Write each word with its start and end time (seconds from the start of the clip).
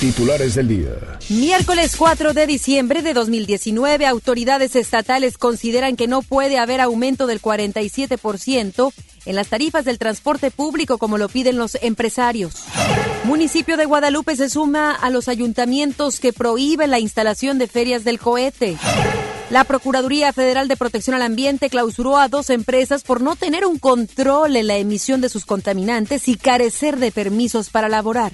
Titulares 0.00 0.54
del 0.54 0.68
día. 0.68 0.90
Miércoles 1.30 1.96
4 1.96 2.34
de 2.34 2.46
diciembre 2.46 3.00
de 3.00 3.14
2019, 3.14 4.06
autoridades 4.06 4.76
estatales 4.76 5.38
consideran 5.38 5.96
que 5.96 6.06
no 6.06 6.20
puede 6.20 6.58
haber 6.58 6.80
aumento 6.80 7.26
del 7.26 7.40
47% 7.40 8.92
en 9.24 9.34
las 9.34 9.48
tarifas 9.48 9.84
del 9.84 9.98
transporte 9.98 10.50
público 10.50 10.98
como 10.98 11.16
lo 11.16 11.28
piden 11.28 11.56
los 11.56 11.76
empresarios. 11.80 12.64
Municipio 13.24 13.76
de 13.76 13.86
Guadalupe 13.86 14.36
se 14.36 14.50
suma 14.50 14.92
a 14.92 15.10
los 15.10 15.28
ayuntamientos 15.28 16.20
que 16.20 16.32
prohíben 16.32 16.90
la 16.90 17.00
instalación 17.00 17.58
de 17.58 17.66
ferias 17.66 18.04
del 18.04 18.18
cohete. 18.18 18.76
La 19.48 19.62
Procuraduría 19.62 20.32
Federal 20.32 20.66
de 20.66 20.76
Protección 20.76 21.14
al 21.14 21.22
Ambiente 21.22 21.70
clausuró 21.70 22.18
a 22.18 22.28
dos 22.28 22.50
empresas 22.50 23.04
por 23.04 23.20
no 23.20 23.36
tener 23.36 23.64
un 23.64 23.78
control 23.78 24.56
en 24.56 24.66
la 24.66 24.76
emisión 24.76 25.20
de 25.20 25.28
sus 25.28 25.44
contaminantes 25.46 26.26
y 26.26 26.36
carecer 26.36 26.98
de 26.98 27.12
permisos 27.12 27.70
para 27.70 27.88
laborar. 27.88 28.32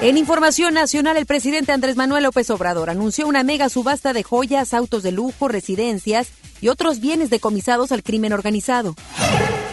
En 0.00 0.18
información 0.18 0.74
nacional, 0.74 1.16
el 1.16 1.26
presidente 1.26 1.70
Andrés 1.70 1.94
Manuel 1.94 2.24
López 2.24 2.50
Obrador 2.50 2.90
anunció 2.90 3.28
una 3.28 3.44
mega 3.44 3.68
subasta 3.68 4.12
de 4.12 4.24
joyas, 4.24 4.74
autos 4.74 5.04
de 5.04 5.12
lujo, 5.12 5.46
residencias 5.46 6.26
y 6.62 6.68
otros 6.68 7.00
bienes 7.00 7.28
decomisados 7.28 7.92
al 7.92 8.02
crimen 8.02 8.32
organizado. 8.32 8.94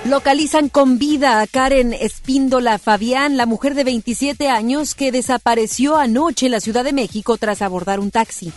Localizan 0.03 0.69
con 0.69 0.97
vida 0.97 1.39
a 1.39 1.47
Karen 1.47 1.93
Espíndola 1.93 2.79
Fabián, 2.79 3.37
la 3.37 3.45
mujer 3.45 3.75
de 3.75 3.83
27 3.85 4.49
años 4.49 4.95
que 4.95 5.11
desapareció 5.11 5.95
anoche 5.95 6.47
en 6.47 6.51
la 6.51 6.59
Ciudad 6.59 6.83
de 6.83 6.91
México 6.93 7.37
tras 7.37 7.61
abordar 7.61 7.99
un 7.99 8.11
taxi. 8.11 8.51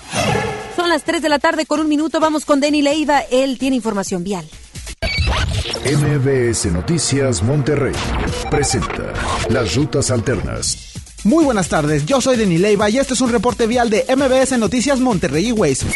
Son 0.74 0.88
las 0.88 1.04
3 1.04 1.20
de 1.20 1.28
la 1.28 1.38
tarde 1.38 1.66
con 1.66 1.78
un 1.78 1.88
minuto. 1.88 2.18
Vamos 2.18 2.44
con 2.44 2.58
Denny 2.58 2.80
Leiva. 2.80 3.20
Él 3.30 3.58
tiene 3.58 3.76
información 3.76 4.24
vial. 4.24 4.48
MBS 5.84 6.66
Noticias 6.72 7.42
Monterrey 7.42 7.94
presenta 8.50 9.12
las 9.50 9.74
rutas 9.74 10.10
alternas. 10.10 10.91
Muy 11.24 11.44
buenas 11.44 11.68
tardes, 11.68 12.04
yo 12.04 12.20
soy 12.20 12.36
Denis 12.36 12.60
Leiva 12.60 12.90
y 12.90 12.98
este 12.98 13.14
es 13.14 13.20
un 13.20 13.30
reporte 13.30 13.68
vial 13.68 13.90
de 13.90 14.04
MBS 14.16 14.58
Noticias 14.58 14.98
Monterrey 14.98 15.48
y 15.48 15.52
Waze. 15.52 15.86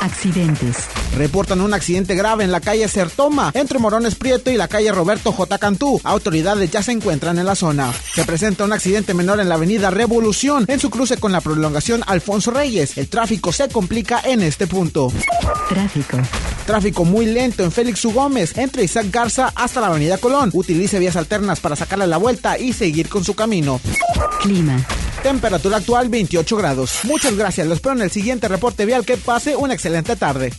Accidentes. 0.00 0.76
Reportan 1.16 1.60
un 1.60 1.72
accidente 1.72 2.16
grave 2.16 2.42
en 2.42 2.50
la 2.50 2.58
calle 2.60 2.88
Sertoma, 2.88 3.52
entre 3.54 3.78
Morones 3.78 4.16
Prieto 4.16 4.50
y 4.50 4.56
la 4.56 4.66
calle 4.66 4.90
Roberto 4.90 5.30
J. 5.30 5.58
Cantú. 5.58 6.00
Autoridades 6.02 6.68
ya 6.72 6.82
se 6.82 6.90
encuentran 6.90 7.38
en 7.38 7.46
la 7.46 7.54
zona. 7.54 7.92
Se 8.12 8.24
presenta 8.24 8.64
un 8.64 8.72
accidente 8.72 9.14
menor 9.14 9.38
en 9.38 9.48
la 9.48 9.54
avenida 9.54 9.90
Revolución, 9.90 10.64
en 10.66 10.80
su 10.80 10.90
cruce 10.90 11.16
con 11.16 11.30
la 11.30 11.40
prolongación 11.40 12.02
Alfonso 12.08 12.50
Reyes. 12.50 12.98
El 12.98 13.08
tráfico 13.08 13.52
se 13.52 13.68
complica 13.68 14.20
en 14.24 14.42
este 14.42 14.66
punto. 14.66 15.12
Tráfico. 15.68 16.18
Tráfico 16.66 17.04
muy 17.04 17.26
lento 17.26 17.62
en 17.62 17.70
Félix 17.70 18.04
U. 18.04 18.12
Gómez, 18.12 18.58
entre 18.58 18.82
Isaac 18.82 19.06
Garza 19.10 19.52
hasta 19.54 19.80
la 19.80 19.88
avenida 19.88 20.18
Colón. 20.18 20.50
Utilice 20.52 20.98
vías 20.98 21.14
alternas 21.14 21.60
para 21.60 21.76
sacarle 21.76 22.08
la 22.08 22.16
vuelta 22.16 22.58
y 22.58 22.72
seguir 22.72 23.08
con 23.08 23.22
su 23.22 23.34
camino. 23.34 23.80
Clima. 24.40 24.71
Temperatura 25.22 25.76
actual 25.76 26.08
28 26.08 26.56
grados. 26.56 27.00
Muchas 27.04 27.36
gracias. 27.36 27.66
Los 27.66 27.76
espero 27.76 27.94
en 27.94 28.02
el 28.02 28.10
siguiente 28.10 28.48
reporte 28.48 28.84
vial. 28.84 29.04
Que 29.04 29.16
pase 29.16 29.56
una 29.56 29.74
excelente 29.74 30.16
tarde. 30.16 30.52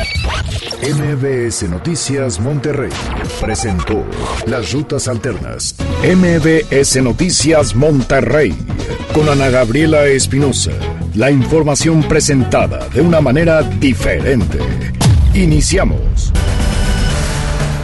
MBS 0.82 1.70
Noticias 1.70 2.40
Monterrey 2.40 2.92
presentó 3.40 4.04
las 4.46 4.72
rutas 4.74 5.08
alternas. 5.08 5.76
MBS 6.04 7.02
Noticias 7.02 7.76
Monterrey 7.76 8.54
con 9.14 9.30
Ana 9.30 9.50
Gabriela 9.50 10.06
Espinosa. 10.06 10.72
La 11.16 11.30
información 11.30 12.04
presentada 12.04 12.88
de 12.90 13.02
una 13.02 13.22
manera 13.22 13.62
diferente. 13.62 14.60
Iniciamos. 15.34 16.34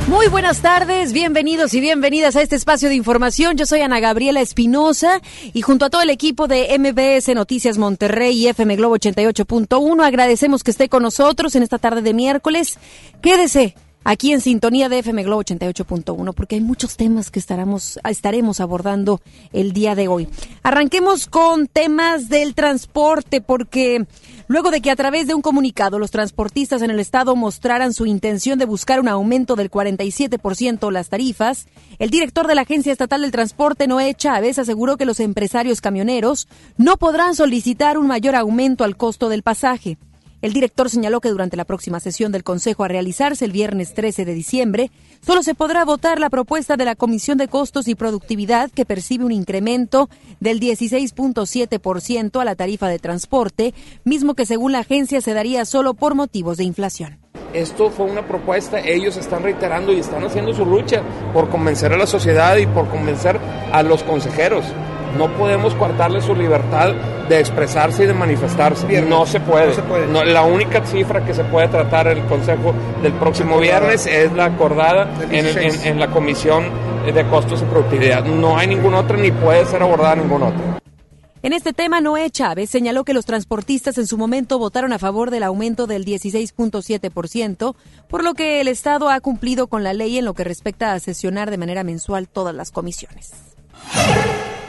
Muy 0.10 0.28
buenas 0.28 0.64
tardes, 0.64 1.14
bienvenidos 1.14 1.76
y 1.76 1.82
bienvenidas 1.82 2.36
a 2.36 2.42
este 2.42 2.56
espacio 2.56 2.90
de 2.90 2.96
información. 2.96 3.58
Yo 3.58 3.68
soy 3.68 3.82
Ana 3.82 4.00
Gabriela 4.00 4.42
Espinosa 4.42 5.22
y 5.53 5.62
junto 5.62 5.86
a 5.86 5.92
todo 5.92 6.02
el 6.02 6.09
equipo 6.09 6.47
de 6.47 6.75
MBS 6.80 7.36
Noticias 7.36 7.78
Monterrey 7.78 8.36
y 8.36 8.48
FM 8.48 8.75
Globo 8.75 8.98
88.1 8.98 10.03
agradecemos 10.03 10.64
que 10.64 10.72
esté 10.72 10.90
con 10.90 11.03
nosotros 11.03 11.53
en 11.53 11.62
esta 11.62 11.78
tarde 11.78 12.02
de 12.02 12.16
miércoles. 12.16 12.80
Quédese 13.22 13.75
aquí 14.03 14.34
en 14.34 14.42
sintonía 14.42 14.90
de 14.90 14.98
FM 14.98 15.25
Globo 15.25 15.44
88.1 15.44 16.34
porque 16.34 16.56
hay 16.56 16.62
muchos 16.62 16.98
temas 16.98 17.30
que 17.30 17.38
estaremos, 17.38 18.00
estaremos 18.03 18.62
abordando 18.62 19.22
el 19.53 19.74
día 19.74 19.94
de 19.94 20.08
hoy. 20.08 20.28
Arranquemos 20.64 21.28
con 21.28 21.68
temas 21.68 22.30
del 22.30 22.56
transporte 22.56 23.42
porque 23.42 24.08
luego 24.50 24.72
de 24.72 24.82
que 24.82 24.90
a 24.90 24.96
través 24.96 25.28
de 25.28 25.36
un 25.36 25.44
comunicado 25.44 26.00
los 26.00 26.10
transportistas 26.10 26.82
en 26.82 26.90
el 26.90 27.00
estado 27.00 27.36
mostraran 27.36 27.94
su 27.94 28.08
intención 28.08 28.58
de 28.58 28.66
buscar 28.66 29.00
un 29.00 29.08
aumento 29.08 29.56
del 29.56 29.70
47% 29.70 30.92
las 30.92 31.08
tarifas, 31.08 31.68
el 32.00 32.10
director 32.10 32.48
de 32.48 32.56
la 32.56 32.62
Agencia 32.62 32.92
Estatal 32.92 33.22
del 33.22 33.32
Transporte, 33.32 33.88
Noé 33.88 34.16
Chávez, 34.16 34.58
aseguró 34.58 34.98
que 34.98 35.06
los 35.06 35.20
empresarios 35.20 35.82
camioneros 35.82 36.48
no 36.78 36.98
podrán 36.98 37.36
solicitar 37.36 38.00
un 38.00 38.08
mayor 38.08 38.36
aumento 38.36 38.84
al 38.84 38.98
costo 38.98 39.30
del 39.30 39.44
pasaje. 39.44 40.00
El 40.42 40.54
director 40.54 40.90
señaló 40.90 41.22
que 41.22 41.30
durante 41.30 41.58
la 41.58 41.66
próxima 41.66 42.00
sesión 42.00 42.31
del 42.31 42.44
Consejo 42.44 42.84
a 42.84 42.88
realizarse 42.88 43.46
el 43.46 43.52
viernes 43.52 43.94
13 43.94 44.26
de 44.26 44.34
diciembre, 44.34 44.92
solo 45.22 45.44
se 45.44 45.56
podrá 45.56 45.85
votar 45.85 46.19
la 46.19 46.30
propuesta 46.30 46.78
de 46.78 46.85
la 46.85 46.96
Comisión 46.96 47.38
de 47.38 47.47
Costos 47.47 47.88
y 47.88 47.96
Productividad 47.96 48.72
que 48.72 48.85
percibe 48.85 49.25
un 49.25 49.31
incremento 49.31 50.09
del 50.40 50.59
16.7% 50.59 52.41
a 52.41 52.46
la 52.46 52.56
tarifa 52.56 52.88
de 52.88 53.00
transporte, 53.00 53.74
mismo 54.03 54.34
que 54.34 54.46
según 54.46 54.72
la 54.72 54.80
agencia 54.80 55.22
se 55.22 55.34
daría 55.34 55.66
solo 55.66 55.94
por 55.94 56.16
motivos 56.16 56.57
de 56.57 56.63
inflación. 56.63 57.19
Esto 57.53 57.90
fue 57.90 58.06
una 58.06 58.28
propuesta, 58.28 58.80
ellos 58.80 59.18
están 59.18 59.41
reiterando 59.41 59.91
y 59.91 60.00
están 60.00 60.24
haciendo 60.24 60.53
su 60.53 60.66
lucha 60.66 61.02
por 61.34 61.50
convencer 61.50 61.91
a 61.94 61.97
la 61.97 62.06
sociedad 62.06 62.57
y 62.57 62.68
por 62.68 62.90
convencer 62.90 63.40
a 63.72 63.81
los 63.81 64.03
consejeros. 64.03 64.66
No 65.18 65.28
podemos 65.38 65.74
coartarle 65.75 66.22
su 66.22 66.36
libertad 66.36 66.94
de 67.28 67.40
expresarse 67.40 68.03
y 68.03 68.08
de 68.08 68.14
manifestarse. 68.14 69.02
No 69.02 69.25
se 69.25 69.40
puede. 69.40 69.68
No 69.68 69.74
se 69.74 69.81
puede. 69.84 70.08
No, 70.08 70.24
la 70.24 70.44
única 70.44 70.86
cifra 70.86 71.24
que 71.25 71.34
se 71.34 71.44
puede 71.44 71.68
tratar 71.68 72.08
el 72.08 72.24
Consejo 72.25 72.74
del 73.02 73.14
próximo 73.14 73.59
viernes 73.59 74.06
es 74.08 74.31
la 74.34 74.46
acordada 74.46 75.06
Del 75.06 75.34
en, 75.36 75.46
16. 75.46 75.86
en- 75.86 75.92
en 75.94 76.00
la 76.00 76.08
Comisión 76.08 76.66
de 77.14 77.25
Costos 77.28 77.62
y 77.62 77.66
Productividad. 77.66 78.24
No 78.25 78.58
hay 78.58 78.68
ninguna 78.68 79.00
otra 79.00 79.18
ni 79.18 79.31
puede 79.31 79.66
ser 79.66 79.81
abordada 79.81 80.16
ninguna 80.16 80.48
otra. 80.48 80.80
En 81.42 81.53
este 81.53 81.72
tema, 81.72 82.02
Noé 82.02 82.30
Chávez 82.31 82.69
señaló 82.69 83.06
que 83.06 83.14
los 83.14 83.25
transportistas 83.25 83.98
en 83.98 84.08
su 84.08 84.18
momento 84.18 84.59
votaron 84.59 84.92
a 84.92 85.00
favor 85.00 85.31
del 85.31 85.44
aumento 85.44 85.88
del 85.88 86.03
16.7%, 86.03 87.75
por 88.09 88.24
lo 88.25 88.34
que 88.34 88.59
el 88.59 88.68
Estado 88.68 89.09
ha 89.09 89.22
cumplido 89.22 89.68
con 89.68 89.84
la 89.86 89.94
ley 89.94 90.18
en 90.18 90.25
lo 90.25 90.34
que 90.34 90.44
respecta 90.44 90.92
a 90.92 91.00
sesionar 91.00 91.50
de 91.50 91.58
manera 91.58 91.86
mensual 91.86 92.28
todas 92.28 92.53
las 92.53 92.72
comisiones. 92.72 93.31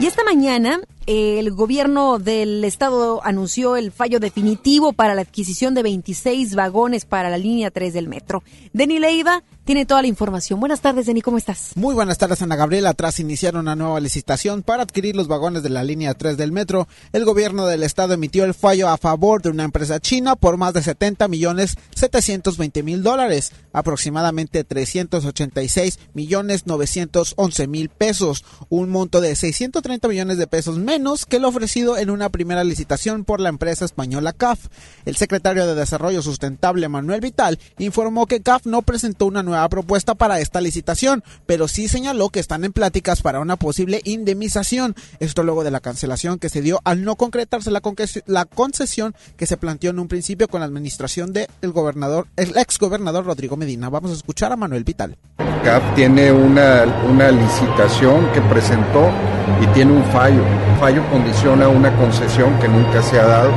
Y 0.01 0.07
esta 0.07 0.23
mañana 0.23 0.81
el 1.05 1.51
gobierno 1.51 2.17
del 2.17 2.63
estado 2.63 3.23
anunció 3.23 3.75
el 3.75 3.91
fallo 3.91 4.19
definitivo 4.19 4.93
para 4.93 5.13
la 5.13 5.21
adquisición 5.21 5.75
de 5.75 5.83
26 5.83 6.55
vagones 6.55 7.05
para 7.05 7.29
la 7.29 7.37
línea 7.37 7.69
3 7.69 7.93
del 7.93 8.07
metro. 8.07 8.41
Deni 8.73 8.97
Leiva 8.97 9.43
tiene 9.71 9.85
toda 9.85 10.01
la 10.01 10.09
información. 10.09 10.59
Buenas 10.59 10.81
tardes, 10.81 11.05
Deni, 11.05 11.21
¿cómo 11.21 11.37
estás? 11.37 11.71
Muy 11.75 11.95
buenas 11.95 12.17
tardes, 12.17 12.41
Ana 12.41 12.57
Gabriela. 12.57 12.93
Tras 12.93 13.21
iniciar 13.21 13.55
una 13.55 13.73
nueva 13.73 14.01
licitación 14.01 14.63
para 14.63 14.83
adquirir 14.83 15.15
los 15.15 15.29
vagones 15.29 15.63
de 15.63 15.69
la 15.69 15.81
línea 15.81 16.13
3 16.13 16.35
del 16.35 16.51
metro, 16.51 16.89
el 17.13 17.23
gobierno 17.23 17.65
del 17.65 17.83
estado 17.83 18.13
emitió 18.13 18.43
el 18.43 18.53
fallo 18.53 18.89
a 18.89 18.97
favor 18.97 19.41
de 19.41 19.49
una 19.49 19.63
empresa 19.63 20.01
china 20.01 20.35
por 20.35 20.57
más 20.57 20.73
de 20.73 20.83
70 20.83 21.29
millones 21.29 21.77
720 21.95 22.83
mil 22.83 23.01
dólares, 23.01 23.53
aproximadamente 23.71 24.65
386 24.65 25.99
millones 26.13 26.67
911 26.67 27.67
mil 27.67 27.87
pesos, 27.87 28.43
un 28.67 28.89
monto 28.89 29.21
de 29.21 29.37
630 29.37 30.05
millones 30.09 30.37
de 30.37 30.47
pesos 30.47 30.79
menos 30.79 31.25
que 31.25 31.39
lo 31.39 31.47
ofrecido 31.47 31.97
en 31.97 32.09
una 32.09 32.27
primera 32.27 32.65
licitación 32.65 33.23
por 33.23 33.39
la 33.39 33.47
empresa 33.47 33.85
española 33.85 34.33
CAF. 34.33 34.67
El 35.05 35.15
secretario 35.15 35.65
de 35.65 35.75
Desarrollo 35.75 36.21
Sustentable, 36.21 36.89
Manuel 36.89 37.21
Vital, 37.21 37.57
informó 37.77 38.27
que 38.27 38.41
CAF 38.41 38.65
no 38.65 38.81
presentó 38.81 39.27
una 39.27 39.43
nueva 39.43 39.60
propuesta 39.69 40.15
para 40.15 40.39
esta 40.39 40.61
licitación, 40.61 41.23
pero 41.45 41.67
sí 41.67 41.87
señaló 41.87 42.29
que 42.29 42.39
están 42.39 42.63
en 42.63 42.73
pláticas 42.73 43.21
para 43.21 43.39
una 43.39 43.55
posible 43.55 44.01
indemnización. 44.03 44.95
Esto 45.19 45.43
luego 45.43 45.63
de 45.63 45.71
la 45.71 45.79
cancelación 45.79 46.39
que 46.39 46.49
se 46.49 46.61
dio 46.61 46.79
al 46.83 47.03
no 47.03 47.15
concretarse 47.15 47.71
la, 47.71 48.45
concesión 48.45 49.15
que 49.37 49.45
se 49.45 49.57
planteó 49.57 49.91
en 49.91 49.99
un 49.99 50.07
principio 50.07 50.47
con 50.47 50.61
la 50.61 50.65
administración 50.65 51.33
del 51.33 51.47
gobernador, 51.71 52.27
el 52.35 52.57
ex 52.57 52.77
gobernador 52.77 53.25
Rodrigo 53.25 53.57
Medina. 53.57 53.89
Vamos 53.89 54.11
a 54.11 54.15
escuchar 54.15 54.51
a 54.51 54.55
Manuel 54.55 54.83
Vital. 54.83 55.17
CAF 55.63 55.95
tiene 55.95 56.31
una, 56.31 56.85
una 57.07 57.31
licitación 57.31 58.31
que 58.33 58.41
presentó 58.41 59.11
y 59.61 59.67
tiene 59.67 59.91
un 59.93 60.03
fallo. 60.05 60.43
Fallo 60.79 61.03
condiciona 61.11 61.67
una 61.67 61.95
concesión 61.97 62.57
que 62.59 62.67
nunca 62.67 63.01
se 63.03 63.19
ha 63.19 63.25
dado. 63.25 63.51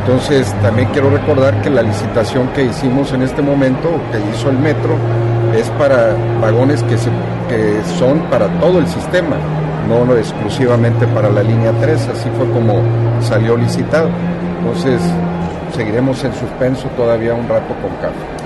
Entonces 0.00 0.52
también 0.62 0.88
quiero 0.92 1.10
recordar 1.10 1.60
que 1.62 1.70
la 1.70 1.82
licitación 1.82 2.48
que 2.48 2.64
hicimos 2.64 3.12
en 3.12 3.22
este 3.22 3.42
momento, 3.42 4.00
que 4.10 4.18
hizo 4.34 4.50
el 4.50 4.58
metro, 4.58 4.96
es 5.54 5.68
para 5.70 6.14
vagones 6.40 6.82
que, 6.84 6.96
son 7.98 8.20
para 8.30 8.48
todo 8.60 8.78
el 8.78 8.86
sistema, 8.86 9.36
no 9.88 10.16
exclusivamente 10.16 11.06
para 11.08 11.28
la 11.30 11.42
línea 11.42 11.72
3, 11.80 12.08
así 12.08 12.28
fue 12.36 12.48
como 12.50 12.80
salió 13.20 13.56
licitado. 13.56 14.08
Entonces 14.58 15.00
seguiremos 15.74 16.22
en 16.24 16.32
suspenso 16.34 16.88
todavía 16.96 17.34
un 17.34 17.48
rato 17.48 17.74
con 17.82 17.90
CAF 18.00 18.39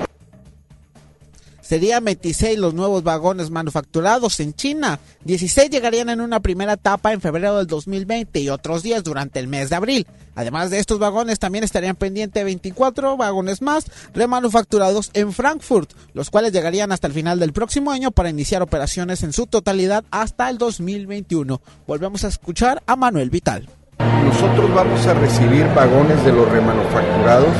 serían 1.65 2.05
26 2.05 2.59
los 2.59 2.73
nuevos 2.73 3.03
vagones 3.03 3.49
manufacturados 3.49 4.39
en 4.39 4.53
China. 4.53 4.99
16 5.23 5.69
llegarían 5.69 6.09
en 6.09 6.21
una 6.21 6.39
primera 6.39 6.73
etapa 6.73 7.11
en 7.11 7.21
febrero 7.21 7.57
del 7.57 7.67
2020 7.67 8.39
y 8.39 8.49
otros 8.49 8.83
10 8.83 9.03
durante 9.03 9.39
el 9.39 9.47
mes 9.47 9.69
de 9.69 9.75
abril. 9.75 10.07
Además 10.35 10.69
de 10.69 10.79
estos 10.79 10.99
vagones, 10.99 11.39
también 11.39 11.63
estarían 11.63 11.95
pendientes 11.95 12.43
24 12.43 13.17
vagones 13.17 13.61
más 13.61 13.85
remanufacturados 14.13 15.09
en 15.13 15.33
Frankfurt, 15.33 15.91
los 16.13 16.29
cuales 16.29 16.51
llegarían 16.51 16.91
hasta 16.91 17.07
el 17.07 17.13
final 17.13 17.39
del 17.39 17.53
próximo 17.53 17.91
año 17.91 18.11
para 18.11 18.29
iniciar 18.29 18.61
operaciones 18.61 19.23
en 19.23 19.33
su 19.33 19.47
totalidad 19.47 20.03
hasta 20.11 20.49
el 20.49 20.57
2021. 20.57 21.61
Volvemos 21.87 22.23
a 22.25 22.27
escuchar 22.27 22.83
a 22.85 22.95
Manuel 22.95 23.29
Vital. 23.29 23.67
Nosotros 23.97 24.73
vamos 24.75 25.05
a 25.07 25.13
recibir 25.13 25.65
vagones 25.73 26.23
de 26.25 26.33
los 26.33 26.49
remanufacturados 26.51 27.55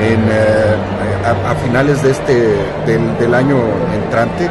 eh, 0.00 0.76
a, 1.24 1.54
finales 1.56 2.02
de 2.02 2.10
este, 2.10 2.54
del, 2.86 3.34
año 3.34 3.56
entrante 3.94 4.48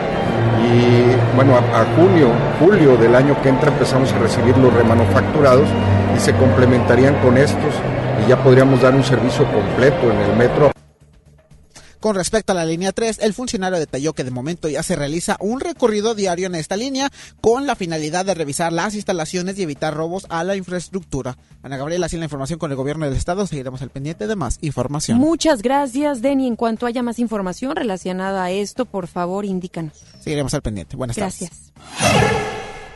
y 0.61 1.35
bueno, 1.35 1.55
a, 1.57 1.85
junio, 1.95 2.29
julio 2.59 2.95
del 2.97 3.15
año 3.15 3.35
que 3.41 3.49
entra 3.49 3.69
empezamos 3.71 4.13
a 4.13 4.19
recibir 4.19 4.57
los 4.57 4.73
remanufacturados 4.73 5.67
y 6.15 6.19
se 6.19 6.33
complementarían 6.33 7.15
con 7.15 7.37
estos 7.37 7.73
y 8.23 8.29
ya 8.29 8.37
podríamos 8.37 8.81
dar 8.81 8.93
un 8.93 9.03
servicio 9.03 9.45
completo 9.51 10.11
en 10.11 10.19
el 10.19 10.37
metro. 10.37 10.71
Con 11.99 12.15
respecto 12.15 12.53
a 12.53 12.55
la 12.55 12.65
línea 12.65 12.91
3, 12.91 13.19
el 13.19 13.33
funcionario 13.33 13.77
detalló 13.77 14.13
que 14.13 14.23
de 14.23 14.31
momento 14.31 14.69
ya 14.69 14.83
se 14.83 14.95
realiza 14.95 15.37
un 15.39 15.59
recorrido 15.59 16.15
diario 16.15 16.47
en 16.47 16.55
esta 16.55 16.77
línea 16.77 17.09
con 17.41 17.67
la 17.67 17.75
finalidad 17.75 18.25
de 18.25 18.33
revisar 18.33 18.71
las 18.71 18.95
instalaciones 18.95 19.57
y 19.59 19.63
evitar 19.63 19.93
robos 19.93 20.25
a 20.29 20.43
la 20.43 20.55
infraestructura. 20.55 21.37
Ana 21.61 21.77
Gabriela, 21.77 22.07
sin 22.07 22.19
la 22.19 22.25
información 22.25 22.57
con 22.57 22.71
el 22.71 22.77
gobierno 22.77 23.05
del 23.05 23.15
estado, 23.15 23.45
seguiremos 23.47 23.81
al 23.81 23.89
pendiente 23.89 24.27
de 24.27 24.35
más 24.35 24.59
información. 24.61 25.17
Muchas 25.17 25.61
gracias, 25.61 26.21
Denny. 26.21 26.47
En 26.47 26.55
cuanto 26.55 26.85
haya 26.85 27.03
más 27.03 27.19
información 27.19 27.75
relacionada 27.75 28.45
a 28.45 28.51
esto, 28.51 28.85
por 28.85 29.07
favor, 29.07 29.43
indícanos. 29.43 29.93
Seguiremos 30.21 30.53
al 30.53 30.61
pendiente. 30.61 30.95
Buenas 30.95 31.17
tardes. 31.17 31.39
Gracias. 31.39 32.48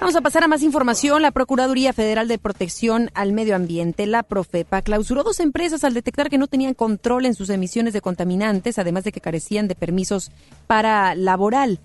Vamos 0.03 0.17
a 0.17 0.21
pasar 0.21 0.43
a 0.43 0.49
más 0.49 0.63
información. 0.63 1.21
La 1.21 1.31
Procuraduría 1.31 1.93
Federal 1.93 2.27
de 2.27 2.37
Protección 2.37 3.09
al 3.13 3.31
Medio 3.31 3.55
Ambiente, 3.55 4.05
la 4.05 4.21
Profepa, 4.21 4.81
clausuró 4.81 5.23
dos 5.23 5.39
empresas 5.39 5.85
al 5.85 5.93
detectar 5.93 6.29
que 6.29 6.37
no 6.37 6.47
tenían 6.47 6.73
control 6.73 7.25
en 7.25 7.35
sus 7.35 7.49
emisiones 7.49 7.93
de 7.93 8.01
contaminantes, 8.01 8.77
además 8.77 9.05
de 9.05 9.13
que 9.13 9.21
carecían 9.21 9.69
de 9.69 9.75
permisos 9.75 10.29
para 10.67 11.15
laboral, 11.15 11.79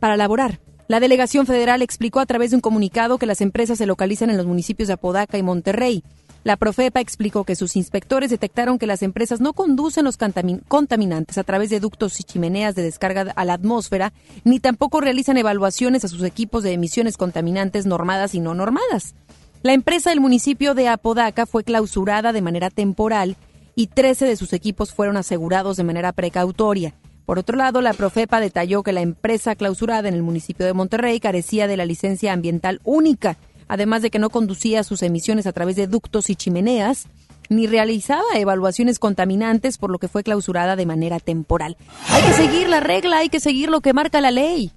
para 0.00 0.16
laborar. 0.16 0.60
La 0.86 0.98
delegación 0.98 1.44
federal 1.44 1.82
explicó 1.82 2.20
a 2.20 2.26
través 2.26 2.52
de 2.52 2.56
un 2.56 2.62
comunicado 2.62 3.18
que 3.18 3.26
las 3.26 3.42
empresas 3.42 3.76
se 3.76 3.84
localizan 3.84 4.30
en 4.30 4.38
los 4.38 4.46
municipios 4.46 4.86
de 4.86 4.94
Apodaca 4.94 5.36
y 5.36 5.42
Monterrey. 5.42 6.02
La 6.48 6.56
Profepa 6.56 7.00
explicó 7.00 7.44
que 7.44 7.56
sus 7.56 7.76
inspectores 7.76 8.30
detectaron 8.30 8.78
que 8.78 8.86
las 8.86 9.02
empresas 9.02 9.38
no 9.38 9.52
conducen 9.52 10.06
los 10.06 10.16
contaminantes 10.16 11.36
a 11.36 11.44
través 11.44 11.68
de 11.68 11.78
ductos 11.78 12.18
y 12.20 12.22
chimeneas 12.22 12.74
de 12.74 12.82
descarga 12.82 13.34
a 13.36 13.44
la 13.44 13.52
atmósfera, 13.52 14.14
ni 14.44 14.58
tampoco 14.58 15.02
realizan 15.02 15.36
evaluaciones 15.36 16.06
a 16.06 16.08
sus 16.08 16.22
equipos 16.22 16.62
de 16.62 16.72
emisiones 16.72 17.18
contaminantes 17.18 17.84
normadas 17.84 18.34
y 18.34 18.40
no 18.40 18.54
normadas. 18.54 19.14
La 19.62 19.74
empresa 19.74 20.08
del 20.08 20.20
municipio 20.20 20.72
de 20.72 20.88
Apodaca 20.88 21.44
fue 21.44 21.64
clausurada 21.64 22.32
de 22.32 22.40
manera 22.40 22.70
temporal 22.70 23.36
y 23.74 23.88
13 23.88 24.24
de 24.24 24.36
sus 24.36 24.54
equipos 24.54 24.94
fueron 24.94 25.18
asegurados 25.18 25.76
de 25.76 25.84
manera 25.84 26.12
precautoria. 26.12 26.94
Por 27.26 27.38
otro 27.38 27.58
lado, 27.58 27.82
la 27.82 27.92
Profepa 27.92 28.40
detalló 28.40 28.82
que 28.82 28.94
la 28.94 29.02
empresa 29.02 29.54
clausurada 29.54 30.08
en 30.08 30.14
el 30.14 30.22
municipio 30.22 30.64
de 30.64 30.72
Monterrey 30.72 31.20
carecía 31.20 31.66
de 31.66 31.76
la 31.76 31.84
licencia 31.84 32.32
ambiental 32.32 32.80
única 32.84 33.36
además 33.68 34.02
de 34.02 34.10
que 34.10 34.18
no 34.18 34.30
conducía 34.30 34.82
sus 34.82 35.02
emisiones 35.02 35.46
a 35.46 35.52
través 35.52 35.76
de 35.76 35.86
ductos 35.86 36.30
y 36.30 36.36
chimeneas, 36.36 37.06
ni 37.48 37.66
realizaba 37.66 38.24
evaluaciones 38.34 38.98
contaminantes, 38.98 39.78
por 39.78 39.90
lo 39.90 39.98
que 39.98 40.08
fue 40.08 40.22
clausurada 40.22 40.76
de 40.76 40.86
manera 40.86 41.18
temporal. 41.20 41.76
Hay 42.08 42.22
que 42.22 42.32
seguir 42.34 42.68
la 42.68 42.80
regla, 42.80 43.18
hay 43.18 43.28
que 43.28 43.40
seguir 43.40 43.70
lo 43.70 43.80
que 43.80 43.92
marca 43.92 44.20
la 44.20 44.30
ley. 44.30 44.72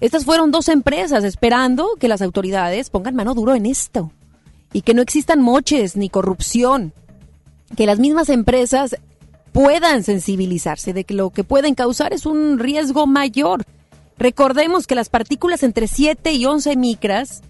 Estas 0.00 0.24
fueron 0.24 0.50
dos 0.50 0.68
empresas 0.68 1.24
esperando 1.24 1.88
que 1.98 2.08
las 2.08 2.22
autoridades 2.22 2.90
pongan 2.90 3.16
mano 3.16 3.34
duro 3.34 3.54
en 3.54 3.66
esto 3.66 4.12
y 4.72 4.82
que 4.82 4.94
no 4.94 5.02
existan 5.02 5.40
moches 5.40 5.96
ni 5.96 6.08
corrupción, 6.08 6.92
que 7.76 7.86
las 7.86 7.98
mismas 7.98 8.28
empresas 8.28 8.96
puedan 9.52 10.04
sensibilizarse 10.04 10.92
de 10.92 11.04
que 11.04 11.14
lo 11.14 11.30
que 11.30 11.42
pueden 11.42 11.74
causar 11.74 12.12
es 12.12 12.26
un 12.26 12.58
riesgo 12.58 13.06
mayor. 13.06 13.64
Recordemos 14.18 14.86
que 14.86 14.94
las 14.94 15.08
partículas 15.08 15.62
entre 15.62 15.88
7 15.88 16.32
y 16.32 16.44
11 16.44 16.76
micras 16.76 17.42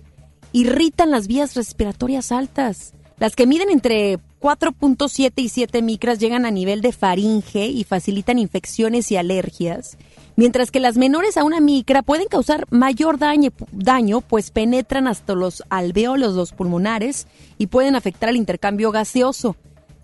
irritan 0.59 1.13
las 1.13 1.29
vías 1.29 1.55
respiratorias 1.55 2.33
altas. 2.33 2.93
Las 3.19 3.37
que 3.37 3.47
miden 3.47 3.71
entre 3.71 4.19
4.7 4.41 5.33
y 5.37 5.49
7 5.49 5.83
micras 5.83 6.19
llegan 6.19 6.45
a 6.47 6.51
nivel 6.51 6.81
de 6.81 6.93
faringe 6.93 7.67
y 7.67 7.85
facilitan 7.85 8.41
infecciones 8.41 9.13
y 9.13 9.17
alergias, 9.17 9.99
mientras 10.35 10.73
que 10.73 10.81
las 10.81 10.97
menores 10.97 11.37
a 11.37 11.45
una 11.45 11.61
micra 11.61 12.03
pueden 12.03 12.27
causar 12.27 12.67
mayor 12.71 13.19
daño, 13.19 13.51
daño 13.71 14.21
pues 14.21 14.51
penetran 14.51 15.07
hasta 15.07 15.35
los 15.35 15.63
alveolos, 15.69 16.35
los 16.35 16.53
pulmonares 16.53 17.29
y 17.57 17.69
pueden 17.69 17.95
afectar 17.95 18.29
el 18.29 18.37
intercambio 18.37 18.91
gaseoso. 18.91 19.55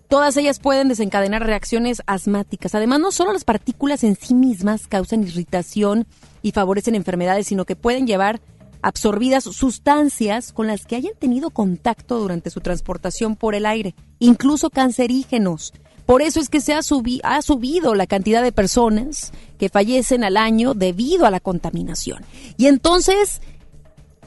Todas 0.07 0.37
ellas 0.37 0.61
pueden 0.61 0.87
desencadenar 0.87 1.45
reacciones 1.45 2.01
asmáticas. 2.07 2.77
Además, 2.77 3.01
no 3.01 3.11
solo 3.11 3.33
las 3.33 3.45
partículas 3.45 4.05
en 4.05 4.15
sí 4.15 4.35
mismas 4.35 4.87
causan 4.87 5.25
irritación 5.25 6.07
y 6.43 6.53
favorecen 6.53 6.95
enfermedades, 6.95 7.49
sino 7.49 7.65
que 7.65 7.75
pueden 7.75 8.07
llevar 8.07 8.41
absorbidas 8.85 9.45
sustancias 9.45 10.53
con 10.53 10.67
las 10.67 10.85
que 10.85 10.97
hayan 10.97 11.15
tenido 11.19 11.49
contacto 11.49 12.19
durante 12.19 12.51
su 12.51 12.61
transportación 12.61 13.35
por 13.35 13.55
el 13.55 13.65
aire, 13.65 13.95
incluso 14.19 14.69
cancerígenos. 14.69 15.73
Por 16.05 16.21
eso 16.21 16.39
es 16.39 16.51
que 16.51 16.61
se 16.61 16.75
ha, 16.75 16.81
ha, 16.81 17.43
subido 17.43 17.95
la 17.95 18.07
cantidad 18.07 18.43
de 18.43 18.53
personas 18.53 19.33
que 19.59 19.71
fallecen 19.71 20.23
al 20.23 20.37
año 20.37 20.75
debido 20.75 21.25
a 21.25 21.31
la 21.31 21.41
contaminación. 21.41 22.23
Y 22.59 22.67
entonces 22.67 23.41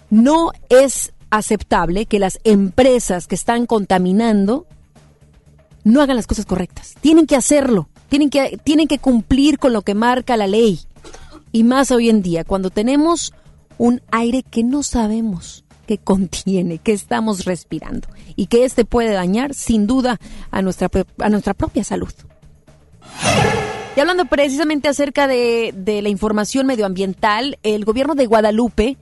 no 0.10 0.52
es 0.70 1.14
aceptable 1.30 2.08
que 2.08 2.18
las 2.18 2.40
empresas 2.44 3.28
que 3.28 3.36
están 3.36 3.68
contaminando 3.68 4.66
no 5.84 6.02
hagan 6.02 6.16
las 6.16 6.26
cosas 6.26 6.48
correctas. 6.48 6.96
Tienen 7.00 7.28
que 7.28 7.36
hacerlo, 7.36 7.90
tienen 8.10 8.32
que, 8.32 8.60
tienen 8.64 8.88
que 8.88 8.98
cumplir 8.98 9.60
con 9.60 9.72
lo 9.72 9.84
que 9.84 9.94
marca 9.94 10.36
la 10.36 10.48
ley. 10.48 10.80
Y 11.52 11.64
más 11.64 11.92
hoy 11.92 12.10
en 12.10 12.24
día, 12.24 12.44
cuando 12.44 12.72
tenemos 12.72 13.34
un 13.78 14.02
aire 14.12 14.44
que 14.44 14.64
no 14.64 14.84
sabemos 14.84 15.64
que 15.88 15.98
contiene, 15.98 16.78
que 16.80 16.92
estamos 16.92 17.46
respirando 17.46 18.08
y 18.36 18.48
que 18.48 18.66
este 18.66 18.86
puede 18.86 19.12
dañar 19.14 19.54
sin 19.54 19.88
duda 19.88 20.20
a 20.52 20.62
nuestra, 20.62 20.90
a 21.20 21.30
nuestra 21.30 21.54
propia 21.54 21.84
salud. 21.84 22.12
Y 23.96 24.00
hablando 24.00 24.26
precisamente 24.26 24.90
acerca 24.90 25.28
de, 25.28 25.74
de 25.76 26.02
la 26.02 26.10
información 26.10 26.68
medioambiental, 26.68 27.58
el 27.64 27.86
gobierno 27.86 28.14
de 28.14 28.28
Guadalupe 28.28 28.98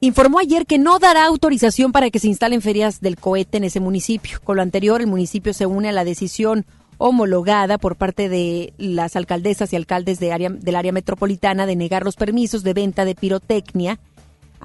informó 0.00 0.38
ayer 0.38 0.66
que 0.66 0.78
no 0.78 0.98
dará 0.98 1.26
autorización 1.26 1.92
para 1.92 2.10
que 2.10 2.18
se 2.18 2.28
instalen 2.28 2.60
ferias 2.60 3.00
del 3.00 3.16
cohete 3.16 3.58
en 3.58 3.64
ese 3.64 3.80
municipio. 3.80 4.40
Con 4.42 4.56
lo 4.56 4.62
anterior, 4.62 5.00
el 5.00 5.06
municipio 5.06 5.52
se 5.54 5.66
une 5.66 5.90
a 5.90 5.92
la 5.92 6.04
decisión 6.04 6.66
homologada 6.98 7.78
por 7.78 7.96
parte 7.96 8.28
de 8.28 8.72
las 8.78 9.16
alcaldesas 9.16 9.72
y 9.72 9.76
alcaldes 9.76 10.20
de 10.20 10.32
área, 10.32 10.50
del 10.50 10.76
área 10.76 10.92
metropolitana 10.92 11.66
de 11.66 11.76
negar 11.76 12.04
los 12.04 12.16
permisos 12.16 12.62
de 12.62 12.74
venta 12.74 13.04
de 13.04 13.14
pirotecnia. 13.14 13.98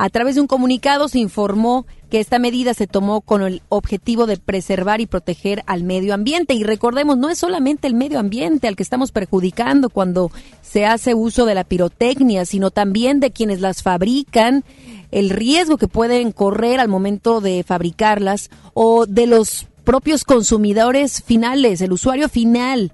A 0.01 0.09
través 0.09 0.36
de 0.36 0.41
un 0.41 0.48
comunicado 0.48 1.09
se 1.09 1.19
informó 1.19 1.86
que 2.09 2.21
esta 2.21 2.39
medida 2.39 2.74
se 2.74 2.88
tomó 2.88 3.19
con 3.19 3.41
el 3.41 3.62
objetivo 3.67 4.27
de 4.27 4.38
preservar 4.38 5.01
y 5.01 5.07
proteger 5.07 5.62
al 5.67 5.83
medio 5.83 6.13
ambiente. 6.13 6.53
Y 6.53 6.63
recordemos, 6.63 7.17
no 7.17 7.29
es 7.29 7.38
solamente 7.38 7.86
el 7.86 7.95
medio 7.95 8.17
ambiente 8.17 8.69
al 8.69 8.77
que 8.77 8.83
estamos 8.83 9.12
perjudicando 9.12 9.89
cuando 9.89 10.31
se 10.62 10.86
hace 10.86 11.15
uso 11.15 11.45
de 11.45 11.53
la 11.53 11.65
pirotecnia, 11.65 12.45
sino 12.45 12.71
también 12.71 13.19
de 13.19 13.31
quienes 13.31 13.59
las 13.59 13.83
fabrican, 13.83 14.63
el 15.12 15.29
riesgo 15.29 15.77
que 15.77 15.89
pueden 15.89 16.31
correr 16.31 16.79
al 16.79 16.88
momento 16.88 17.41
de 17.41 17.63
fabricarlas 17.63 18.50
o 18.74 19.05
de 19.05 19.27
los 19.27 19.67
propios 19.89 20.24
consumidores 20.24 21.24
finales, 21.24 21.81
el 21.81 21.91
usuario 21.91 22.29
final, 22.29 22.93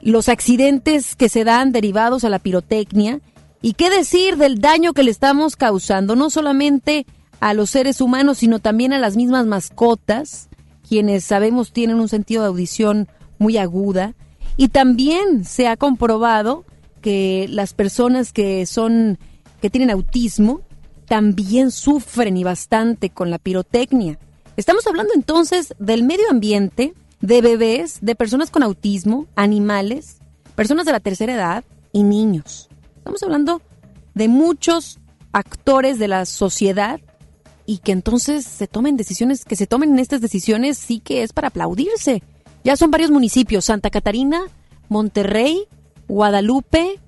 los 0.00 0.28
accidentes 0.28 1.16
que 1.16 1.28
se 1.28 1.42
dan 1.42 1.72
derivados 1.72 2.22
a 2.22 2.28
la 2.28 2.38
pirotecnia 2.38 3.20
y 3.62 3.72
qué 3.72 3.90
decir 3.90 4.36
del 4.36 4.60
daño 4.60 4.92
que 4.92 5.02
le 5.02 5.10
estamos 5.10 5.56
causando, 5.56 6.14
no 6.14 6.30
solamente 6.30 7.04
a 7.40 7.52
los 7.52 7.70
seres 7.70 8.00
humanos, 8.00 8.38
sino 8.38 8.60
también 8.60 8.92
a 8.92 9.00
las 9.00 9.16
mismas 9.16 9.46
mascotas, 9.46 10.48
quienes 10.88 11.24
sabemos 11.24 11.72
tienen 11.72 11.98
un 11.98 12.08
sentido 12.08 12.42
de 12.42 12.48
audición 12.50 13.08
muy 13.40 13.56
aguda. 13.56 14.14
Y 14.56 14.68
también 14.68 15.44
se 15.44 15.66
ha 15.66 15.76
comprobado 15.76 16.64
que 17.02 17.48
las 17.50 17.72
personas 17.72 18.32
que 18.32 18.66
son, 18.66 19.18
que 19.60 19.68
tienen 19.68 19.90
autismo, 19.90 20.60
también 21.06 21.72
sufren 21.72 22.36
y 22.36 22.44
bastante 22.44 23.10
con 23.10 23.30
la 23.30 23.38
pirotecnia. 23.40 24.16
Estamos 24.58 24.88
hablando 24.88 25.12
entonces 25.14 25.72
del 25.78 26.02
medio 26.02 26.28
ambiente, 26.28 26.92
de 27.20 27.42
bebés, 27.42 27.98
de 28.00 28.16
personas 28.16 28.50
con 28.50 28.64
autismo, 28.64 29.28
animales, 29.36 30.16
personas 30.56 30.84
de 30.84 30.90
la 30.90 30.98
tercera 30.98 31.32
edad 31.32 31.64
y 31.92 32.02
niños. 32.02 32.68
Estamos 32.96 33.22
hablando 33.22 33.62
de 34.14 34.26
muchos 34.26 34.98
actores 35.30 36.00
de 36.00 36.08
la 36.08 36.26
sociedad 36.26 36.98
y 37.66 37.78
que 37.78 37.92
entonces 37.92 38.44
se 38.46 38.66
tomen 38.66 38.96
decisiones, 38.96 39.44
que 39.44 39.54
se 39.54 39.68
tomen 39.68 39.96
estas 40.00 40.20
decisiones 40.20 40.76
sí 40.76 40.98
que 40.98 41.22
es 41.22 41.32
para 41.32 41.48
aplaudirse. 41.48 42.24
Ya 42.64 42.76
son 42.76 42.90
varios 42.90 43.12
municipios, 43.12 43.66
Santa 43.66 43.90
Catarina, 43.90 44.40
Monterrey, 44.88 45.68
Guadalupe 46.08 46.98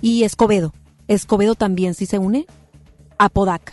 y 0.00 0.22
Escobedo. 0.22 0.72
Escobedo 1.08 1.56
también, 1.56 1.94
¿sí 1.94 2.06
se 2.06 2.20
une? 2.20 2.46
Apodaca. 3.18 3.72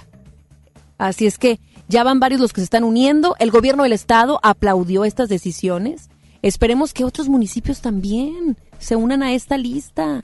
Así 0.97 1.27
es 1.27 1.37
que 1.37 1.59
ya 1.93 2.03
van 2.03 2.19
varios 2.19 2.41
los 2.41 2.51
que 2.53 2.61
se 2.61 2.65
están 2.65 2.83
uniendo. 2.83 3.35
El 3.39 3.51
gobierno 3.51 3.83
del 3.83 3.93
estado 3.93 4.39
aplaudió 4.41 5.05
estas 5.05 5.29
decisiones. 5.29 6.09
Esperemos 6.41 6.91
que 6.93 7.05
otros 7.05 7.29
municipios 7.29 7.81
también 7.81 8.57
se 8.79 8.95
unan 8.95 9.21
a 9.23 9.33
esta 9.33 9.57
lista. 9.57 10.23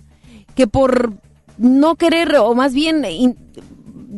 Que 0.56 0.66
por 0.68 1.14
no 1.60 1.96
querer, 1.96 2.36
o 2.38 2.56
más 2.56 2.74
bien, 2.74 3.06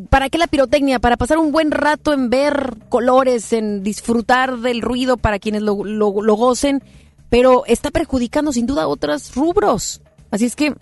¿para 0.10 0.30
qué 0.30 0.38
la 0.38 0.48
pirotecnia? 0.48 1.00
Para 1.00 1.18
pasar 1.18 1.38
un 1.38 1.52
buen 1.52 1.72
rato 1.72 2.14
en 2.14 2.30
ver 2.30 2.78
colores, 2.90 3.52
en 3.54 3.84
disfrutar 3.84 4.58
del 4.60 4.82
ruido 4.82 5.18
para 5.18 5.38
quienes 5.38 5.62
lo, 5.62 5.84
lo- 5.84 6.22
lo 6.22 6.34
gocen, 6.36 6.82
pero 7.30 7.64
está 7.68 7.92
perjudicando 7.92 8.54
sin 8.54 8.66
duda 8.66 8.88
otros 8.88 9.36
rubros. 9.36 10.02
Así 10.32 10.46
es 10.46 10.56
que 10.56 10.74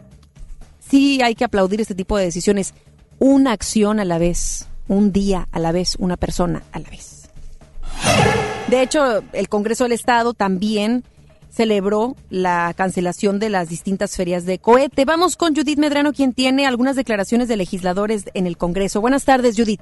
sí 0.79 1.21
hay 1.21 1.33
que 1.35 1.45
aplaudir 1.45 1.81
este 1.81 1.95
tipo 1.95 2.17
de 2.17 2.25
decisiones. 2.25 2.73
Una 3.19 3.51
acción 3.51 3.99
a 3.99 4.05
la 4.05 4.17
vez, 4.19 4.67
un 4.89 5.13
día 5.13 5.47
a 5.53 5.59
la 5.59 5.71
vez, 5.71 5.95
una 5.99 6.17
persona 6.17 6.63
a 6.73 6.79
la 6.79 6.89
vez. 6.89 7.31
De 8.67 8.81
hecho, 8.81 9.23
el 9.31 9.47
Congreso 9.47 9.85
del 9.85 9.93
Estado 9.93 10.33
también 10.33 11.03
celebró 11.49 12.15
la 12.29 12.73
cancelación 12.75 13.39
de 13.39 13.49
las 13.49 13.69
distintas 13.69 14.15
ferias 14.15 14.45
de 14.45 14.59
cohete. 14.59 15.05
Vamos 15.05 15.37
con 15.37 15.55
Judith 15.55 15.79
Medrano, 15.79 16.13
quien 16.13 16.33
tiene 16.33 16.67
algunas 16.67 16.95
declaraciones 16.95 17.47
de 17.47 17.57
legisladores 17.57 18.29
en 18.33 18.45
el 18.45 18.57
Congreso. 18.57 19.01
Buenas 19.01 19.25
tardes, 19.25 19.55
Judith. 19.57 19.81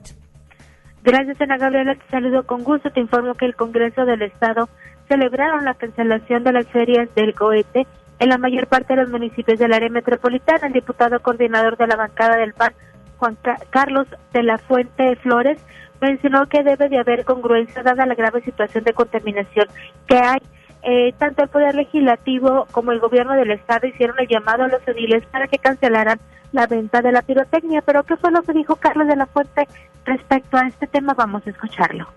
Gracias, 1.03 1.39
Ana 1.41 1.57
Gabriela. 1.57 1.95
Te 1.95 2.09
saludo 2.09 2.45
con 2.45 2.63
gusto. 2.63 2.89
Te 2.91 2.99
informo 2.99 3.33
que 3.35 3.45
el 3.45 3.55
Congreso 3.55 4.05
del 4.05 4.21
Estado 4.21 4.69
celebraron 5.07 5.65
la 5.65 5.73
cancelación 5.73 6.43
de 6.43 6.53
las 6.53 6.67
ferias 6.67 7.09
del 7.15 7.33
cohete 7.33 7.87
en 8.19 8.29
la 8.29 8.37
mayor 8.37 8.67
parte 8.67 8.95
de 8.95 9.01
los 9.01 9.11
municipios 9.11 9.59
del 9.59 9.73
área 9.73 9.89
metropolitana. 9.89 10.67
El 10.67 10.73
diputado 10.73 11.19
coordinador 11.21 11.77
de 11.77 11.87
la 11.87 11.95
bancada 11.95 12.37
del 12.37 12.53
PAN, 12.53 12.73
Juan 13.17 13.37
Ca- 13.41 13.59
Carlos 13.69 14.07
de 14.33 14.43
la 14.43 14.57
Fuente 14.57 15.15
Flores, 15.17 15.57
mencionó 16.01 16.47
que 16.47 16.63
debe 16.63 16.89
de 16.89 16.99
haber 16.99 17.25
congruencia 17.25 17.83
dada 17.83 18.05
la 18.05 18.15
grave 18.15 18.41
situación 18.41 18.83
de 18.83 18.93
contaminación 18.93 19.65
que 20.07 20.17
hay. 20.17 20.39
Eh, 20.83 21.13
tanto 21.17 21.41
el 21.43 21.49
Poder 21.49 21.75
Legislativo 21.75 22.67
como 22.71 22.91
el 22.91 22.99
Gobierno 22.99 23.33
del 23.33 23.51
Estado 23.51 23.87
hicieron 23.87 24.15
el 24.19 24.27
llamado 24.27 24.63
a 24.63 24.67
los 24.67 24.87
ediles 24.87 25.23
para 25.31 25.47
que 25.47 25.57
cancelaran 25.57 26.19
la 26.53 26.67
venta 26.67 27.01
de 27.01 27.11
la 27.11 27.23
pirotecnia. 27.23 27.81
Pero 27.85 28.03
¿qué 28.03 28.15
fue 28.15 28.31
lo 28.31 28.41
que 28.43 28.53
dijo 28.53 28.75
Carlos 28.75 29.07
de 29.07 29.15
la 29.15 29.25
Fuente 29.25 29.67
respecto 30.05 30.55
a 30.55 30.67
este 30.67 30.87
tema? 30.87 31.13
Vamos 31.13 31.41
a 31.45 31.49
escucharlo. 31.49 32.07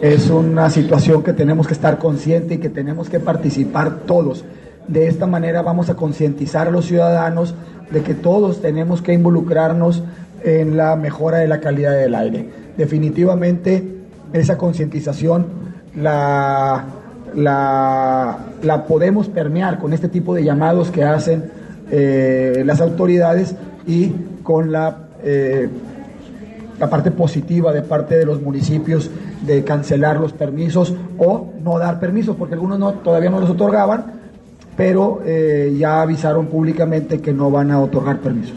Es 0.00 0.30
una 0.30 0.70
situación 0.70 1.24
que 1.24 1.32
tenemos 1.32 1.66
que 1.66 1.72
estar 1.72 1.98
consciente 1.98 2.54
y 2.54 2.58
que 2.58 2.68
tenemos 2.68 3.08
que 3.08 3.18
participar 3.18 4.00
todos. 4.06 4.44
De 4.86 5.08
esta 5.08 5.26
manera 5.26 5.62
vamos 5.62 5.90
a 5.90 5.96
concientizar 5.96 6.68
a 6.68 6.70
los 6.70 6.84
ciudadanos 6.84 7.54
de 7.90 8.02
que 8.02 8.14
todos 8.14 8.60
tenemos 8.62 9.02
que 9.02 9.12
involucrarnos 9.14 10.04
en 10.42 10.76
la 10.76 10.96
mejora 10.96 11.38
de 11.38 11.48
la 11.48 11.60
calidad 11.60 11.92
del 11.92 12.14
aire. 12.14 12.48
Definitivamente 12.76 13.82
esa 14.32 14.56
concientización 14.56 15.46
la, 15.96 16.84
la, 17.34 18.84
podemos 18.86 19.28
permear 19.28 19.78
con 19.78 19.92
este 19.92 20.08
tipo 20.08 20.34
de 20.34 20.44
llamados 20.44 20.90
que 20.90 21.04
hacen 21.04 21.50
eh, 21.90 22.62
las 22.64 22.80
autoridades 22.80 23.54
y 23.86 24.14
con 24.42 24.70
la 24.70 25.08
eh, 25.22 25.68
la 26.80 26.88
parte 26.88 27.10
positiva 27.10 27.72
de 27.72 27.82
parte 27.82 28.16
de 28.16 28.24
los 28.24 28.40
municipios 28.40 29.10
de 29.42 29.62
cancelar 29.64 30.18
los 30.18 30.32
permisos 30.32 30.94
o 31.18 31.52
no 31.62 31.78
dar 31.78 32.00
permisos, 32.00 32.36
porque 32.36 32.54
algunos 32.54 32.78
no, 32.78 32.94
todavía 32.94 33.28
no 33.28 33.38
los 33.38 33.50
otorgaban, 33.50 34.06
pero 34.76 35.20
eh, 35.26 35.76
ya 35.78 36.00
avisaron 36.00 36.46
públicamente 36.46 37.20
que 37.20 37.34
no 37.34 37.50
van 37.50 37.70
a 37.70 37.80
otorgar 37.80 38.20
permisos. 38.20 38.56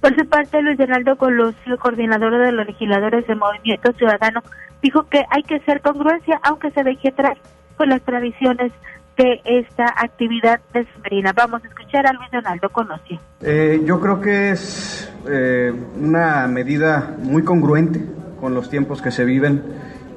Por 0.00 0.14
su 0.14 0.28
parte, 0.28 0.62
Luis 0.62 0.78
Donaldo 0.78 1.16
Colosio, 1.16 1.76
coordinador 1.78 2.38
de 2.38 2.52
los 2.52 2.66
legisladores 2.66 3.26
del 3.26 3.36
Movimiento 3.36 3.92
Ciudadano, 3.92 4.42
dijo 4.82 5.04
que 5.08 5.24
hay 5.30 5.42
que 5.42 5.56
hacer 5.56 5.80
congruencia, 5.80 6.40
aunque 6.42 6.70
se 6.70 6.84
deje 6.84 7.08
atrás 7.08 7.36
con 7.76 7.88
las 7.88 8.02
tradiciones 8.02 8.72
de 9.16 9.40
esta 9.44 9.86
actividad 9.96 10.60
decembrina. 10.72 11.32
Vamos 11.32 11.64
a 11.64 11.68
escuchar 11.68 12.06
a 12.06 12.12
Luis 12.12 12.30
Donaldo 12.30 12.68
Colosio. 12.70 13.18
Eh, 13.40 13.82
yo 13.84 14.00
creo 14.00 14.20
que 14.20 14.50
es 14.50 15.12
eh, 15.28 15.72
una 16.00 16.46
medida 16.46 17.16
muy 17.20 17.42
congruente 17.42 18.00
con 18.40 18.54
los 18.54 18.70
tiempos 18.70 19.02
que 19.02 19.10
se 19.10 19.24
viven 19.24 19.62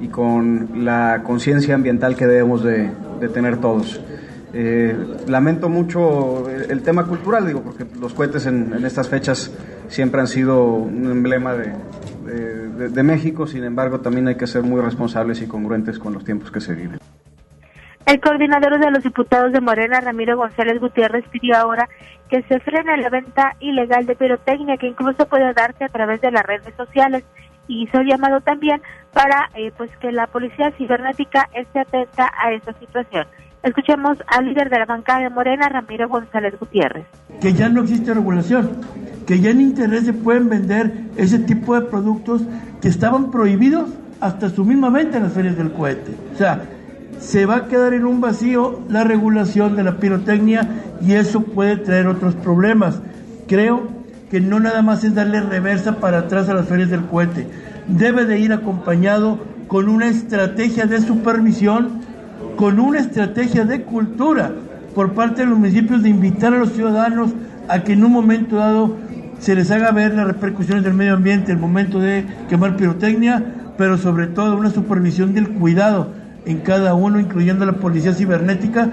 y 0.00 0.08
con 0.08 0.84
la 0.84 1.22
conciencia 1.24 1.74
ambiental 1.74 2.16
que 2.16 2.26
debemos 2.26 2.62
de, 2.62 2.92
de 3.20 3.28
tener 3.28 3.58
todos. 3.58 4.00
Eh, 4.54 4.94
lamento 5.28 5.68
mucho 5.68 6.48
el, 6.48 6.82
tema 6.82 7.06
cultural, 7.06 7.46
digo, 7.46 7.62
porque 7.62 7.86
los 7.98 8.12
cohetes 8.12 8.46
en, 8.46 8.84
estas 8.84 9.08
fechas 9.08 9.50
siempre 9.88 10.20
han 10.20 10.26
sido 10.26 10.64
un 10.66 11.10
emblema 11.10 11.54
de 11.54 13.02
México, 13.02 13.46
sin 13.46 13.64
embargo 13.64 14.00
también 14.00 14.28
hay 14.28 14.36
que 14.36 14.46
ser 14.46 14.62
muy 14.62 14.80
responsables 14.80 15.40
y 15.40 15.46
congruentes 15.46 15.98
con 15.98 16.12
los 16.12 16.24
tiempos 16.24 16.50
que 16.50 16.60
se 16.60 16.74
viven. 16.74 16.98
El 18.04 18.20
coordinador 18.20 18.80
de 18.80 18.90
los 18.90 19.04
diputados 19.04 19.52
de 19.52 19.60
Morena, 19.60 20.00
Ramiro 20.00 20.36
González 20.36 20.80
Gutiérrez, 20.80 21.24
pidió 21.30 21.56
ahora 21.56 21.88
que 22.28 22.42
se 22.42 22.58
frene 22.60 22.96
la 22.96 23.08
venta 23.10 23.54
ilegal 23.60 24.06
de 24.06 24.16
pirotecnia 24.16 24.76
que 24.76 24.88
incluso 24.88 25.28
puede 25.28 25.52
darse 25.52 25.84
a 25.84 25.88
través 25.88 26.20
de 26.20 26.32
las 26.32 26.42
redes 26.42 26.74
sociales 26.76 27.22
y 27.68 27.84
hizo 27.84 28.02
llamado 28.02 28.40
también 28.40 28.82
para 29.12 29.48
eh, 29.54 29.70
pues 29.76 29.90
que 29.98 30.10
la 30.10 30.26
policía 30.26 30.72
cibernética 30.72 31.48
esté 31.54 31.80
atenta 31.80 32.32
a 32.42 32.52
esta 32.52 32.72
situación. 32.80 33.26
Escuchemos 33.62 34.18
al 34.26 34.46
líder 34.46 34.70
de 34.70 34.78
la 34.80 34.86
bancada 34.86 35.20
de 35.20 35.30
Morena, 35.30 35.68
Ramiro 35.68 36.08
González 36.08 36.54
Gutiérrez. 36.58 37.06
que 37.40 37.52
ya 37.52 37.68
no 37.68 37.82
existe 37.82 38.12
regulación, 38.12 38.70
que 39.26 39.40
ya 39.40 39.50
en 39.50 39.60
Internet 39.60 40.04
se 40.04 40.12
pueden 40.12 40.48
vender 40.48 40.92
ese 41.16 41.38
tipo 41.38 41.74
de 41.74 41.82
productos 41.82 42.42
que 42.80 42.88
estaban 42.88 43.30
prohibidos 43.30 43.90
hasta 44.20 44.50
su 44.50 44.64
misma 44.64 44.90
venta 44.90 45.16
en 45.16 45.24
las 45.24 45.32
ferias 45.32 45.56
del 45.56 45.72
cohete. 45.72 46.12
O 46.34 46.38
sea, 46.38 46.62
se 47.20 47.46
va 47.46 47.56
a 47.56 47.66
quedar 47.68 47.94
en 47.94 48.04
un 48.04 48.20
vacío 48.20 48.80
la 48.88 49.04
regulación 49.04 49.76
de 49.76 49.84
la 49.84 49.96
pirotecnia 49.98 50.68
y 51.00 51.12
eso 51.12 51.42
puede 51.42 51.76
traer 51.76 52.08
otros 52.08 52.34
problemas. 52.34 53.00
Creo 53.46 53.88
que 54.30 54.40
no 54.40 54.58
nada 54.58 54.82
más 54.82 55.04
es 55.04 55.14
darle 55.14 55.40
reversa 55.40 55.96
para 55.96 56.18
atrás 56.18 56.48
a 56.48 56.54
las 56.54 56.66
ferias 56.66 56.90
del 56.90 57.06
cohete, 57.06 57.46
debe 57.86 58.24
de 58.24 58.40
ir 58.40 58.52
acompañado 58.52 59.38
con 59.68 59.88
una 59.88 60.08
estrategia 60.08 60.86
de 60.86 61.00
supervisión 61.00 62.00
con 62.56 62.78
una 62.80 63.00
estrategia 63.00 63.64
de 63.64 63.82
cultura 63.82 64.52
por 64.94 65.14
parte 65.14 65.42
de 65.42 65.48
los 65.48 65.58
municipios 65.58 66.02
de 66.02 66.10
invitar 66.10 66.52
a 66.52 66.58
los 66.58 66.72
ciudadanos 66.72 67.32
a 67.68 67.82
que 67.82 67.92
en 67.94 68.04
un 68.04 68.12
momento 68.12 68.56
dado 68.56 68.96
se 69.38 69.54
les 69.54 69.70
haga 69.70 69.90
ver 69.90 70.14
las 70.14 70.26
repercusiones 70.26 70.84
del 70.84 70.94
medio 70.94 71.14
ambiente, 71.14 71.52
el 71.52 71.58
momento 71.58 71.98
de 71.98 72.24
quemar 72.48 72.76
pirotecnia, 72.76 73.42
pero 73.76 73.96
sobre 73.98 74.26
todo 74.28 74.56
una 74.56 74.70
supervisión 74.70 75.34
del 75.34 75.48
cuidado 75.50 76.12
en 76.44 76.60
cada 76.60 76.94
uno, 76.94 77.18
incluyendo 77.18 77.64
la 77.64 77.72
policía 77.72 78.12
cibernética. 78.12 78.90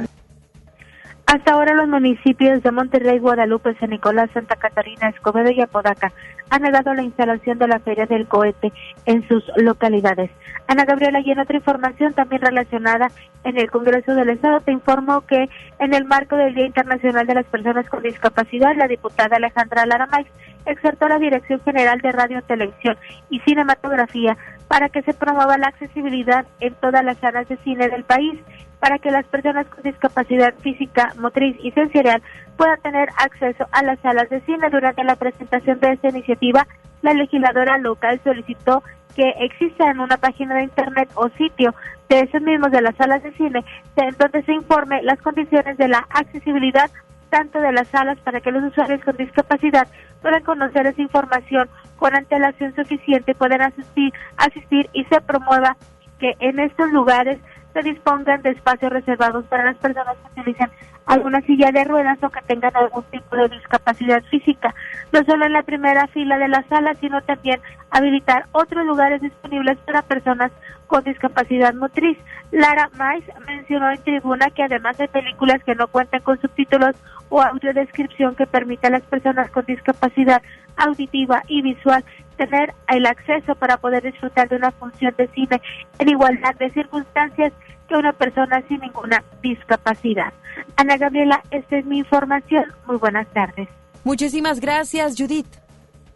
Hasta 1.26 1.52
ahora 1.52 1.76
los 1.76 1.88
municipios 1.88 2.64
de 2.64 2.72
Monterrey, 2.72 3.20
Guadalupe, 3.20 3.76
San 3.80 3.92
Nicolás, 3.92 4.32
Santa 4.34 4.56
Catarina, 4.56 5.10
Escobedo 5.10 5.52
y 5.52 5.62
Apodaca 5.62 6.12
han 6.50 6.62
negado 6.62 6.94
la 6.94 7.04
instalación 7.04 7.58
de 7.60 7.68
la 7.68 7.80
Feria 7.80 8.06
del 8.06 8.28
Cohete 8.28 8.72
en 9.06 9.28
sus 9.28 9.44
localidades. 9.58 10.32
Ana 10.68 10.86
Gabriela, 10.86 11.20
y 11.22 11.32
en 11.32 11.40
otra 11.40 11.58
información 11.58 12.14
también 12.14 12.42
relacionada 12.42 13.10
en 13.44 13.58
el 13.58 13.72
Congreso 13.72 14.14
del 14.16 14.30
Estado, 14.30 14.62
te 14.62 14.72
informo 14.72 15.22
que 15.22 15.50
en 15.80 15.94
el 15.94 16.06
marco 16.06 16.36
del 16.36 16.54
Día 16.54 16.66
Internacional 16.66 17.26
de 17.26 17.36
las 17.36 17.46
Personas 17.46 17.88
con 17.90 18.04
Discapacidad, 18.04 18.76
la 18.76 18.88
diputada 18.88 19.38
Alejandra 19.38 19.86
Lara 19.86 20.08
Maix 20.08 20.30
exhortó 20.66 21.06
a 21.06 21.10
la 21.10 21.20
Dirección 21.20 21.60
General 21.62 22.00
de 22.00 22.12
Radio, 22.12 22.42
Televisión 22.44 22.98
y 23.30 23.40
Cinematografía 23.42 24.38
para 24.68 24.90
que 24.90 25.02
se 25.02 25.14
promueva 25.14 25.58
la 25.58 25.68
accesibilidad 25.68 26.46
en 26.60 26.74
todas 26.76 27.04
las 27.04 27.18
salas 27.18 27.48
de 27.48 27.58
cine 27.58 27.90
del 27.90 28.04
país 28.04 28.40
para 28.80 28.98
que 29.00 29.12
las 29.12 29.26
personas 29.26 29.68
con 29.68 29.84
discapacidad 29.84 30.54
física, 30.62 31.14
motriz 31.18 31.58
y 31.62 31.72
sensorial 31.72 32.22
puedan 32.56 32.80
tener 32.82 33.10
acceso 33.18 33.68
a 33.72 33.84
las 33.84 34.00
salas 34.00 34.30
de 34.30 34.42
cine. 34.42 34.70
Durante 34.70 35.04
la 35.04 35.16
presentación 35.16 35.80
de 35.80 35.94
esta 35.94 36.10
iniciativa, 36.10 36.66
la 37.02 37.14
legisladora 37.14 37.78
local 37.78 38.20
solicitó 38.24 38.84
que 39.16 39.30
exista 39.40 39.90
en 39.90 40.00
una 40.00 40.18
página 40.18 40.56
de 40.56 40.64
internet 40.64 41.10
o 41.16 41.30
sitio 41.30 41.74
de 42.08 42.22
esos 42.22 42.42
mismos 42.42 42.72
de 42.72 42.82
las 42.82 42.96
salas 42.96 43.22
de 43.24 43.32
cine, 43.34 43.64
en 43.96 44.16
donde 44.18 44.44
se 44.44 44.54
informe 44.54 45.02
las 45.04 45.22
condiciones 45.22 45.78
de 45.78 45.88
la 45.88 46.06
accesibilidad 46.10 46.90
tanto 47.30 47.60
de 47.60 47.72
las 47.72 47.88
salas 47.88 48.20
para 48.20 48.42
que 48.42 48.52
los 48.52 48.64
usuarios 48.64 49.04
con 49.04 49.18
discapacidad 49.18 49.88
puedan 50.22 50.44
conocer 50.44 50.88
esa 50.88 51.02
información. 51.02 51.70
Con 51.98 52.16
antelación 52.16 52.76
suficiente, 52.76 53.36
puedan 53.36 53.62
asistir, 53.62 54.14
asistir 54.38 54.90
y 54.94 55.04
se 55.06 55.22
promueva 55.22 55.76
que 56.20 56.34
en 56.40 56.60
estos 56.60 56.92
lugares 56.92 57.40
dispongan 57.82 58.42
de 58.42 58.52
espacios 58.52 58.92
reservados 58.92 59.46
para 59.46 59.66
las 59.66 59.78
personas 59.78 60.16
que 60.18 60.42
utilizan 60.42 60.70
alguna 61.06 61.42
silla 61.42 61.72
de 61.72 61.84
ruedas 61.84 62.20
o 62.22 62.30
que 62.30 62.42
tengan 62.44 62.76
algún 62.76 63.04
tipo 63.06 63.36
de 63.36 63.50
discapacidad 63.50 64.22
física. 64.30 64.74
no 65.12 65.24
solo 65.24 65.46
en 65.46 65.54
la 65.54 65.64
primera 65.64 66.06
fila 66.08 66.38
de 66.38 66.48
la 66.48 66.64
sala, 66.70 66.94
sino 66.96 67.22
también 67.24 67.60
habilitar 67.90 68.46
otros 68.52 68.86
lugares 68.86 69.22
disponibles 69.22 69.78
para 69.80 70.04
personas 70.04 70.52
con 70.86 71.04
discapacidad 71.04 71.74
motriz. 71.74 72.18
Lara 72.52 72.90
Mais 72.98 73.24
mencionó 73.48 73.92
en 73.92 74.04
tribuna 74.04 74.50
que 74.52 74.64
además 74.64 74.98
de 74.98 75.08
películas 75.08 75.64
que 75.64 75.76
no 75.76 75.88
cuentan 75.88 76.22
con 76.22 76.40
subtítulos 76.42 76.96
o 77.30 77.42
audiodescripción 77.42 78.36
que 78.36 78.48
permita 78.48 78.88
a 78.88 78.92
las 78.92 79.04
personas 79.04 79.50
con 79.52 79.66
discapacidad 79.66 80.42
auditiva 80.78 81.44
y 81.48 81.62
visual 81.62 82.04
tener 82.40 82.74
el 82.88 83.06
acceso 83.06 83.54
para 83.56 83.78
poder 83.78 84.02
disfrutar 84.04 84.48
de 84.48 84.56
una 84.56 84.72
función 84.72 85.14
de 85.18 85.28
cine 85.28 85.62
en 86.00 86.10
igualdad 86.10 86.56
de 86.56 86.70
circunstancias 86.70 87.52
que 87.88 87.96
una 87.96 88.14
persona 88.14 88.64
sin 88.68 88.80
ninguna 88.80 89.24
discapacidad. 89.44 90.32
Ana 90.78 90.98
Gabriela, 90.98 91.44
esta 91.52 91.78
es 91.78 91.86
mi 91.86 91.98
información. 92.00 92.64
Muy 92.88 92.98
buenas 92.98 93.28
tardes. 93.34 93.68
Muchísimas 94.06 94.62
gracias, 94.62 95.16
Judith. 95.18 95.48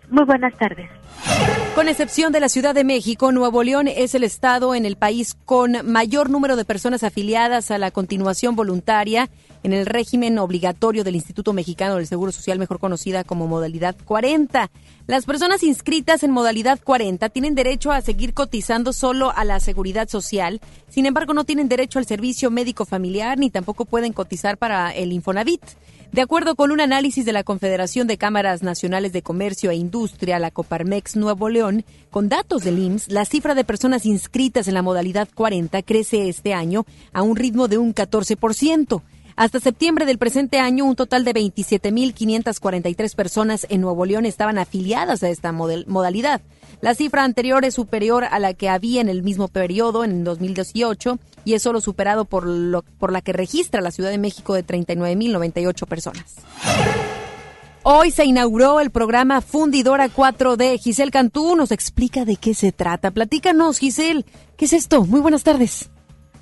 Muy 0.10 0.24
buenas 0.24 0.54
tardes. 0.58 0.90
Con 1.76 1.90
excepción 1.90 2.32
de 2.32 2.40
la 2.40 2.50
Ciudad 2.50 2.74
de 2.74 2.84
México, 2.84 3.32
Nuevo 3.32 3.64
León 3.64 3.88
es 3.88 4.16
el 4.16 4.24
estado 4.24 4.76
en 4.76 4.86
el 4.86 4.96
país 4.96 5.36
con 5.46 5.92
mayor 5.92 6.30
número 6.30 6.56
de 6.56 6.66
personas 6.66 7.04
afiliadas 7.04 7.72
a 7.72 7.78
la 7.78 7.92
continuación 7.92 8.56
voluntaria 8.56 9.30
en 9.64 9.74
el 9.74 9.86
régimen 9.86 10.38
obligatorio 10.38 11.04
del 11.04 11.16
Instituto 11.16 11.54
Mexicano 11.54 11.96
del 11.96 12.08
Seguro 12.08 12.32
Social, 12.32 12.60
mejor 12.60 12.80
conocida 12.80 13.24
como 13.24 13.48
modalidad 13.48 13.96
40. 14.06 14.70
Las 15.08 15.26
personas 15.26 15.64
inscritas 15.64 16.24
en 16.24 16.32
modalidad 16.32 16.80
40 16.84 17.30
tienen 17.30 17.56
derecho 17.56 17.92
a 17.92 18.02
seguir 18.02 18.34
cotizando 18.34 18.94
solo 18.94 19.32
a 19.36 19.44
la 19.46 19.60
seguridad 19.60 20.08
social, 20.08 20.62
sin 20.90 21.06
embargo 21.06 21.34
no 21.34 21.44
tienen 21.46 21.70
derecho 21.70 22.00
al 22.00 22.06
servicio 22.06 22.52
médico 22.52 22.86
familiar 22.86 23.40
ni 23.40 23.50
tampoco 23.50 23.86
pueden 23.86 24.14
cotizar 24.14 24.58
para 24.58 24.92
el 24.92 25.12
Infonavit. 25.12 25.64
De 26.14 26.22
acuerdo 26.22 26.56
con 26.56 26.70
un 26.70 26.80
análisis 26.80 27.26
de 27.26 27.34
la 27.34 27.44
Confederación 27.44 28.06
de 28.06 28.20
Cámaras 28.20 28.62
Nacionales 28.62 29.14
de 29.14 29.24
Comercio 29.24 29.72
e 29.72 29.76
Industria, 29.76 30.38
la 30.38 30.52
Coparmex 30.52 31.16
Nuevo 31.16 31.50
León, 31.50 31.86
con 32.12 32.30
datos 32.30 32.64
del 32.64 32.78
IMSS, 32.78 33.10
la 33.10 33.26
cifra 33.26 33.56
de 33.56 33.64
personas 33.64 34.06
inscritas 34.06 34.68
en 34.68 34.76
la 34.76 34.84
modalidad 34.84 35.28
40 35.34 35.82
crece 35.82 36.30
este 36.30 36.54
año 36.54 36.86
a 37.14 37.24
un 37.24 37.36
ritmo 37.36 37.68
de 37.68 37.80
un 37.80 37.96
14%. 37.96 39.02
Hasta 39.36 39.60
septiembre 39.60 40.06
del 40.06 40.20
presente 40.20 40.60
año, 40.60 40.86
un 40.86 40.96
total 40.96 41.24
de 41.24 41.34
27.543 41.34 43.16
personas 43.16 43.66
en 43.70 43.82
Nuevo 43.82 44.06
León 44.06 44.26
estaban 44.26 44.58
afiliadas 44.58 45.24
a 45.24 45.30
esta 45.30 45.52
modalidad. 45.52 46.42
La 46.82 46.94
cifra 46.94 47.24
anterior 47.24 47.66
es 47.66 47.74
superior 47.74 48.26
a 48.26 48.40
la 48.40 48.54
que 48.54 48.70
había 48.70 49.02
en 49.02 49.10
el 49.10 49.24
mismo 49.24 49.48
periodo, 49.48 50.04
en 50.04 50.24
2018, 50.24 51.18
y 51.46 51.54
es 51.54 51.64
solo 51.64 51.82
superado 51.82 52.26
por, 52.26 52.46
lo, 52.46 52.84
por 53.00 53.12
la 53.12 53.22
que 53.22 53.34
registra 53.34 53.82
la 53.82 53.92
Ciudad 53.92 54.12
de 54.12 54.18
México 54.18 54.54
de 54.54 54.66
39.098 54.66 55.88
personas. 55.88 56.36
Hoy 57.86 58.12
se 58.12 58.26
inauguró 58.26 58.80
el 58.80 58.92
programa 58.92 59.42
Fundidora 59.42 60.10
4D. 60.10 60.80
Giselle 60.80 61.12
Cantú 61.12 61.56
nos 61.56 61.72
explica 61.72 62.24
de 62.24 62.38
qué 62.38 62.54
se 62.54 62.72
trata. 62.72 63.12
Platícanos, 63.12 63.80
Giselle. 63.80 64.26
¿Qué 64.56 64.66
es 64.66 64.74
esto? 64.74 65.04
Muy 65.04 65.20
buenas 65.20 65.44
tardes. 65.44 65.90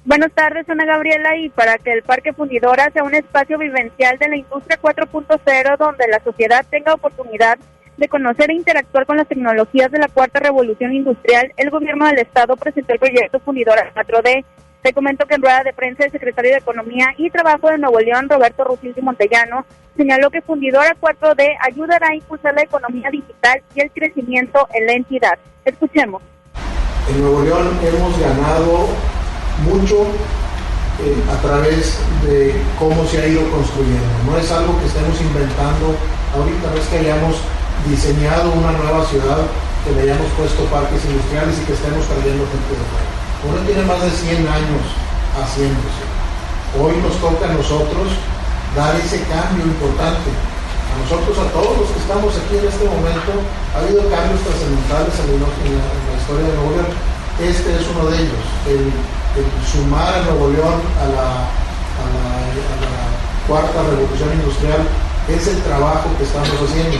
Buenas 0.03 0.31
tardes, 0.31 0.67
Ana 0.67 0.85
Gabriela, 0.85 1.37
y 1.37 1.49
para 1.49 1.77
que 1.77 1.93
el 1.93 2.01
Parque 2.01 2.33
Fundidora 2.33 2.89
sea 2.91 3.03
un 3.03 3.13
espacio 3.13 3.59
vivencial 3.59 4.17
de 4.17 4.29
la 4.29 4.35
industria 4.35 4.79
4.0 4.81 5.77
donde 5.77 6.07
la 6.07 6.19
sociedad 6.23 6.65
tenga 6.71 6.95
oportunidad 6.95 7.59
de 7.97 8.07
conocer 8.07 8.49
e 8.49 8.55
interactuar 8.55 9.05
con 9.05 9.17
las 9.17 9.27
tecnologías 9.27 9.91
de 9.91 9.99
la 9.99 10.07
cuarta 10.07 10.39
revolución 10.39 10.91
industrial, 10.91 11.53
el 11.55 11.69
gobierno 11.69 12.07
del 12.07 12.17
estado 12.17 12.55
presentó 12.57 12.93
el 12.93 12.99
proyecto 12.99 13.39
Fundidora 13.41 13.93
4D. 13.93 14.43
Te 14.81 14.93
comento 14.93 15.27
que 15.27 15.35
en 15.35 15.43
rueda 15.43 15.61
de 15.61 15.73
prensa 15.73 16.05
el 16.05 16.11
secretario 16.11 16.49
de 16.49 16.57
Economía 16.57 17.13
y 17.15 17.29
Trabajo 17.29 17.69
de 17.69 17.77
Nuevo 17.77 17.99
León, 17.99 18.27
Roberto 18.27 18.63
Rusildi 18.63 19.01
Montellano, 19.03 19.67
señaló 19.95 20.31
que 20.31 20.41
Fundidora 20.41 20.95
4D 20.99 21.57
ayudará 21.61 22.07
a 22.07 22.15
impulsar 22.15 22.55
la 22.55 22.63
economía 22.63 23.11
digital 23.11 23.61
y 23.75 23.81
el 23.81 23.91
crecimiento 23.91 24.67
en 24.73 24.87
la 24.87 24.93
entidad. 24.93 25.37
Escuchemos. 25.63 26.23
En 27.07 27.21
Nuevo 27.21 27.43
León 27.43 27.79
hemos 27.83 28.19
ganado 28.19 28.87
mucho 29.65 30.07
eh, 31.01 31.17
a 31.31 31.37
través 31.41 31.97
de 32.21 32.53
cómo 32.77 33.05
se 33.07 33.21
ha 33.21 33.27
ido 33.27 33.41
construyendo. 33.49 34.11
No 34.25 34.37
es 34.37 34.51
algo 34.51 34.77
que 34.79 34.85
estemos 34.85 35.19
inventando 35.21 35.97
ahorita, 36.35 36.69
no 36.69 36.77
es 36.77 36.87
que 36.87 36.99
hayamos 36.99 37.35
diseñado 37.89 38.51
una 38.53 38.71
nueva 38.77 39.05
ciudad, 39.09 39.41
que 39.83 39.91
le 39.97 40.05
hayamos 40.05 40.29
puesto 40.37 40.61
parques 40.69 41.01
industriales 41.05 41.57
y 41.57 41.65
que 41.65 41.73
estemos 41.73 42.05
trayendo 42.05 42.45
gente 42.45 42.71
de 42.77 42.85
fuera. 42.85 43.09
Uno 43.41 43.57
tiene 43.65 43.81
más 43.89 43.97
de 44.05 44.11
100 44.13 44.45
años 44.45 44.83
haciéndose. 45.33 46.05
Hoy 46.77 46.93
nos 47.01 47.17
toca 47.17 47.49
a 47.49 47.57
nosotros 47.57 48.13
dar 48.75 48.93
ese 48.95 49.25
cambio 49.25 49.65
importante. 49.65 50.29
A 50.29 50.95
nosotros, 51.01 51.33
a 51.39 51.47
todos 51.55 51.81
los 51.81 51.87
que 51.89 51.99
estamos 51.99 52.29
aquí 52.35 52.61
en 52.61 52.67
este 52.67 52.85
momento, 52.85 53.31
ha 53.73 53.79
habido 53.81 54.05
cambios 54.11 54.43
trascendentales 54.45 55.15
en, 55.23 55.39
la, 55.39 55.49
historia 56.13 56.45
de 56.45 56.53
Nuevo 56.61 56.71
León. 56.77 56.91
Este 57.41 57.69
es 57.73 57.83
uno 57.89 58.11
de 58.11 58.15
ellos. 58.21 58.45
El, 58.67 58.91
el 58.91 59.20
sumar 59.65 60.13
a 60.13 60.21
Nuevo 60.23 60.49
León 60.49 60.79
a 60.99 61.05
la, 61.07 61.25
cuarta 63.47 63.83
revolución 63.83 64.31
industrial 64.31 64.87
es 65.27 65.47
el 65.47 65.59
trabajo 65.63 66.07
que 66.17 66.23
estamos 66.23 66.55
haciendo. 66.55 66.97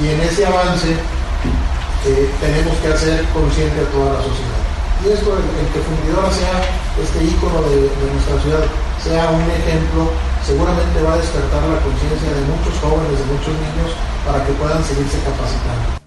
Y 0.00 0.08
en 0.08 0.20
ese 0.20 0.46
avance 0.46 0.88
eh, 0.92 2.30
tenemos 2.40 2.74
que 2.80 2.88
hacer 2.88 3.24
consciente 3.34 3.80
a 3.80 3.90
toda 3.92 4.14
la 4.14 4.22
sociedad. 4.22 4.62
Y 5.04 5.10
esto, 5.10 5.36
el, 5.36 5.66
que 5.74 5.82
Fundidora 5.82 6.30
sea 6.30 6.62
este 6.96 7.24
ícono 7.24 7.60
de, 7.68 7.90
de, 7.90 8.06
nuestra 8.14 8.40
ciudad, 8.40 8.64
sea 9.02 9.30
un 9.30 9.42
ejemplo, 9.50 10.14
seguramente 10.46 11.02
va 11.02 11.14
a 11.14 11.16
despertar 11.18 11.60
la 11.60 11.82
conciencia 11.82 12.30
de 12.30 12.42
muchos 12.46 12.78
jóvenes, 12.78 13.18
de 13.18 13.26
muchos 13.26 13.54
niños, 13.58 13.90
para 14.24 14.46
que 14.46 14.52
puedan 14.52 14.82
seguirse 14.84 15.18
capacitando. 15.26 16.01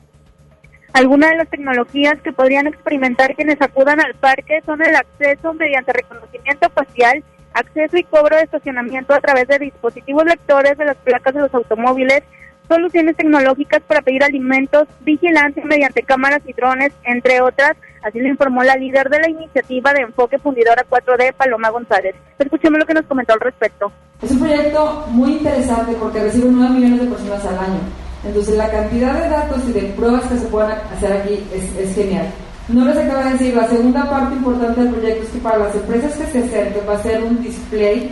Algunas 0.95 1.31
de 1.31 1.35
las 1.35 1.49
tecnologías 1.49 2.21
que 2.21 2.31
podrían 2.31 2.67
experimentar 2.67 3.35
quienes 3.35 3.61
acudan 3.61 3.99
al 3.99 4.13
parque 4.13 4.61
son 4.65 4.81
el 4.81 4.95
acceso 4.95 5.53
mediante 5.53 5.91
reconocimiento 5.91 6.69
facial, 6.69 7.21
acceso 7.53 7.97
y 7.97 8.05
cobro 8.05 8.37
de 8.37 8.43
estacionamiento 8.43 9.13
a 9.13 9.19
través 9.19 9.45
de 9.49 9.59
dispositivos 9.59 10.23
lectores 10.23 10.77
de 10.77 10.85
las 10.85 10.95
placas 10.95 11.33
de 11.33 11.41
los 11.41 11.53
automóviles, 11.53 12.23
soluciones 12.69 13.17
tecnológicas 13.17 13.81
para 13.81 14.03
pedir 14.03 14.23
alimentos, 14.23 14.87
vigilancia 15.01 15.65
mediante 15.65 16.01
cámaras 16.01 16.39
y 16.45 16.53
drones, 16.53 16.93
entre 17.03 17.41
otras, 17.41 17.73
así 18.01 18.21
lo 18.21 18.29
informó 18.29 18.63
la 18.63 18.77
líder 18.77 19.09
de 19.09 19.19
la 19.19 19.29
iniciativa 19.29 19.91
de 19.91 20.03
enfoque 20.03 20.39
fundidora 20.39 20.85
4D, 20.89 21.33
Paloma 21.33 21.71
González. 21.71 22.15
Escuchemos 22.39 22.79
lo 22.79 22.85
que 22.85 22.93
nos 22.93 23.05
comentó 23.05 23.33
al 23.33 23.41
respecto. 23.41 23.91
Es 24.21 24.31
un 24.31 24.39
proyecto 24.39 25.07
muy 25.09 25.33
interesante 25.33 25.91
porque 25.99 26.21
recibe 26.21 26.47
9 26.51 26.73
millones 26.73 27.01
de 27.01 27.07
personas 27.07 27.45
al 27.47 27.59
año 27.59 28.04
entonces 28.25 28.57
la 28.57 28.69
cantidad 28.69 29.13
de 29.13 29.29
datos 29.29 29.61
y 29.67 29.73
de 29.73 29.81
pruebas 29.95 30.23
que 30.25 30.37
se 30.37 30.45
puedan 30.47 30.71
hacer 30.95 31.13
aquí 31.13 31.39
es, 31.53 31.95
genial. 31.95 32.27
No 32.67 32.85
les 32.85 32.97
acabo 32.97 33.23
de 33.23 33.31
decir, 33.31 33.55
la 33.55 33.67
segunda 33.67 34.09
parte 34.09 34.35
importante 34.35 34.81
del 34.81 34.93
proyecto 34.93 35.23
es 35.23 35.29
que 35.29 35.39
para 35.39 35.59
las 35.59 35.75
empresas 35.75 36.13
que 36.13 36.25
se 36.25 36.43
acerquen 36.43 36.81
va 36.89 36.93
a 36.93 37.03
ser 37.03 37.23
un 37.23 37.41
display 37.43 38.11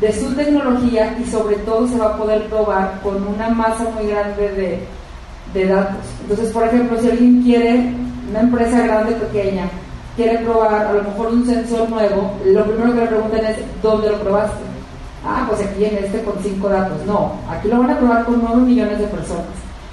de 0.00 0.12
su 0.12 0.34
tecnología 0.34 1.16
y 1.18 1.30
sobre 1.30 1.56
todo 1.56 1.88
se 1.88 1.98
va 1.98 2.08
a 2.08 2.16
poder 2.18 2.46
probar 2.48 3.00
con 3.02 3.26
una 3.26 3.48
masa 3.48 3.84
muy 3.94 4.08
grande 4.08 4.48
de, 4.52 4.80
de 5.54 5.66
datos. 5.66 6.04
Entonces, 6.22 6.52
por 6.52 6.64
ejemplo, 6.64 7.00
si 7.00 7.10
alguien 7.10 7.42
quiere, 7.42 7.94
una 8.28 8.40
empresa 8.40 8.82
grande 8.82 9.14
o 9.14 9.18
pequeña, 9.26 9.64
quiere 10.16 10.38
probar 10.38 10.86
a 10.86 10.92
lo 10.92 11.02
mejor 11.02 11.28
un 11.28 11.46
sensor 11.46 11.88
nuevo, 11.88 12.32
lo 12.44 12.64
primero 12.64 12.92
que 12.94 13.00
le 13.00 13.06
preguntan 13.06 13.46
es, 13.46 13.56
¿dónde 13.82 14.10
lo 14.10 14.20
probaste? 14.20 14.75
Ah, 15.26 15.46
pues 15.48 15.60
aquí 15.62 15.84
en 15.84 16.04
este 16.04 16.22
con 16.22 16.34
cinco 16.42 16.68
datos. 16.68 17.04
No, 17.06 17.32
aquí 17.50 17.68
lo 17.68 17.80
van 17.80 17.90
a 17.90 17.98
probar 17.98 18.24
con 18.24 18.40
nueve 18.40 18.62
millones 18.62 18.98
de 18.98 19.06
personas. 19.06 19.44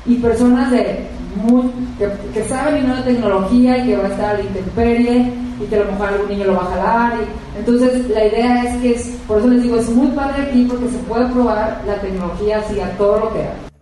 Y 0.06 0.16
personas 0.16 0.72
de 0.72 1.08
que, 2.34 2.44
saben 2.44 2.84
y 2.84 2.88
no 2.88 2.96
de 2.96 3.02
tecnología 3.02 3.78
y 3.78 3.88
que 3.88 3.98
va 3.98 4.06
a 4.06 4.12
estar 4.12 4.36
a 4.36 4.38
la 4.38 4.42
intemperie 4.42 5.34
y 5.60 5.66
que 5.66 5.76
a 5.76 5.80
lo 5.80 5.92
mejor 5.92 6.08
algún 6.10 6.30
niño 6.30 6.46
lo 6.46 6.56
va 6.56 6.64
a 6.64 6.76
jalar. 6.76 7.14
entonces 7.58 8.10
la 8.10 8.26
idea 8.26 8.64
es 8.64 8.82
que, 8.82 8.96
es, 8.96 9.18
por 9.28 9.40
eso 9.40 9.48
les 9.48 9.64
digo, 9.64 9.78
es 9.78 9.90
muy 9.90 10.08
padre 10.08 10.44
aquí 10.44 10.66
porque 10.70 10.90
se 10.90 10.98
puede 11.00 11.26
probar 11.28 11.82
la 11.88 11.96
tecnología 11.96 12.60
así 12.60 12.80
a 12.80 12.90
todo 12.98 13.20
lo 13.20 13.34
que 13.34 13.40
da. 13.40 13.73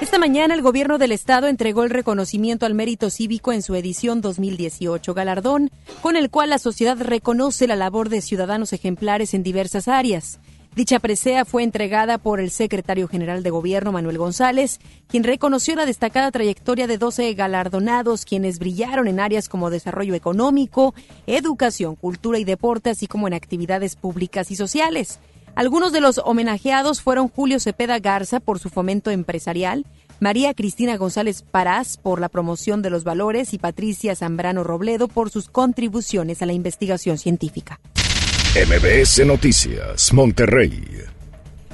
Esta 0.00 0.18
mañana 0.18 0.54
el 0.54 0.62
gobierno 0.62 0.98
del 0.98 1.12
estado 1.12 1.46
entregó 1.46 1.84
el 1.84 1.90
reconocimiento 1.90 2.66
al 2.66 2.74
mérito 2.74 3.08
cívico 3.08 3.52
en 3.52 3.62
su 3.62 3.74
edición 3.76 4.20
2018 4.20 5.14
galardón, 5.14 5.70
con 6.00 6.16
el 6.16 6.28
cual 6.28 6.50
la 6.50 6.58
sociedad 6.58 6.96
reconoce 6.98 7.68
la 7.68 7.76
labor 7.76 8.08
de 8.08 8.20
ciudadanos 8.20 8.72
ejemplares 8.72 9.32
en 9.32 9.44
diversas 9.44 9.88
áreas. 9.88 10.40
Dicha 10.74 11.00
presea 11.00 11.44
fue 11.44 11.64
entregada 11.64 12.16
por 12.16 12.40
el 12.40 12.50
secretario 12.50 13.06
general 13.06 13.42
de 13.42 13.50
Gobierno, 13.50 13.92
Manuel 13.92 14.16
González, 14.16 14.80
quien 15.06 15.22
reconoció 15.22 15.76
la 15.76 15.84
destacada 15.84 16.30
trayectoria 16.30 16.86
de 16.86 16.96
12 16.96 17.34
galardonados, 17.34 18.24
quienes 18.24 18.58
brillaron 18.58 19.06
en 19.06 19.20
áreas 19.20 19.50
como 19.50 19.68
desarrollo 19.68 20.14
económico, 20.14 20.94
educación, 21.26 21.94
cultura 21.94 22.38
y 22.38 22.44
deporte, 22.44 22.88
así 22.88 23.06
como 23.06 23.26
en 23.26 23.34
actividades 23.34 23.96
públicas 23.96 24.50
y 24.50 24.56
sociales. 24.56 25.20
Algunos 25.54 25.92
de 25.92 26.00
los 26.00 26.16
homenajeados 26.24 27.02
fueron 27.02 27.28
Julio 27.28 27.60
Cepeda 27.60 27.98
Garza 27.98 28.40
por 28.40 28.58
su 28.58 28.70
fomento 28.70 29.10
empresarial, 29.10 29.84
María 30.20 30.54
Cristina 30.54 30.96
González 30.96 31.42
Parás 31.42 31.98
por 31.98 32.18
la 32.18 32.30
promoción 32.30 32.80
de 32.80 32.88
los 32.88 33.04
valores 33.04 33.52
y 33.52 33.58
Patricia 33.58 34.16
Zambrano 34.16 34.64
Robledo 34.64 35.08
por 35.08 35.28
sus 35.28 35.50
contribuciones 35.50 36.40
a 36.40 36.46
la 36.46 36.54
investigación 36.54 37.18
científica. 37.18 37.78
MBS 38.54 39.24
Noticias, 39.24 40.12
Monterrey. 40.12 40.84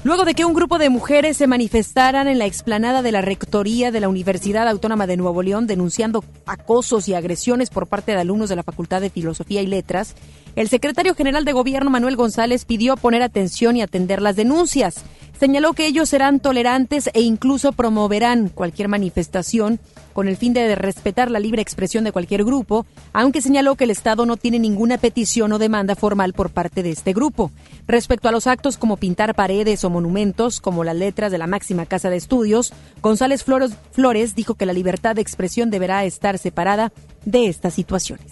Luego 0.05 0.25
de 0.25 0.35
que 0.35 0.45
un 0.45 0.55
grupo 0.55 0.79
de 0.79 0.91
mujeres 0.91 1.37
se 1.37 1.49
manifestaran 1.49 2.29
en 2.29 2.39
la 2.39 2.47
explanada 2.47 3.03
de 3.03 3.11
la 3.11 3.21
Rectoría 3.21 3.91
de 3.91 3.99
la 3.99 4.09
Universidad 4.09 4.69
Autónoma 4.69 5.09
de 5.09 5.17
Nuevo 5.17 5.43
León 5.43 5.67
denunciando 5.67 6.25
acosos 6.47 7.09
y 7.09 7.15
agresiones 7.15 7.71
por 7.71 7.89
parte 7.89 8.13
de 8.13 8.21
alumnos 8.21 8.49
de 8.49 8.55
la 8.55 8.63
Facultad 8.63 9.01
de 9.01 9.11
Filosofía 9.11 9.61
y 9.61 9.67
Letras, 9.67 10.15
el 10.55 10.69
secretario 10.69 11.17
general 11.17 11.45
de 11.45 11.53
Gobierno 11.53 11.91
Manuel 11.91 12.15
González 12.15 12.65
pidió 12.65 12.97
poner 12.97 13.23
atención 13.23 13.77
y 13.77 13.83
atender 13.83 14.23
las 14.23 14.37
denuncias. 14.37 15.05
Señaló 15.39 15.73
que 15.73 15.87
ellos 15.87 16.09
serán 16.09 16.41
tolerantes 16.41 17.11
e 17.15 17.21
incluso 17.21 17.71
promoverán 17.71 18.49
cualquier 18.49 18.89
manifestación 18.89 19.79
con 20.13 20.27
el 20.27 20.37
fin 20.37 20.53
de 20.53 20.75
respetar 20.75 21.31
la 21.31 21.39
libre 21.39 21.63
expresión 21.63 22.03
de 22.03 22.11
cualquier 22.11 22.43
grupo, 22.43 22.87
aunque 23.13 23.41
señaló 23.41 23.77
que 23.77 23.85
el 23.85 23.93
Estado 23.93 24.27
no 24.27 24.37
tiene 24.37 24.59
ninguna 24.59 24.99
petición 24.99 25.53
o 25.53 25.61
demanda 25.61 25.95
formal 25.95 26.33
por 26.33 26.51
parte 26.51 26.83
de 26.83 26.91
este 26.91 27.13
grupo. 27.13 27.53
Respecto 27.87 28.29
a 28.29 28.33
los 28.33 28.49
actos 28.49 28.79
como 28.79 28.97
pintar 28.97 29.37
paredes 29.37 29.85
o 29.85 29.91
monumentos, 29.91 30.61
como 30.61 30.83
las 30.83 30.97
letras 30.97 31.31
de 31.31 31.39
la 31.39 31.47
máxima 31.47 31.87
casa 31.87 32.11
de 32.11 32.17
estudios, 32.17 32.73
González 33.01 33.45
Flores, 33.45 34.35
dijo 34.35 34.55
que 34.55 34.67
la 34.67 34.73
libertad 34.73 35.15
de 35.15 35.23
expresión 35.23 35.71
deberá 35.71 36.05
estar 36.05 36.37
separada 36.39 36.93
de 37.25 37.47
estas 37.47 37.75
situaciones. 37.75 38.27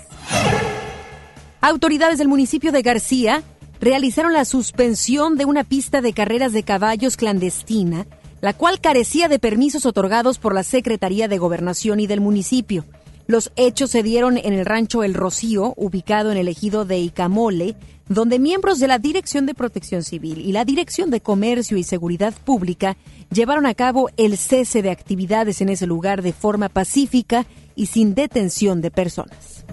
Autoridades 1.60 2.18
del 2.18 2.26
municipio 2.26 2.72
de 2.72 2.82
García 2.82 3.44
realizaron 3.80 4.32
la 4.32 4.44
suspensión 4.44 5.36
de 5.36 5.44
una 5.44 5.64
pista 5.64 6.00
de 6.00 6.12
carreras 6.12 6.52
de 6.52 6.62
caballos 6.62 7.16
clandestina, 7.16 8.06
la 8.40 8.52
cual 8.52 8.80
carecía 8.80 9.28
de 9.28 9.38
permisos 9.38 9.86
otorgados 9.86 10.38
por 10.38 10.54
la 10.54 10.62
Secretaría 10.62 11.28
de 11.28 11.38
Gobernación 11.38 12.00
y 12.00 12.06
del 12.06 12.20
municipio. 12.20 12.84
Los 13.26 13.50
hechos 13.56 13.90
se 13.90 14.02
dieron 14.02 14.38
en 14.38 14.52
el 14.52 14.64
rancho 14.64 15.02
El 15.02 15.14
Rocío, 15.14 15.74
ubicado 15.76 16.30
en 16.30 16.38
el 16.38 16.46
ejido 16.46 16.84
de 16.84 16.98
Icamole, 16.98 17.74
donde 18.08 18.38
miembros 18.38 18.78
de 18.78 18.86
la 18.86 18.98
Dirección 18.98 19.46
de 19.46 19.54
Protección 19.54 20.04
Civil 20.04 20.38
y 20.38 20.52
la 20.52 20.64
Dirección 20.64 21.10
de 21.10 21.20
Comercio 21.20 21.76
y 21.76 21.82
Seguridad 21.82 22.34
Pública 22.44 22.96
llevaron 23.32 23.66
a 23.66 23.74
cabo 23.74 24.10
el 24.16 24.36
cese 24.36 24.80
de 24.80 24.90
actividades 24.90 25.60
en 25.60 25.70
ese 25.70 25.86
lugar 25.86 26.22
de 26.22 26.32
forma 26.32 26.68
pacífica 26.68 27.46
y 27.74 27.86
sin 27.86 28.14
detención 28.14 28.80
de 28.80 28.92
personas. 28.92 29.64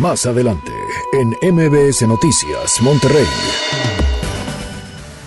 Más 0.00 0.26
adelante, 0.26 0.72
en 1.14 1.28
MBS 1.54 2.02
Noticias, 2.08 2.80
Monterrey. 2.80 3.26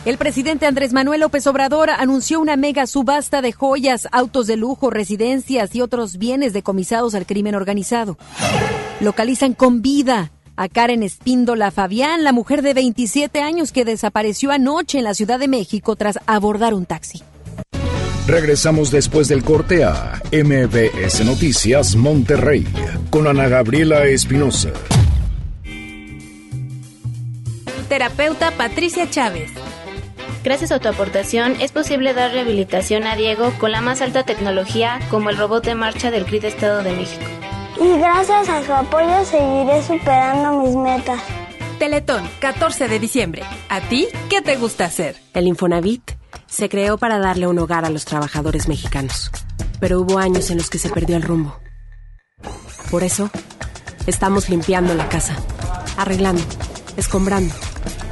El 0.04 0.18
presidente 0.18 0.66
Andrés 0.66 0.92
Manuel 0.92 1.22
López 1.22 1.48
Obrador 1.48 1.90
anunció 1.90 2.42
una 2.42 2.58
mega 2.58 2.88
subasta 2.88 3.42
de 3.42 3.54
joyas, 3.54 4.08
autos 4.12 4.48
de 4.48 4.58
lujo, 4.58 4.90
residencias 4.90 5.74
y 5.76 5.82
otros 5.82 6.18
bienes 6.18 6.52
decomisados 6.52 7.16
al 7.16 7.26
crimen 7.26 7.56
organizado. 7.56 8.18
Localizan 9.00 9.54
con 9.54 9.82
vida 9.82 10.32
a 10.58 10.68
Karen 10.68 11.04
Espíndola 11.04 11.72
Fabián, 11.72 12.24
la 12.24 12.34
mujer 12.34 12.64
de 12.64 12.74
27 12.74 13.42
años 13.42 13.72
que 13.72 13.86
desapareció 13.86 14.52
anoche 14.52 14.98
en 14.98 15.06
la 15.06 15.14
Ciudad 15.14 15.40
de 15.40 15.48
México 15.48 15.96
tras 15.96 16.20
abordar 16.26 16.74
un 16.74 16.86
taxi. 16.86 17.24
Regresamos 18.28 18.92
después 18.92 19.30
del 19.30 19.42
corte 19.42 19.86
a 19.86 20.22
MBS 20.34 21.24
Noticias 21.24 21.96
Monterrey 21.96 22.68
con 23.10 23.26
Ana 23.26 23.48
Gabriela 23.48 24.06
Espinosa. 24.06 24.74
Terapeuta 27.90 28.52
Patricia 28.52 29.10
Chávez. 29.10 29.52
Gracias 30.44 30.72
a 30.72 30.80
tu 30.80 30.90
aportación 30.90 31.56
es 31.62 31.72
posible 31.72 32.14
dar 32.14 32.32
rehabilitación 32.32 33.08
a 33.08 33.16
Diego 33.16 33.54
con 33.60 33.72
la 33.72 33.82
más 33.82 34.02
alta 34.02 34.24
tecnología 34.24 35.00
como 35.10 35.30
el 35.30 35.38
robot 35.38 35.66
de 35.66 35.76
marcha 35.76 36.12
del 36.12 36.26
CRIT 36.26 36.44
Estado 36.44 36.84
de 36.84 36.92
México. 36.92 37.24
Y 37.80 37.98
gracias 37.98 38.50
a 38.50 38.66
su 38.66 38.74
apoyo 38.74 39.24
seguiré 39.24 39.82
superando 39.84 40.62
mis 40.64 40.76
metas. 40.76 41.22
Teletón, 41.80 42.28
14 42.40 42.88
de 42.90 43.00
diciembre. 43.00 43.44
¿A 43.70 43.80
ti 43.82 44.08
qué 44.30 44.42
te 44.42 44.58
gusta 44.58 44.86
hacer? 44.86 45.16
El 45.34 45.48
Infonavit 45.48 46.12
se 46.48 46.70
creó 46.70 46.98
para 46.98 47.20
darle 47.20 47.48
un 47.48 47.60
hogar 47.60 47.86
a 47.86 47.90
los 47.90 48.04
trabajadores 48.04 48.68
mexicanos, 48.68 49.32
pero 49.80 50.02
hubo 50.02 50.18
años 50.18 50.50
en 50.50 50.58
los 50.58 50.70
que 50.70 50.80
se 50.80 50.90
perdió 50.90 51.16
el 51.16 51.24
rumbo. 51.24 51.58
Por 52.92 53.04
eso, 53.04 53.30
estamos 54.08 54.50
limpiando 54.50 54.94
la 54.94 55.08
casa, 55.08 55.38
arreglando, 55.98 56.44
escombrando, 56.96 57.54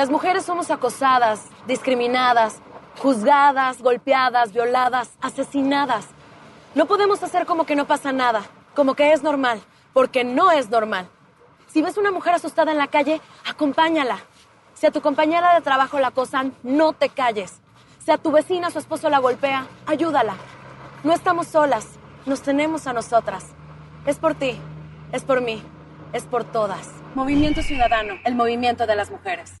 Las 0.00 0.08
mujeres 0.08 0.46
somos 0.46 0.70
acosadas, 0.70 1.44
discriminadas, 1.66 2.62
juzgadas, 3.02 3.82
golpeadas, 3.82 4.50
violadas, 4.50 5.10
asesinadas. 5.20 6.06
No 6.74 6.86
podemos 6.86 7.22
hacer 7.22 7.44
como 7.44 7.66
que 7.66 7.76
no 7.76 7.86
pasa 7.86 8.10
nada, 8.10 8.44
como 8.74 8.94
que 8.94 9.12
es 9.12 9.22
normal, 9.22 9.60
porque 9.92 10.24
no 10.24 10.52
es 10.52 10.70
normal. 10.70 11.06
Si 11.66 11.82
ves 11.82 11.98
una 11.98 12.12
mujer 12.12 12.32
asustada 12.32 12.72
en 12.72 12.78
la 12.78 12.86
calle, 12.86 13.20
acompáñala. 13.46 14.20
Si 14.72 14.86
a 14.86 14.90
tu 14.90 15.02
compañera 15.02 15.54
de 15.54 15.60
trabajo 15.60 16.00
la 16.00 16.06
acosan, 16.06 16.54
no 16.62 16.94
te 16.94 17.10
calles. 17.10 17.60
Si 18.02 18.10
a 18.10 18.16
tu 18.16 18.32
vecina 18.32 18.70
su 18.70 18.78
esposo 18.78 19.10
la 19.10 19.18
golpea, 19.18 19.66
ayúdala. 19.84 20.36
No 21.04 21.12
estamos 21.12 21.46
solas, 21.46 21.86
nos 22.24 22.40
tenemos 22.40 22.86
a 22.86 22.94
nosotras. 22.94 23.48
Es 24.06 24.16
por 24.16 24.34
ti, 24.34 24.58
es 25.12 25.24
por 25.24 25.42
mí, 25.42 25.62
es 26.14 26.24
por 26.24 26.44
todas. 26.44 26.88
Movimiento 27.14 27.60
Ciudadano, 27.60 28.14
el 28.24 28.34
movimiento 28.34 28.86
de 28.86 28.96
las 28.96 29.10
mujeres. 29.10 29.60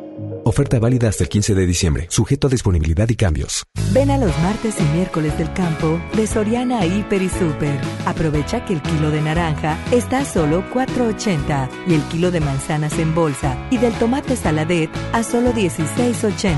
Oferta 0.43 0.79
válida 0.79 1.07
hasta 1.07 1.23
el 1.23 1.29
15 1.29 1.53
de 1.53 1.65
diciembre, 1.67 2.07
sujeto 2.09 2.47
a 2.47 2.49
disponibilidad 2.49 3.07
y 3.09 3.15
cambios. 3.15 3.63
Ven 3.93 4.09
a 4.09 4.17
los 4.17 4.35
martes 4.39 4.75
y 4.79 4.83
miércoles 4.95 5.37
del 5.37 5.53
campo 5.53 6.01
de 6.15 6.25
Soriana 6.25 6.85
Hiper 6.85 7.21
y 7.21 7.29
Super. 7.29 7.79
Aprovecha 8.05 8.65
que 8.65 8.73
el 8.73 8.81
kilo 8.81 9.11
de 9.11 9.21
naranja 9.21 9.77
está 9.91 10.19
a 10.19 10.25
solo 10.25 10.63
4.80 10.73 11.69
y 11.87 11.93
el 11.93 12.01
kilo 12.03 12.31
de 12.31 12.39
manzanas 12.39 12.97
en 12.97 13.13
bolsa 13.13 13.55
y 13.69 13.77
del 13.77 13.93
tomate 13.93 14.35
saladet 14.35 14.89
a 15.13 15.23
solo 15.23 15.53
16.80. 15.53 16.55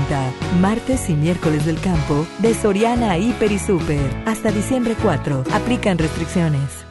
Martes 0.60 1.10
y 1.10 1.14
miércoles 1.14 1.66
del 1.66 1.78
campo 1.80 2.26
de 2.38 2.54
Soriana 2.54 3.18
Hiper 3.18 3.52
y 3.52 3.58
Super. 3.58 4.22
Hasta 4.24 4.50
diciembre 4.50 4.96
4. 5.02 5.44
Aplican 5.52 5.98
restricciones. 5.98 6.83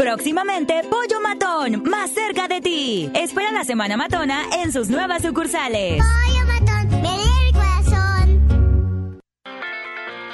Próximamente, 0.00 0.80
Pollo 0.84 1.20
Matón, 1.22 1.82
más 1.84 2.10
cerca 2.12 2.48
de 2.48 2.62
ti. 2.62 3.10
Espera 3.12 3.52
la 3.52 3.64
Semana 3.64 3.98
Matona 3.98 4.44
en 4.62 4.72
sus 4.72 4.88
nuevas 4.88 5.20
sucursales. 5.20 6.02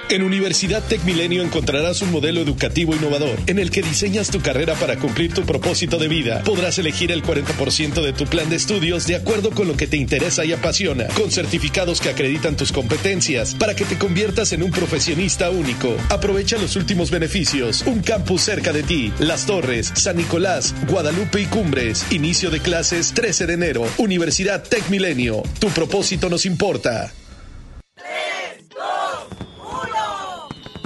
En 0.09 0.23
Universidad 0.23 0.85
Tech 0.85 1.03
Milenio 1.03 1.43
encontrarás 1.43 2.01
un 2.01 2.13
modelo 2.13 2.41
educativo 2.41 2.95
innovador 2.95 3.37
en 3.49 3.59
el 3.59 3.73
que 3.73 3.83
diseñas 3.83 4.31
tu 4.31 4.41
carrera 4.41 4.75
para 4.75 4.99
cumplir 4.99 5.35
tu 5.35 5.43
propósito 5.43 5.99
de 5.99 6.07
vida. 6.07 6.45
Podrás 6.45 6.79
elegir 6.79 7.11
el 7.11 7.25
40% 7.25 8.03
de 8.03 8.13
tu 8.13 8.25
plan 8.27 8.49
de 8.49 8.55
estudios 8.55 9.09
de 9.09 9.17
acuerdo 9.17 9.51
con 9.51 9.67
lo 9.67 9.77
que 9.77 9.89
te 9.89 9.97
interesa 9.97 10.45
y 10.45 10.53
apasiona, 10.53 11.09
con 11.09 11.33
certificados 11.33 12.01
que 12.01 12.11
acreditan 12.11 12.57
tus 12.57 12.71
competencias 12.71 13.57
para 13.57 13.75
que 13.75 13.85
te 13.85 13.99
conviertas 13.99 14.53
en 14.53 14.63
un 14.63 14.71
profesionista 14.71 15.51
único. 15.51 15.97
Aprovecha 16.09 16.57
los 16.57 16.77
últimos 16.77 17.11
beneficios. 17.11 17.83
Un 17.85 18.01
campus 18.01 18.43
cerca 18.43 18.73
de 18.73 18.85
ti. 18.85 19.13
Las 19.19 19.45
Torres, 19.45 19.93
San 19.97 20.19
Nicolás, 20.19 20.73
Guadalupe 20.89 21.41
y 21.41 21.47
Cumbres. 21.47 22.07
Inicio 22.13 22.51
de 22.51 22.61
clases 22.61 23.13
13 23.13 23.47
de 23.47 23.55
enero. 23.55 23.89
Universidad 23.99 24.63
Tech 24.63 24.89
Milenio. 24.89 25.43
Tu 25.59 25.69
propósito 25.71 26.31
nos 26.31 26.47
importa. 26.47 27.13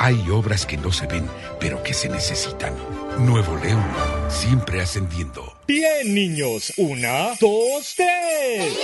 Hay 0.00 0.30
obras 0.30 0.64
que 0.64 0.76
no 0.76 0.92
se 0.92 1.06
ven, 1.06 1.28
pero 1.58 1.82
que 1.82 1.92
se 1.92 2.08
necesitan. 2.08 2.72
Nuevo 3.18 3.56
León, 3.56 3.84
siempre 4.28 4.80
ascendiendo. 4.80 5.54
Bien, 5.66 6.14
niños. 6.14 6.72
Una, 6.76 7.34
dos, 7.40 7.94
tres. 7.96 8.78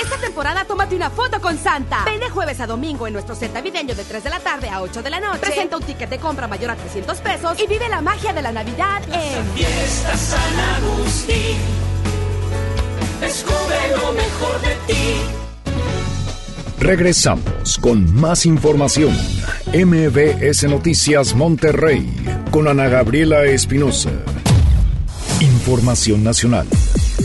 Esta 0.00 0.16
temporada 0.18 0.64
tómate 0.64 0.94
una 0.94 1.10
foto 1.10 1.40
con 1.40 1.58
Santa. 1.58 2.04
Ven 2.04 2.20
de 2.20 2.30
jueves 2.30 2.60
a 2.60 2.66
domingo 2.66 3.08
en 3.08 3.12
nuestro 3.12 3.34
set 3.34 3.52
navideño 3.52 3.94
de 3.96 4.04
3 4.04 4.22
de 4.22 4.30
la 4.30 4.38
tarde 4.38 4.68
a 4.68 4.82
8 4.82 5.02
de 5.02 5.10
la 5.10 5.18
noche. 5.18 5.40
Presenta 5.40 5.76
un 5.76 5.82
ticket 5.82 6.08
de 6.08 6.18
compra 6.18 6.46
mayor 6.46 6.70
a 6.70 6.76
300 6.76 7.18
pesos 7.18 7.58
y 7.60 7.66
vive 7.66 7.88
la 7.88 8.00
magia 8.00 8.32
de 8.32 8.42
la 8.42 8.52
Navidad 8.52 9.02
en 9.12 9.44
Fiesta 9.54 10.16
San 10.16 10.60
Agustín. 10.76 11.58
Descubre 13.20 13.96
lo 13.96 14.12
mejor 14.12 14.60
de 14.60 14.74
ti. 14.86 15.43
Regresamos 16.84 17.78
con 17.80 18.14
más 18.14 18.44
información. 18.44 19.10
MBS 19.72 20.64
Noticias 20.64 21.34
Monterrey 21.34 22.06
con 22.50 22.68
Ana 22.68 22.88
Gabriela 22.88 23.46
Espinosa. 23.46 24.10
Información 25.40 26.22
nacional. 26.22 26.66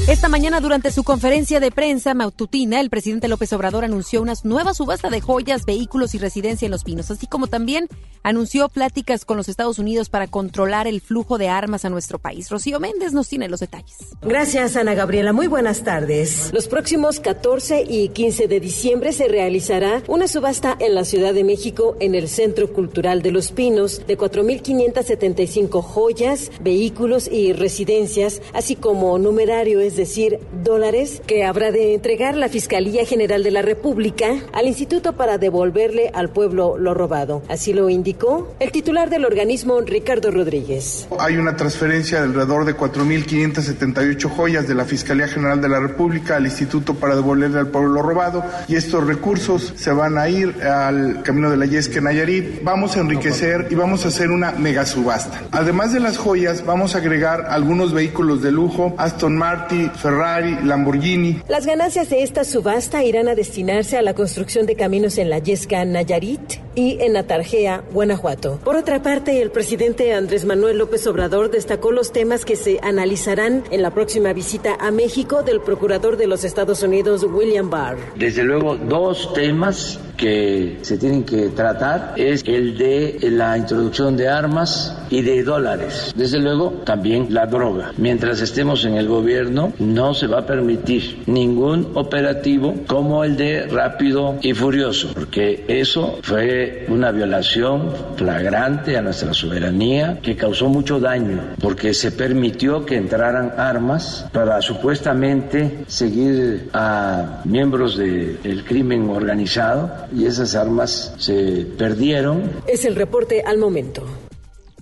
Esta 0.09 0.27
mañana, 0.27 0.59
durante 0.59 0.91
su 0.91 1.03
conferencia 1.03 1.59
de 1.59 1.69
prensa 1.69 2.15
matutina, 2.15 2.79
el 2.81 2.89
presidente 2.89 3.27
López 3.27 3.53
Obrador 3.53 3.85
anunció 3.85 4.23
una 4.23 4.33
nueva 4.43 4.73
subasta 4.73 5.11
de 5.11 5.21
joyas, 5.21 5.67
vehículos 5.67 6.15
y 6.15 6.17
residencia 6.17 6.65
en 6.65 6.71
Los 6.71 6.83
Pinos, 6.83 7.11
así 7.11 7.27
como 7.27 7.45
también 7.45 7.87
anunció 8.23 8.69
pláticas 8.69 9.23
con 9.23 9.37
los 9.37 9.49
Estados 9.49 9.77
Unidos 9.77 10.09
para 10.09 10.25
controlar 10.25 10.87
el 10.87 10.99
flujo 10.99 11.37
de 11.37 11.49
armas 11.49 11.85
a 11.85 11.91
nuestro 11.91 12.17
país. 12.17 12.49
Rocío 12.49 12.79
Méndez 12.79 13.13
nos 13.13 13.29
tiene 13.29 13.47
los 13.49 13.59
detalles. 13.59 13.97
Gracias, 14.23 14.75
Ana 14.75 14.95
Gabriela. 14.95 15.31
Muy 15.31 15.45
buenas 15.45 15.83
tardes. 15.83 16.49
Los 16.53 16.67
próximos 16.67 17.19
14 17.19 17.85
y 17.87 18.09
15 18.09 18.47
de 18.47 18.59
diciembre 18.59 19.13
se 19.13 19.27
realizará 19.27 20.01
una 20.07 20.27
subasta 20.27 20.75
en 20.79 20.95
la 20.95 21.05
Ciudad 21.05 21.35
de 21.35 21.43
México 21.43 21.95
en 21.99 22.15
el 22.15 22.29
Centro 22.29 22.73
Cultural 22.73 23.21
de 23.21 23.31
Los 23.31 23.51
Pinos 23.51 24.01
de 24.07 24.17
4.575 24.17 25.83
joyas, 25.83 26.51
vehículos 26.61 27.29
y 27.31 27.53
residencias, 27.53 28.41
así 28.53 28.75
como 28.75 29.19
numerario, 29.19 29.79
es 29.79 29.98
decir, 29.99 30.39
dólares, 30.63 31.21
que 31.27 31.43
habrá 31.43 31.71
de 31.71 31.93
entregar 31.93 32.35
la 32.35 32.49
Fiscalía 32.49 33.05
General 33.05 33.43
de 33.43 33.51
la 33.51 33.61
República 33.61 34.27
al 34.53 34.67
Instituto 34.67 35.13
para 35.13 35.37
devolverle 35.37 36.09
al 36.13 36.29
pueblo 36.29 36.77
lo 36.77 36.93
robado. 36.93 37.43
Así 37.49 37.73
lo 37.73 37.89
indicó 37.89 38.55
el 38.59 38.71
titular 38.71 39.09
del 39.09 39.25
organismo, 39.25 39.81
Ricardo 39.81 40.31
Rodríguez. 40.31 41.07
Hay 41.19 41.37
una 41.37 41.55
transferencia 41.55 42.19
de 42.19 42.25
alrededor 42.25 42.65
de 42.65 42.77
4.578 42.77 44.29
joyas 44.29 44.67
de 44.67 44.75
la 44.75 44.85
Fiscalía 44.85 45.27
General 45.27 45.61
de 45.61 45.69
la 45.69 45.79
República 45.79 46.37
al 46.37 46.45
Instituto 46.45 46.95
para 46.95 47.15
devolverle 47.15 47.59
al 47.59 47.67
pueblo 47.67 47.89
lo 47.89 48.01
robado 48.01 48.43
y 48.67 48.75
estos 48.75 49.05
recursos 49.05 49.73
se 49.75 49.91
van 49.91 50.17
a 50.17 50.29
ir 50.29 50.63
al 50.63 51.23
Camino 51.23 51.49
de 51.49 51.57
la 51.57 51.65
Yesca 51.65 51.99
Nayarit. 51.99 52.63
Vamos 52.63 52.95
a 52.95 53.01
enriquecer 53.01 53.67
y 53.69 53.75
vamos 53.75 54.05
a 54.05 54.07
hacer 54.07 54.31
una 54.31 54.53
mega 54.53 54.85
subasta. 54.85 55.41
Además 55.51 55.91
de 55.91 55.99
las 55.99 56.17
joyas, 56.17 56.65
vamos 56.65 56.95
a 56.95 56.99
agregar 56.99 57.47
algunos 57.49 57.93
vehículos 57.93 58.41
de 58.41 58.53
lujo, 58.53 58.95
Aston 58.97 59.37
Martin, 59.37 59.88
Ferrari, 59.95 60.57
Lamborghini. 60.63 61.41
Las 61.47 61.65
ganancias 61.65 62.09
de 62.09 62.23
esta 62.23 62.43
subasta 62.43 63.03
irán 63.03 63.27
a 63.27 63.35
destinarse 63.35 63.97
a 63.97 64.01
la 64.01 64.13
construcción 64.13 64.65
de 64.65 64.75
caminos 64.75 65.17
en 65.17 65.29
la 65.29 65.39
Yesca 65.39 65.83
Nayarit 65.85 66.59
y 66.75 66.97
en 67.01 67.17
Atarjea, 67.17 67.83
Guanajuato. 67.91 68.59
Por 68.63 68.75
otra 68.75 69.01
parte, 69.01 69.41
el 69.41 69.51
presidente 69.51 70.13
Andrés 70.13 70.45
Manuel 70.45 70.77
López 70.77 71.05
Obrador 71.07 71.51
destacó 71.51 71.91
los 71.91 72.11
temas 72.11 72.45
que 72.45 72.55
se 72.55 72.79
analizarán 72.81 73.63
en 73.71 73.81
la 73.81 73.91
próxima 73.91 74.33
visita 74.33 74.75
a 74.79 74.91
México 74.91 75.43
del 75.43 75.61
procurador 75.61 76.17
de 76.17 76.27
los 76.27 76.43
Estados 76.43 76.81
Unidos, 76.83 77.23
William 77.23 77.69
Barr. 77.69 77.97
Desde 78.15 78.43
luego, 78.43 78.77
dos 78.77 79.33
temas 79.33 79.99
que 80.15 80.79
se 80.81 80.97
tienen 80.97 81.23
que 81.23 81.49
tratar 81.49 82.13
es 82.17 82.43
el 82.45 82.77
de 82.77 83.17
la 83.31 83.57
introducción 83.57 84.17
de 84.17 84.27
armas 84.27 84.97
y 85.09 85.21
de 85.21 85.43
dólares. 85.43 86.13
Desde 86.15 86.39
luego, 86.39 86.81
también 86.85 87.27
la 87.29 87.45
droga. 87.45 87.93
Mientras 87.97 88.41
estemos 88.41 88.85
en 88.85 88.95
el 88.95 89.07
gobierno, 89.07 89.68
no 89.79 90.13
se 90.13 90.27
va 90.27 90.39
a 90.39 90.45
permitir 90.45 91.23
ningún 91.27 91.91
operativo 91.95 92.75
como 92.87 93.23
el 93.23 93.37
de 93.37 93.67
Rápido 93.67 94.37
y 94.41 94.53
Furioso, 94.53 95.11
porque 95.13 95.65
eso 95.67 96.19
fue 96.23 96.85
una 96.89 97.11
violación 97.11 97.93
flagrante 98.15 98.97
a 98.97 99.01
nuestra 99.01 99.33
soberanía 99.33 100.19
que 100.21 100.35
causó 100.35 100.69
mucho 100.69 100.99
daño, 100.99 101.55
porque 101.61 101.93
se 101.93 102.11
permitió 102.11 102.85
que 102.85 102.95
entraran 102.95 103.53
armas 103.57 104.25
para 104.31 104.61
supuestamente 104.61 105.85
seguir 105.87 106.69
a 106.73 107.41
miembros 107.45 107.97
del 107.97 108.63
crimen 108.65 109.09
organizado 109.09 109.91
y 110.15 110.25
esas 110.25 110.55
armas 110.55 111.13
se 111.17 111.65
perdieron. 111.77 112.51
Es 112.67 112.85
el 112.85 112.95
reporte 112.95 113.43
al 113.45 113.57
momento. 113.57 114.03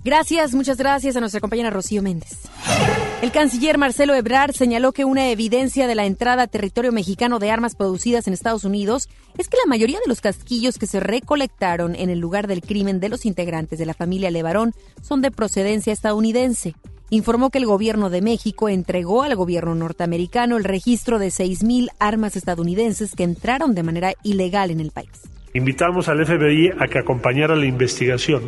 Gracias, 0.04 0.54
muchas 0.54 0.78
gracias 0.78 1.16
a 1.16 1.20
nuestra 1.20 1.40
compañera 1.40 1.70
Rocío 1.70 2.02
Méndez. 2.02 2.48
El 3.20 3.32
canciller 3.32 3.78
Marcelo 3.78 4.14
Ebrard 4.14 4.52
señaló 4.52 4.92
que 4.92 5.04
una 5.04 5.28
evidencia 5.30 5.88
de 5.88 5.96
la 5.96 6.06
entrada 6.06 6.44
a 6.44 6.46
territorio 6.46 6.92
mexicano 6.92 7.40
de 7.40 7.50
armas 7.50 7.74
producidas 7.74 8.28
en 8.28 8.32
Estados 8.32 8.62
Unidos 8.62 9.08
es 9.36 9.48
que 9.48 9.56
la 9.56 9.68
mayoría 9.68 9.98
de 9.98 10.06
los 10.06 10.20
casquillos 10.20 10.78
que 10.78 10.86
se 10.86 11.00
recolectaron 11.00 11.96
en 11.96 12.10
el 12.10 12.20
lugar 12.20 12.46
del 12.46 12.62
crimen 12.62 13.00
de 13.00 13.08
los 13.08 13.26
integrantes 13.26 13.80
de 13.80 13.86
la 13.86 13.94
familia 13.94 14.30
Levarón 14.30 14.72
son 15.02 15.20
de 15.20 15.32
procedencia 15.32 15.92
estadounidense. 15.92 16.76
Informó 17.10 17.50
que 17.50 17.58
el 17.58 17.66
gobierno 17.66 18.08
de 18.08 18.22
México 18.22 18.68
entregó 18.68 19.24
al 19.24 19.34
gobierno 19.34 19.74
norteamericano 19.74 20.56
el 20.56 20.62
registro 20.62 21.18
de 21.18 21.28
6.000 21.28 21.88
armas 21.98 22.36
estadounidenses 22.36 23.16
que 23.16 23.24
entraron 23.24 23.74
de 23.74 23.82
manera 23.82 24.12
ilegal 24.22 24.70
en 24.70 24.78
el 24.78 24.92
país. 24.92 25.10
Invitamos 25.54 26.08
al 26.08 26.24
FBI 26.24 26.70
a 26.78 26.86
que 26.86 27.00
acompañara 27.00 27.56
la 27.56 27.66
investigación. 27.66 28.42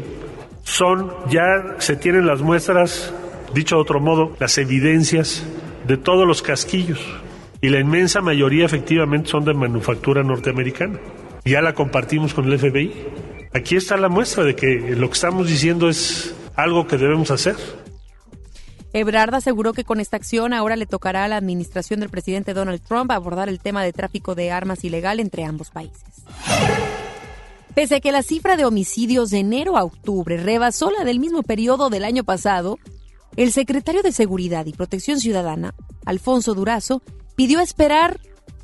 Son, 0.62 1.10
ya 1.28 1.74
se 1.78 1.96
tienen 1.96 2.24
las 2.24 2.40
muestras 2.40 3.12
Dicho 3.54 3.76
de 3.76 3.82
otro 3.82 4.00
modo, 4.00 4.36
las 4.38 4.56
evidencias 4.58 5.44
de 5.86 5.96
todos 5.96 6.26
los 6.26 6.42
casquillos 6.42 7.00
y 7.60 7.68
la 7.68 7.80
inmensa 7.80 8.20
mayoría 8.20 8.64
efectivamente 8.64 9.30
son 9.30 9.44
de 9.44 9.54
manufactura 9.54 10.22
norteamericana. 10.22 10.98
Ya 11.44 11.60
la 11.60 11.74
compartimos 11.74 12.32
con 12.32 12.50
el 12.50 12.58
FBI. 12.58 12.92
Aquí 13.52 13.76
está 13.76 13.96
la 13.96 14.08
muestra 14.08 14.44
de 14.44 14.54
que 14.54 14.94
lo 14.96 15.08
que 15.08 15.14
estamos 15.14 15.48
diciendo 15.48 15.88
es 15.88 16.34
algo 16.54 16.86
que 16.86 16.96
debemos 16.96 17.30
hacer. 17.30 17.56
Ebrard 18.92 19.34
aseguró 19.34 19.72
que 19.72 19.84
con 19.84 20.00
esta 20.00 20.16
acción 20.16 20.52
ahora 20.52 20.76
le 20.76 20.86
tocará 20.86 21.24
a 21.24 21.28
la 21.28 21.36
administración 21.36 22.00
del 22.00 22.08
presidente 22.08 22.54
Donald 22.54 22.82
Trump 22.82 23.10
abordar 23.10 23.48
el 23.48 23.60
tema 23.60 23.82
de 23.82 23.92
tráfico 23.92 24.34
de 24.34 24.50
armas 24.50 24.84
ilegal 24.84 25.20
entre 25.20 25.44
ambos 25.44 25.70
países. 25.70 26.02
Pese 27.74 27.96
a 27.96 28.00
que 28.00 28.10
la 28.10 28.22
cifra 28.22 28.56
de 28.56 28.64
homicidios 28.64 29.30
de 29.30 29.38
enero 29.38 29.76
a 29.76 29.84
octubre 29.84 30.36
rebasó 30.36 30.90
la 30.90 31.04
del 31.04 31.20
mismo 31.20 31.42
periodo 31.42 31.88
del 31.88 32.04
año 32.04 32.24
pasado, 32.24 32.78
el 33.36 33.52
secretario 33.52 34.02
de 34.02 34.12
Seguridad 34.12 34.66
y 34.66 34.72
Protección 34.72 35.20
Ciudadana, 35.20 35.74
Alfonso 36.04 36.54
Durazo, 36.54 37.02
pidió 37.36 37.60
esperar 37.60 38.20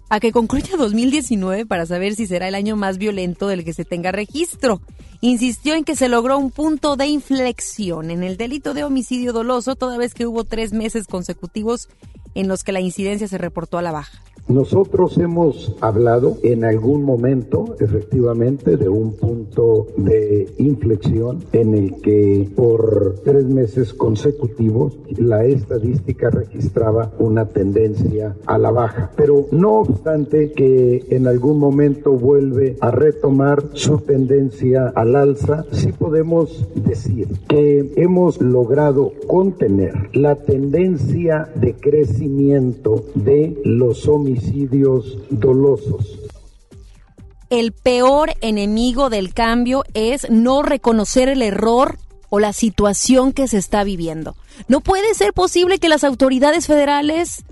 a 0.08 0.20
que 0.20 0.32
concluya 0.32 0.76
2019 0.78 1.66
para 1.66 1.86
saber 1.86 2.14
si 2.14 2.26
será 2.26 2.48
el 2.48 2.54
año 2.54 2.76
más 2.76 2.98
violento 2.98 3.48
del 3.48 3.64
que 3.64 3.72
se 3.72 3.84
tenga 3.84 4.12
registro. 4.12 4.80
Insistió 5.20 5.74
en 5.74 5.84
que 5.84 5.96
se 5.96 6.08
logró 6.08 6.38
un 6.38 6.50
punto 6.50 6.96
de 6.96 7.06
inflexión 7.06 8.10
en 8.10 8.22
el 8.22 8.36
delito 8.36 8.74
de 8.74 8.84
homicidio 8.84 9.32
doloso 9.32 9.76
toda 9.76 9.98
vez 9.98 10.14
que 10.14 10.26
hubo 10.26 10.44
tres 10.44 10.72
meses 10.72 11.06
consecutivos 11.06 11.88
en 12.34 12.48
los 12.48 12.64
que 12.64 12.72
la 12.72 12.80
incidencia 12.80 13.28
se 13.28 13.38
reportó 13.38 13.78
a 13.78 13.82
la 13.82 13.92
baja. 13.92 14.22
Nosotros 14.48 15.18
hemos 15.18 15.74
hablado 15.80 16.36
en 16.44 16.64
algún 16.64 17.02
momento, 17.02 17.74
efectivamente, 17.80 18.76
de 18.76 18.88
un 18.88 19.16
punto 19.16 19.88
de 19.96 20.48
inflexión 20.58 21.42
en 21.52 21.74
el 21.74 22.00
que 22.00 22.48
por 22.54 23.16
tres 23.24 23.44
meses 23.46 23.92
consecutivos 23.92 24.96
la 25.16 25.44
estadística 25.44 26.30
registraba 26.30 27.10
una 27.18 27.46
tendencia 27.46 28.36
a 28.46 28.56
la 28.56 28.70
baja. 28.70 29.10
Pero 29.16 29.46
no 29.50 29.80
obstante 29.80 30.52
que 30.52 31.04
en 31.10 31.26
algún 31.26 31.58
momento 31.58 32.12
vuelve 32.12 32.76
a 32.80 32.92
retomar 32.92 33.64
su 33.72 33.98
tendencia 33.98 34.92
al 35.06 35.16
alza, 35.16 35.64
sí 35.72 35.92
podemos 35.92 36.66
decir 36.74 37.28
que 37.48 37.92
hemos 37.96 38.40
logrado 38.40 39.12
contener 39.26 40.10
la 40.12 40.34
tendencia 40.34 41.48
de 41.54 41.74
crecimiento 41.74 43.04
de 43.14 43.56
los 43.64 44.08
homicidios 44.08 45.18
dolosos. 45.30 46.18
El 47.48 47.72
peor 47.72 48.32
enemigo 48.40 49.08
del 49.08 49.32
cambio 49.32 49.84
es 49.94 50.28
no 50.28 50.62
reconocer 50.62 51.28
el 51.28 51.42
error 51.42 51.98
o 52.28 52.40
la 52.40 52.52
situación 52.52 53.32
que 53.32 53.46
se 53.46 53.58
está 53.58 53.84
viviendo. 53.84 54.34
No 54.66 54.80
puede 54.80 55.14
ser 55.14 55.32
posible 55.32 55.78
que 55.78 55.88
las 55.88 56.02
autoridades 56.02 56.66
federales 56.66 57.44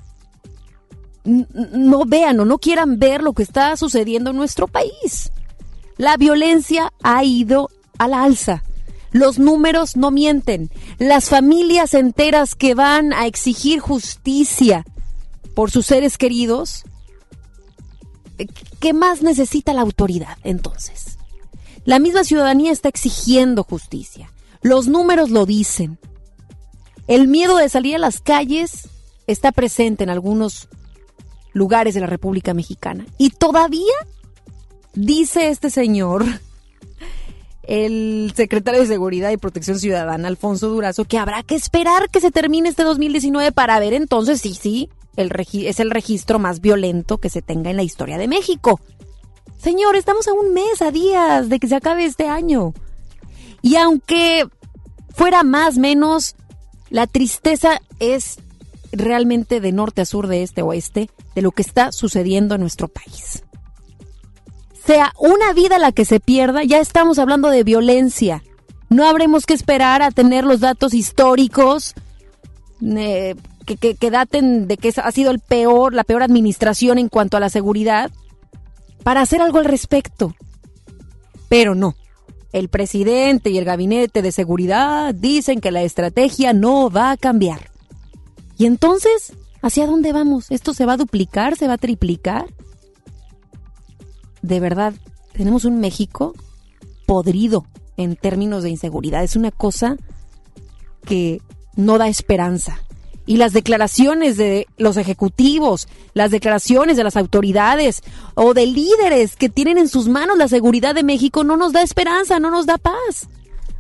no 1.25 2.05
vean 2.05 2.41
o 2.41 2.45
no 2.45 2.59
quieran 2.59 2.99
ver 2.99 3.23
lo 3.23 3.33
que 3.33 3.45
está 3.45 3.77
sucediendo 3.77 4.31
en 4.31 4.37
nuestro 4.37 4.67
país. 4.67 5.31
La 5.97 6.17
violencia 6.17 6.93
ha 7.03 7.25
ido 7.25 7.71
a 7.99 8.09
la 8.09 8.25
alza. 8.25 8.63
Los 9.13 9.39
números 9.39 9.97
no 9.97 10.11
mienten. 10.11 10.71
Las 10.99 11.29
familias 11.29 11.95
enteras 11.95 12.55
que 12.55 12.75
van 12.75 13.13
a 13.13 13.27
exigir 13.27 13.79
justicia 13.79 14.85
por 15.55 15.71
sus 15.71 15.87
seres 15.87 16.19
queridos, 16.19 16.85
¿qué 18.81 18.93
más 18.93 19.23
necesita 19.23 19.73
la 19.73 19.83
autoridad 19.83 20.37
entonces? 20.43 21.19
La 21.85 21.99
misma 21.99 22.25
ciudadanía 22.25 22.73
está 22.73 22.89
exigiendo 22.89 23.63
justicia. 23.63 24.33
Los 24.63 24.89
números 24.89 25.31
lo 25.31 25.47
dicen. 25.47 25.99
El 27.07 27.29
miedo 27.29 27.57
de 27.57 27.69
salir 27.69 27.97
a 27.97 27.99
las 27.99 28.21
calles 28.21 28.89
está 29.27 29.53
presente 29.53 30.03
en 30.05 30.11
algunos 30.11 30.69
lugares 31.53 31.95
de 31.95 32.01
la 32.01 32.07
República 32.07 32.55
Mexicana. 32.55 33.07
Y 33.19 33.31
todavía, 33.31 33.95
dice 34.95 35.49
este 35.49 35.71
señor, 35.71 36.25
el 37.63 38.33
secretario 38.35 38.81
de 38.81 38.87
Seguridad 38.87 39.31
y 39.31 39.37
Protección 39.37 39.79
Ciudadana, 39.79 40.29
Alfonso 40.29 40.69
Durazo, 40.69 41.05
que 41.05 41.19
habrá 41.19 41.43
que 41.43 41.55
esperar 41.55 42.11
que 42.11 42.21
se 42.21 42.31
termine 42.31 42.69
este 42.69 42.83
2019 42.83 43.53
para 43.53 43.79
ver 43.79 43.95
entonces 43.95 44.41
si 44.41 44.55
sí, 44.55 44.91
es 45.17 45.81
el 45.81 45.91
registro 45.91 46.39
más 46.39 46.61
violento 46.61 47.19
que 47.19 47.31
se 47.31 47.43
tenga 47.43 47.71
en 47.71 47.77
la 47.77 47.83
historia 47.83 48.19
de 48.19 48.29
México. 48.29 48.81
Señor, 49.59 49.97
estamos 49.97 50.29
a 50.29 50.33
un 50.33 50.53
mes, 50.53 50.83
a 50.83 50.91
días 50.91 51.49
de 51.49 51.59
que 51.59 51.69
se 51.69 51.77
acabe 51.77 52.05
este 52.05 52.29
año. 52.29 52.75
Y 53.63 53.77
aunque 53.77 54.45
fuera 55.15 55.43
más, 55.43 55.79
menos, 55.79 56.35
la 56.91 57.07
tristeza 57.07 57.81
es 57.99 58.39
realmente 58.93 59.61
de 59.61 59.73
norte 59.73 60.03
a 60.03 60.05
sur, 60.05 60.27
de 60.27 60.43
este 60.43 60.61
a 60.61 60.65
oeste, 60.65 61.09
de 61.35 61.43
lo 61.43 61.51
que 61.51 61.63
está 61.63 61.93
sucediendo 61.93 62.57
en 62.57 62.61
nuestro 62.61 62.89
país. 62.89 63.44
Sea 64.87 65.13
una 65.19 65.53
vida 65.55 65.79
la 65.79 65.93
que 65.93 66.05
se 66.05 66.21
pierda, 66.21 66.63
ya 66.63 66.79
estamos 66.79 67.19
hablando 67.19 67.49
de 67.49 67.65
violencia. 67.65 68.43
No 68.91 69.09
habremos 69.09 69.47
que 69.47 69.55
esperar 69.55 70.03
a 70.03 70.11
tener 70.11 70.45
los 70.45 70.61
datos 70.61 70.93
históricos 70.93 71.95
eh, 72.83 73.35
que, 73.65 74.11
daten 74.11 74.69
de 74.69 74.77
que 74.77 74.93
ha 74.97 75.11
sido 75.11 75.31
el 75.31 75.41
peor, 75.41 75.95
la 75.95 76.05
peor 76.05 76.23
administración 76.23 76.99
en 76.99 77.09
cuanto 77.09 77.37
a 77.37 77.41
la 77.41 77.49
seguridad, 77.49 78.11
para 79.03 79.23
hacer 79.23 79.41
algo 79.41 79.59
al 79.59 79.65
respecto. 79.65 80.35
Pero 81.49 81.75
no. 81.75 81.95
El 82.53 82.69
presidente 82.69 83.51
y 83.51 83.59
el 83.59 83.65
gabinete 83.65 84.23
de 84.23 84.33
seguridad 84.33 85.15
dicen 85.15 85.61
que 85.61 85.73
la 85.73 85.83
estrategia 85.83 86.53
no 86.53 86.91
va 86.91 87.11
a 87.11 87.17
cambiar. 87.17 87.71
¿Y 88.59 88.67
entonces? 88.67 89.33
¿Hacia 89.63 89.87
dónde 89.87 90.13
vamos? 90.13 90.51
¿Esto 90.51 90.75
se 90.75 90.85
va 90.85 90.93
a 90.93 90.99
duplicar? 90.99 91.57
¿Se 91.57 91.67
va 91.67 91.75
a 91.75 91.79
triplicar? 91.79 92.47
De 94.45 94.61
verdad, 94.61 94.93
tenemos 95.33 95.65
un 95.65 95.81
México 95.81 96.35
podrido 97.07 97.65
en 97.97 98.15
términos 98.15 98.63
de 98.63 98.69
inseguridad. 98.69 99.25
Es 99.25 99.37
una 99.37 99.51
cosa 99.51 99.97
que 101.07 101.41
no 101.77 101.97
da 101.97 102.09
esperanza 102.09 102.79
y 103.25 103.39
las 103.39 103.55
declaraciones 103.55 104.37
de 104.37 104.67
los 104.77 104.99
ejecutivos, 104.99 105.89
las 106.13 106.31
declaraciones 106.31 106.99
de 106.99 107.05
las 107.05 107.17
autoridades 107.17 108.03
o 108.35 108.53
de 108.53 108.67
líderes 108.67 109.35
que 109.35 109.49
tienen 109.49 109.79
en 109.79 109.89
sus 109.89 110.09
manos 110.09 110.37
la 110.37 110.49
seguridad 110.49 110.95
de 110.95 111.05
México 111.05 111.43
no 111.43 111.57
nos 111.57 111.73
da 111.73 111.81
esperanza, 111.81 112.39
no 112.39 112.51
nos 112.51 112.67
da 112.67 112.77
paz. 112.77 113.31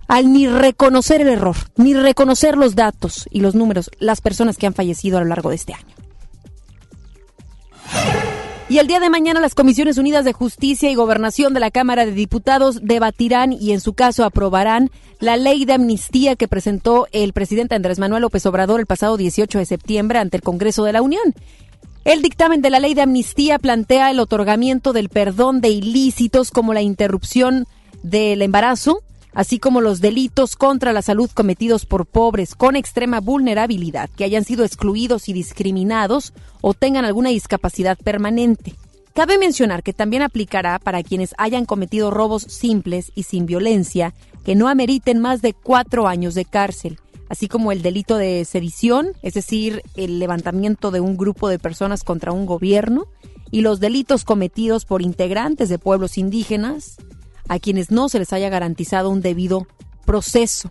Al 0.08 0.32
ni 0.32 0.46
reconocer 0.46 1.20
el 1.20 1.28
error, 1.28 1.56
ni 1.76 1.92
reconocer 1.92 2.56
los 2.56 2.74
datos 2.74 3.28
y 3.30 3.40
los 3.40 3.54
números, 3.54 3.90
las 3.98 4.22
personas 4.22 4.56
que 4.56 4.66
han 4.66 4.72
fallecido 4.72 5.18
a 5.18 5.20
lo 5.20 5.26
largo 5.26 5.50
de 5.50 5.56
este 5.56 5.74
año. 5.74 5.93
Y 8.66 8.78
el 8.78 8.86
día 8.86 8.98
de 8.98 9.10
mañana 9.10 9.40
las 9.40 9.54
Comisiones 9.54 9.98
Unidas 9.98 10.24
de 10.24 10.32
Justicia 10.32 10.90
y 10.90 10.94
Gobernación 10.94 11.52
de 11.52 11.60
la 11.60 11.70
Cámara 11.70 12.06
de 12.06 12.12
Diputados 12.12 12.80
debatirán 12.82 13.52
y 13.52 13.72
en 13.72 13.80
su 13.80 13.92
caso 13.92 14.24
aprobarán 14.24 14.90
la 15.20 15.36
ley 15.36 15.66
de 15.66 15.74
amnistía 15.74 16.34
que 16.34 16.48
presentó 16.48 17.06
el 17.12 17.34
presidente 17.34 17.74
Andrés 17.74 17.98
Manuel 17.98 18.22
López 18.22 18.46
Obrador 18.46 18.80
el 18.80 18.86
pasado 18.86 19.18
18 19.18 19.58
de 19.58 19.66
septiembre 19.66 20.18
ante 20.18 20.38
el 20.38 20.42
Congreso 20.42 20.82
de 20.84 20.94
la 20.94 21.02
Unión. 21.02 21.34
El 22.06 22.22
dictamen 22.22 22.62
de 22.62 22.70
la 22.70 22.80
ley 22.80 22.94
de 22.94 23.02
amnistía 23.02 23.58
plantea 23.58 24.10
el 24.10 24.18
otorgamiento 24.18 24.94
del 24.94 25.10
perdón 25.10 25.60
de 25.60 25.68
ilícitos 25.68 26.50
como 26.50 26.72
la 26.72 26.82
interrupción 26.82 27.66
del 28.02 28.40
embarazo, 28.40 29.02
así 29.34 29.58
como 29.58 29.80
los 29.80 30.00
delitos 30.00 30.56
contra 30.56 30.92
la 30.92 31.02
salud 31.02 31.30
cometidos 31.32 31.86
por 31.86 32.06
pobres 32.06 32.54
con 32.54 32.76
extrema 32.76 33.20
vulnerabilidad 33.20 34.08
que 34.10 34.24
hayan 34.24 34.44
sido 34.44 34.64
excluidos 34.64 35.28
y 35.28 35.32
discriminados 35.32 36.32
o 36.60 36.74
tengan 36.74 37.04
alguna 37.04 37.30
discapacidad 37.30 37.98
permanente. 37.98 38.74
Cabe 39.14 39.38
mencionar 39.38 39.82
que 39.82 39.92
también 39.92 40.22
aplicará 40.22 40.78
para 40.78 41.02
quienes 41.02 41.34
hayan 41.38 41.66
cometido 41.66 42.10
robos 42.10 42.42
simples 42.42 43.12
y 43.14 43.22
sin 43.24 43.46
violencia 43.46 44.12
que 44.44 44.56
no 44.56 44.68
ameriten 44.68 45.20
más 45.20 45.40
de 45.40 45.52
cuatro 45.52 46.08
años 46.08 46.34
de 46.34 46.44
cárcel, 46.44 46.98
así 47.28 47.48
como 47.48 47.70
el 47.70 47.82
delito 47.82 48.16
de 48.16 48.44
sedición, 48.44 49.12
es 49.22 49.34
decir, 49.34 49.82
el 49.94 50.18
levantamiento 50.18 50.90
de 50.90 51.00
un 51.00 51.16
grupo 51.16 51.48
de 51.48 51.58
personas 51.58 52.02
contra 52.02 52.32
un 52.32 52.44
gobierno, 52.44 53.06
y 53.50 53.60
los 53.60 53.78
delitos 53.78 54.24
cometidos 54.24 54.84
por 54.84 55.00
integrantes 55.00 55.68
de 55.68 55.78
pueblos 55.78 56.18
indígenas, 56.18 56.96
a 57.48 57.58
quienes 57.58 57.90
no 57.90 58.08
se 58.08 58.18
les 58.18 58.32
haya 58.32 58.48
garantizado 58.48 59.10
un 59.10 59.20
debido 59.20 59.66
proceso. 60.04 60.70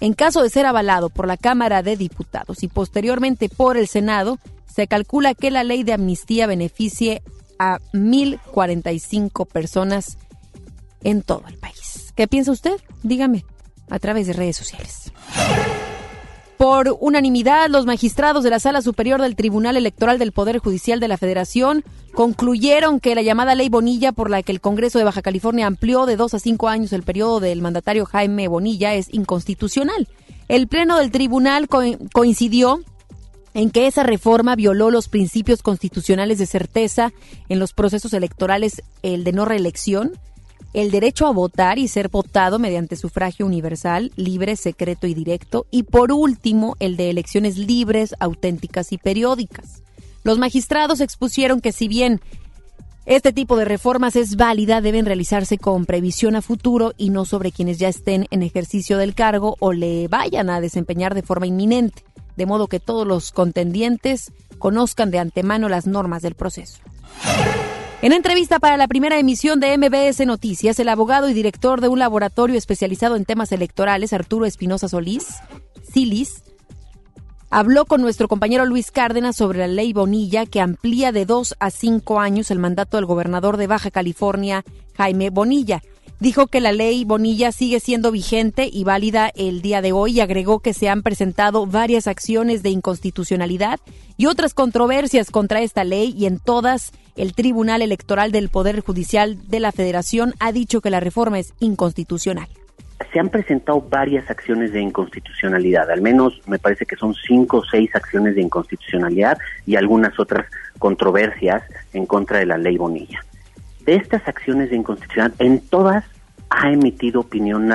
En 0.00 0.14
caso 0.14 0.42
de 0.42 0.50
ser 0.50 0.66
avalado 0.66 1.10
por 1.10 1.26
la 1.26 1.36
Cámara 1.36 1.82
de 1.82 1.96
Diputados 1.96 2.62
y 2.62 2.68
posteriormente 2.68 3.48
por 3.48 3.76
el 3.76 3.86
Senado, 3.86 4.38
se 4.66 4.86
calcula 4.86 5.34
que 5.34 5.50
la 5.50 5.64
ley 5.64 5.82
de 5.82 5.92
amnistía 5.92 6.46
beneficie 6.46 7.22
a 7.58 7.78
1.045 7.92 9.46
personas 9.46 10.16
en 11.02 11.22
todo 11.22 11.44
el 11.48 11.58
país. 11.58 12.12
¿Qué 12.16 12.26
piensa 12.26 12.52
usted? 12.52 12.76
Dígame 13.02 13.44
a 13.90 13.98
través 13.98 14.26
de 14.26 14.32
redes 14.32 14.56
sociales. 14.56 15.12
Por 16.60 16.94
unanimidad, 17.00 17.70
los 17.70 17.86
magistrados 17.86 18.44
de 18.44 18.50
la 18.50 18.60
Sala 18.60 18.82
Superior 18.82 19.22
del 19.22 19.34
Tribunal 19.34 19.78
Electoral 19.78 20.18
del 20.18 20.32
Poder 20.32 20.58
Judicial 20.58 21.00
de 21.00 21.08
la 21.08 21.16
Federación 21.16 21.82
concluyeron 22.12 23.00
que 23.00 23.14
la 23.14 23.22
llamada 23.22 23.54
Ley 23.54 23.70
Bonilla, 23.70 24.12
por 24.12 24.28
la 24.28 24.42
que 24.42 24.52
el 24.52 24.60
Congreso 24.60 24.98
de 24.98 25.06
Baja 25.06 25.22
California 25.22 25.66
amplió 25.66 26.04
de 26.04 26.16
dos 26.16 26.34
a 26.34 26.38
cinco 26.38 26.68
años 26.68 26.92
el 26.92 27.02
periodo 27.02 27.40
del 27.40 27.62
mandatario 27.62 28.04
Jaime 28.04 28.46
Bonilla, 28.46 28.94
es 28.94 29.08
inconstitucional. 29.10 30.06
El 30.48 30.68
Pleno 30.68 30.98
del 30.98 31.10
Tribunal 31.10 31.66
coincidió 32.12 32.80
en 33.54 33.70
que 33.70 33.86
esa 33.86 34.02
reforma 34.02 34.54
violó 34.54 34.90
los 34.90 35.08
principios 35.08 35.62
constitucionales 35.62 36.36
de 36.36 36.44
certeza 36.44 37.10
en 37.48 37.58
los 37.58 37.72
procesos 37.72 38.12
electorales, 38.12 38.82
el 39.02 39.24
de 39.24 39.32
no 39.32 39.46
reelección, 39.46 40.12
el 40.72 40.90
derecho 40.90 41.26
a 41.26 41.32
votar 41.32 41.78
y 41.78 41.88
ser 41.88 42.08
votado 42.08 42.58
mediante 42.58 42.96
sufragio 42.96 43.46
universal, 43.46 44.12
libre, 44.16 44.56
secreto 44.56 45.06
y 45.06 45.14
directo, 45.14 45.66
y 45.70 45.82
por 45.82 46.12
último, 46.12 46.76
el 46.78 46.96
de 46.96 47.10
elecciones 47.10 47.58
libres, 47.58 48.14
auténticas 48.20 48.92
y 48.92 48.98
periódicas. 48.98 49.82
Los 50.22 50.38
magistrados 50.38 51.00
expusieron 51.00 51.60
que 51.60 51.72
si 51.72 51.88
bien 51.88 52.20
este 53.06 53.32
tipo 53.32 53.56
de 53.56 53.64
reformas 53.64 54.14
es 54.14 54.36
válida, 54.36 54.80
deben 54.80 55.06
realizarse 55.06 55.58
con 55.58 55.86
previsión 55.86 56.36
a 56.36 56.42
futuro 56.42 56.92
y 56.96 57.10
no 57.10 57.24
sobre 57.24 57.50
quienes 57.50 57.78
ya 57.78 57.88
estén 57.88 58.26
en 58.30 58.42
ejercicio 58.42 58.98
del 58.98 59.14
cargo 59.14 59.56
o 59.58 59.72
le 59.72 60.06
vayan 60.06 60.50
a 60.50 60.60
desempeñar 60.60 61.14
de 61.14 61.22
forma 61.22 61.46
inminente, 61.46 62.04
de 62.36 62.46
modo 62.46 62.68
que 62.68 62.78
todos 62.78 63.06
los 63.06 63.32
contendientes 63.32 64.32
conozcan 64.58 65.10
de 65.10 65.18
antemano 65.18 65.68
las 65.68 65.86
normas 65.86 66.22
del 66.22 66.34
proceso. 66.34 66.78
En 68.02 68.14
entrevista 68.14 68.58
para 68.58 68.78
la 68.78 68.88
primera 68.88 69.18
emisión 69.18 69.60
de 69.60 69.76
MBS 69.76 70.24
Noticias, 70.24 70.80
el 70.80 70.88
abogado 70.88 71.28
y 71.28 71.34
director 71.34 71.82
de 71.82 71.88
un 71.88 71.98
laboratorio 71.98 72.56
especializado 72.56 73.14
en 73.14 73.26
temas 73.26 73.52
electorales, 73.52 74.14
Arturo 74.14 74.46
Espinosa 74.46 74.88
Solís, 74.88 75.26
Silis, 75.92 76.42
habló 77.50 77.84
con 77.84 78.00
nuestro 78.00 78.26
compañero 78.26 78.64
Luis 78.64 78.90
Cárdenas 78.90 79.36
sobre 79.36 79.58
la 79.58 79.66
ley 79.66 79.92
Bonilla 79.92 80.46
que 80.46 80.62
amplía 80.62 81.12
de 81.12 81.26
dos 81.26 81.54
a 81.60 81.70
cinco 81.70 82.20
años 82.20 82.50
el 82.50 82.58
mandato 82.58 82.96
del 82.96 83.04
gobernador 83.04 83.58
de 83.58 83.66
Baja 83.66 83.90
California, 83.90 84.64
Jaime 84.96 85.28
Bonilla. 85.28 85.82
Dijo 86.20 86.48
que 86.48 86.60
la 86.60 86.72
ley 86.72 87.06
Bonilla 87.06 87.50
sigue 87.50 87.80
siendo 87.80 88.12
vigente 88.12 88.68
y 88.70 88.84
válida 88.84 89.30
el 89.34 89.62
día 89.62 89.80
de 89.80 89.92
hoy 89.92 90.18
y 90.18 90.20
agregó 90.20 90.60
que 90.60 90.74
se 90.74 90.90
han 90.90 91.02
presentado 91.02 91.66
varias 91.66 92.06
acciones 92.06 92.62
de 92.62 92.68
inconstitucionalidad 92.68 93.80
y 94.18 94.26
otras 94.26 94.52
controversias 94.52 95.30
contra 95.30 95.62
esta 95.62 95.82
ley 95.82 96.14
y 96.14 96.26
en 96.26 96.38
todas 96.38 96.92
el 97.16 97.32
Tribunal 97.32 97.80
Electoral 97.80 98.32
del 98.32 98.50
Poder 98.50 98.80
Judicial 98.80 99.48
de 99.48 99.60
la 99.60 99.72
Federación 99.72 100.34
ha 100.40 100.52
dicho 100.52 100.82
que 100.82 100.90
la 100.90 101.00
reforma 101.00 101.38
es 101.38 101.54
inconstitucional. 101.58 102.48
Se 103.14 103.18
han 103.18 103.30
presentado 103.30 103.80
varias 103.80 104.28
acciones 104.28 104.74
de 104.74 104.82
inconstitucionalidad, 104.82 105.90
al 105.90 106.02
menos 106.02 106.38
me 106.46 106.58
parece 106.58 106.84
que 106.84 106.96
son 106.96 107.14
cinco 107.14 107.60
o 107.60 107.64
seis 107.64 107.88
acciones 107.94 108.34
de 108.34 108.42
inconstitucionalidad 108.42 109.38
y 109.64 109.76
algunas 109.76 110.20
otras 110.20 110.44
controversias 110.78 111.62
en 111.94 112.04
contra 112.04 112.40
de 112.40 112.46
la 112.46 112.58
ley 112.58 112.76
Bonilla 112.76 113.24
de 113.84 113.96
estas 113.96 114.26
acciones 114.26 114.70
de 114.70 114.76
inconstitucionalidad, 114.76 115.40
en 115.40 115.60
todas 115.60 116.04
ha 116.50 116.70
emitido 116.70 117.20
opinión 117.20 117.70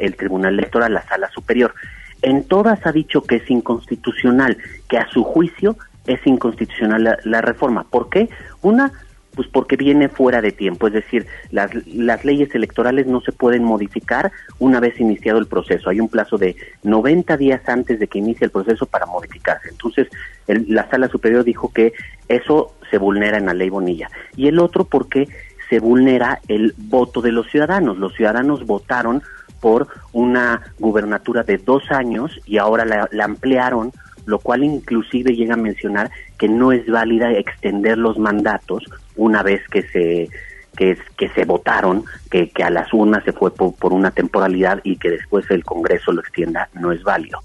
el 0.00 0.16
Tribunal 0.16 0.54
Electoral, 0.54 0.94
la 0.94 1.06
Sala 1.08 1.28
Superior. 1.30 1.74
En 2.22 2.44
todas 2.44 2.86
ha 2.86 2.92
dicho 2.92 3.22
que 3.22 3.36
es 3.36 3.50
inconstitucional, 3.50 4.58
que 4.88 4.98
a 4.98 5.08
su 5.08 5.24
juicio 5.24 5.76
es 6.06 6.24
inconstitucional 6.26 7.18
la, 7.24 7.40
reforma. 7.40 7.84
¿Por 7.84 8.10
qué? 8.10 8.28
Una, 8.60 8.92
pues 9.34 9.48
porque 9.48 9.76
viene 9.76 10.10
fuera 10.10 10.42
de 10.42 10.52
tiempo, 10.52 10.86
es 10.88 10.92
decir, 10.92 11.26
las, 11.50 11.70
las, 11.86 12.24
leyes 12.26 12.54
electorales 12.54 13.06
no 13.06 13.22
se 13.22 13.32
pueden 13.32 13.64
modificar 13.64 14.32
una 14.58 14.80
vez 14.80 15.00
iniciado 15.00 15.38
el 15.38 15.46
proceso. 15.46 15.88
Hay 15.88 16.00
un 16.00 16.08
plazo 16.08 16.36
de 16.36 16.56
90 16.82 17.38
días 17.38 17.66
antes 17.68 17.98
de 18.00 18.06
que 18.06 18.18
inicie 18.18 18.44
el 18.44 18.50
proceso 18.50 18.84
para 18.84 19.06
modificarse. 19.06 19.70
Entonces, 19.70 20.08
la 20.46 20.90
Sala 20.90 21.08
Superior 21.08 21.42
dijo 21.42 21.72
que 21.72 21.94
eso 22.28 22.74
se 22.90 22.98
vulnera 22.98 23.38
en 23.38 23.46
la 23.46 23.54
ley 23.54 23.70
Bonilla. 23.70 24.10
Y 24.36 24.48
el 24.48 24.58
otro 24.58 24.84
porque 24.84 25.28
se 25.68 25.78
vulnera 25.78 26.40
el 26.48 26.74
voto 26.76 27.22
de 27.22 27.32
los 27.32 27.48
ciudadanos. 27.48 27.96
Los 27.96 28.14
ciudadanos 28.14 28.66
votaron 28.66 29.22
por 29.60 29.86
una 30.12 30.62
gubernatura 30.78 31.42
de 31.44 31.58
dos 31.58 31.90
años 31.90 32.38
y 32.44 32.58
ahora 32.58 32.84
la, 32.84 33.24
ampliaron, 33.24 33.92
lo 34.26 34.38
cual 34.38 34.64
inclusive 34.64 35.34
llega 35.34 35.54
a 35.54 35.58
mencionar 35.58 36.10
que 36.38 36.48
no 36.48 36.72
es 36.72 36.86
válida 36.86 37.32
extender 37.32 37.98
los 37.98 38.18
mandatos 38.18 38.84
una 39.16 39.42
vez 39.42 39.60
que 39.68 39.82
se 39.82 40.28
que, 40.76 40.96
se 41.34 41.44
votaron, 41.44 42.04
que, 42.30 42.48
que 42.48 42.62
a 42.62 42.70
las 42.70 42.90
urnas 42.94 43.22
se 43.24 43.34
fue 43.34 43.54
por 43.54 43.92
una 43.92 44.12
temporalidad 44.12 44.80
y 44.82 44.96
que 44.96 45.10
después 45.10 45.44
el 45.50 45.62
Congreso 45.62 46.10
lo 46.10 46.22
extienda, 46.22 46.70
no 46.72 46.90
es 46.90 47.02
válido. 47.02 47.40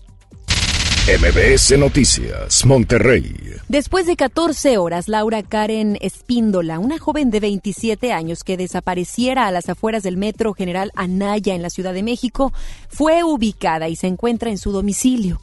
MBS 1.08 1.78
Noticias, 1.78 2.66
Monterrey. 2.66 3.36
Después 3.68 4.08
de 4.08 4.16
14 4.16 4.80
horas, 4.80 5.08
Laura 5.08 5.44
Karen 5.44 6.00
Espíndola, 6.02 6.80
una 6.80 6.98
joven 6.98 7.30
de 7.30 7.40
27 7.40 8.12
años 8.12 8.44
que 8.44 8.58
desapareciera 8.58 9.46
a 9.46 9.52
las 9.52 9.70
afueras 9.70 10.02
del 10.02 10.18
Metro 10.18 10.56
General 10.56 10.92
Anaya 10.96 11.54
en 11.54 11.62
la 11.62 11.70
Ciudad 11.70 11.94
de 11.94 12.02
México, 12.02 12.54
fue 12.90 13.24
ubicada 13.24 13.88
y 13.88 13.96
se 13.96 14.08
encuentra 14.08 14.50
en 14.50 14.58
su 14.58 14.72
domicilio. 14.72 15.42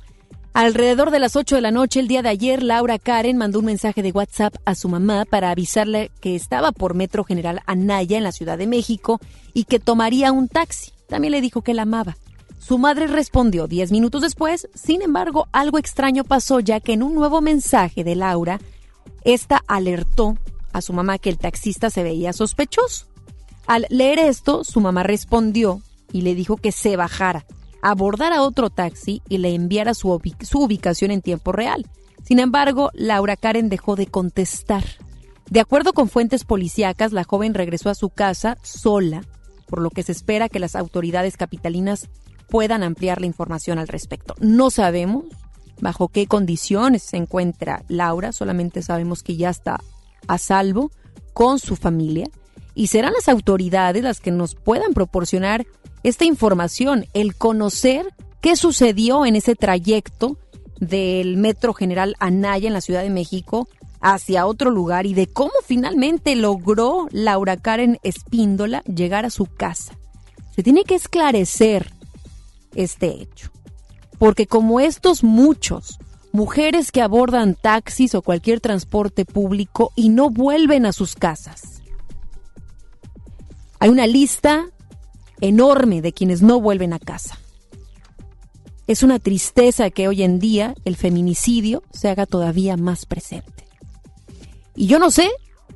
Alrededor 0.53 1.13
de 1.13 1.21
las 1.21 1.37
8 1.37 1.55
de 1.55 1.63
la 1.63 1.71
noche 1.71 2.01
el 2.01 2.09
día 2.09 2.23
de 2.23 2.31
ayer, 2.31 2.61
Laura 2.61 2.99
Karen 2.99 3.37
mandó 3.37 3.61
un 3.61 3.67
mensaje 3.67 4.03
de 4.03 4.11
WhatsApp 4.11 4.57
a 4.65 4.75
su 4.75 4.89
mamá 4.89 5.27
para 5.31 5.53
avisarle 5.53 6.11
que 6.21 6.35
estaba 6.35 6.73
por 6.73 6.95
Metro 6.95 7.23
General 7.23 7.61
Anaya 7.67 8.19
en 8.19 8.25
la 8.25 8.33
Ciudad 8.33 8.59
de 8.59 8.67
México 8.67 9.21
y 9.55 9.63
que 9.63 9.79
tomaría 9.79 10.33
un 10.33 10.49
taxi. 10.49 10.91
También 11.07 11.31
le 11.31 11.41
dijo 11.41 11.63
que 11.63 11.73
la 11.73 11.83
amaba. 11.83 12.17
Su 12.63 12.79
madre 12.79 13.09
respondió 13.09 13.67
diez 13.67 13.91
minutos 13.91 14.23
después, 14.23 14.69
sin 14.73 15.03
embargo, 15.03 15.49
algo 15.51 15.79
extraño 15.79 16.23
pasó 16.23 16.61
ya 16.61 16.79
que 16.79 16.93
en 16.93 17.03
un 17.03 17.13
nuevo 17.13 17.41
mensaje 17.41 18.05
de 18.05 18.15
Laura, 18.15 18.61
esta 19.25 19.65
alertó 19.67 20.39
a 20.73 20.81
su 20.81 20.93
mamá 20.93 21.19
que 21.19 21.29
el 21.29 21.39
taxista 21.39 21.91
se 21.91 22.05
veía 22.05 22.33
sospechoso. 22.33 23.07
Al 23.67 23.87
leer 23.91 24.21
esto, 24.21 24.63
su 24.63 24.81
mamá 24.81 25.03
respondió 25.03 25.83
y 26.13 26.21
le 26.21 26.37
dijo 26.37 26.57
que 26.57 26.71
se 26.71 26.95
bajara, 26.97 27.47
abordara 27.83 28.43
otro 28.43 28.71
taxi 28.71 29.23
y 29.29 29.39
le 29.39 29.57
enviara 29.57 29.93
su, 29.93 30.21
su 30.43 30.61
ubicación 30.61 31.11
en 31.11 31.21
tiempo 31.21 31.51
real. 31.51 31.91
Sin 32.23 32.39
embargo, 32.39 32.91
Laura 32.95 33.37
Karen 33.37 33.71
dejó 33.71 33.97
de 33.97 34.07
contestar. 34.07 34.85
De 35.51 35.59
acuerdo 35.59 35.93
con 35.93 36.09
fuentes 36.09 36.45
policíacas, 36.45 37.13
la 37.13 37.25
joven 37.25 37.55
regresó 37.55 37.91
a 37.91 37.97
su 37.97 38.09
casa 38.09 38.57
sola, 38.63 39.23
por 39.67 39.81
lo 39.81 39.91
que 39.91 40.05
se 40.05 40.13
espera 40.13 40.49
que 40.49 40.61
las 40.61 40.77
autoridades 40.77 41.37
capitalinas 41.37 42.09
puedan 42.53 42.83
ampliar 42.83 43.19
la 43.19 43.27
información 43.27 43.79
al 43.79 43.89
respecto. 43.89 44.35
No 44.39 44.71
sabemos 44.71 45.25
bajo 45.81 46.09
qué 46.09 46.27
condiciones 46.27 47.03
se 47.03 47.17
encuentra 47.17 47.83
Laura, 47.89 48.31
solamente 48.31 48.83
sabemos 48.83 49.23
que 49.23 49.37
ya 49.37 49.49
está 49.49 49.81
a 50.29 50.37
salvo 50.37 50.91
con 51.33 51.59
su 51.59 51.77
familia 51.77 52.29
y 52.75 52.89
serán 52.89 53.15
las 53.15 53.31
autoridades 53.31 54.03
las 54.03 54.21
que 54.21 54.33
nos 54.33 54.55
puedan 54.55 54.93
proporcionar 54.93 55.67
esta 56.03 56.27
información, 56.27 57.07
el 57.15 57.37
conocer 57.37 58.13
qué 58.43 58.55
sucedió 58.55 59.25
en 59.25 59.37
ese 59.37 59.55
trayecto 59.55 60.37
del 60.79 61.39
Metro 61.39 61.73
General 61.73 62.17
Anaya 62.19 62.67
en 62.67 62.75
la 62.75 62.83
Ciudad 62.83 63.03
de 63.03 63.09
México 63.09 63.67
hacia 64.03 64.45
otro 64.45 64.71
lugar 64.71 65.07
y 65.07 65.15
de 65.15 65.27
cómo 65.27 65.53
finalmente 65.65 66.37
logró 66.37 67.09
Laura 67.13 67.57
Karen 67.57 67.99
Espíndola 68.03 68.83
llegar 68.83 69.25
a 69.25 69.31
su 69.31 69.47
casa. 69.47 69.97
Se 70.55 70.63
tiene 70.63 70.85
que 70.85 70.97
esclarecer 70.97 71.91
este 72.75 73.23
hecho. 73.23 73.51
Porque 74.19 74.47
como 74.47 74.81
estos 74.81 75.25
muchos, 75.25 75.99
mujeres 76.33 76.93
que 76.93 77.03
abordan 77.03 77.55
taxis 77.55 78.15
o 78.15 78.23
cualquier 78.23 78.61
transporte 78.61 79.25
público 79.25 79.93
y 79.95 80.09
no 80.09 80.31
vuelven 80.31 80.87
a 80.87 80.93
sus 80.93 81.15
casas. 81.15 81.83
Hay 83.79 83.91
una 83.91 84.07
lista 84.07 84.67
enorme 85.41 86.03
de 86.03 86.13
quienes 86.13 86.41
no 86.41 86.61
vuelven 86.61 86.93
a 86.93 86.99
casa. 86.99 87.39
Es 88.87 89.03
una 89.03 89.19
tristeza 89.19 89.91
que 89.91 90.09
hoy 90.09 90.23
en 90.23 90.39
día 90.39 90.75
el 90.85 90.97
feminicidio 90.97 91.83
se 91.93 92.09
haga 92.09 92.27
todavía 92.27 92.77
más 92.77 93.07
presente. 93.07 93.67
Y 94.75 94.87
yo 94.87 94.99
no 94.99 95.11
sé 95.11 95.31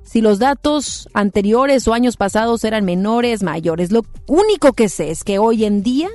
si 0.04 0.20
los 0.20 0.38
datos 0.38 1.08
anteriores 1.14 1.86
o 1.88 1.92
años 1.92 2.16
pasados 2.16 2.64
eran 2.64 2.84
menores, 2.84 3.42
mayores. 3.42 3.90
Lo 3.90 4.04
único 4.26 4.72
que 4.72 4.88
sé 4.88 5.10
es 5.10 5.24
que 5.24 5.38
hoy 5.38 5.64
en 5.64 5.82
día 5.82 6.10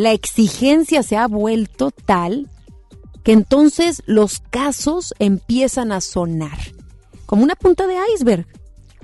la 0.00 0.12
exigencia 0.12 1.02
se 1.02 1.18
ha 1.18 1.26
vuelto 1.26 1.90
tal 1.90 2.48
que 3.22 3.32
entonces 3.32 4.02
los 4.06 4.40
casos 4.40 5.14
empiezan 5.18 5.92
a 5.92 6.00
sonar 6.00 6.58
como 7.26 7.44
una 7.44 7.54
punta 7.54 7.86
de 7.86 7.96
iceberg. 8.14 8.46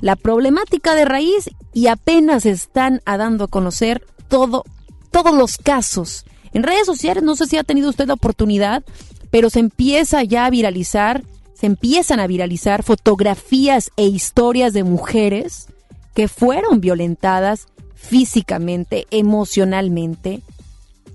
La 0.01 0.17
problemática 0.17 0.95
de 0.95 1.05
raíz 1.05 1.51
y 1.75 1.89
apenas 1.89 2.47
están 2.47 3.03
a 3.05 3.19
dando 3.19 3.45
a 3.45 3.49
conocer 3.49 4.07
todo, 4.29 4.65
todos 5.11 5.35
los 5.35 5.59
casos 5.59 6.25
En 6.53 6.63
redes 6.63 6.87
sociales, 6.87 7.23
no 7.23 7.37
sé 7.37 7.47
si 7.47 7.59
ha 7.59 7.65
tenido 7.65 7.91
usted 7.91 8.07
la 8.07 8.15
oportunidad, 8.15 8.83
pero 9.31 9.51
se 9.51 9.61
empieza 9.61 10.23
ya 10.23 10.47
a 10.47 10.51
viralizar, 10.51 11.23
se 11.53 11.67
empiezan 11.67 12.21
a 12.21 12.27
viralizar 12.27 12.83
fotografías 12.83 13.91
e 13.99 14.07
historias 14.07 14.73
de 14.73 14.83
mujeres 14.83 15.67
que 16.15 16.29
fueron 16.29 16.81
violentadas 16.81 17.67
físicamente, 17.95 19.07
emocionalmente 19.11 20.43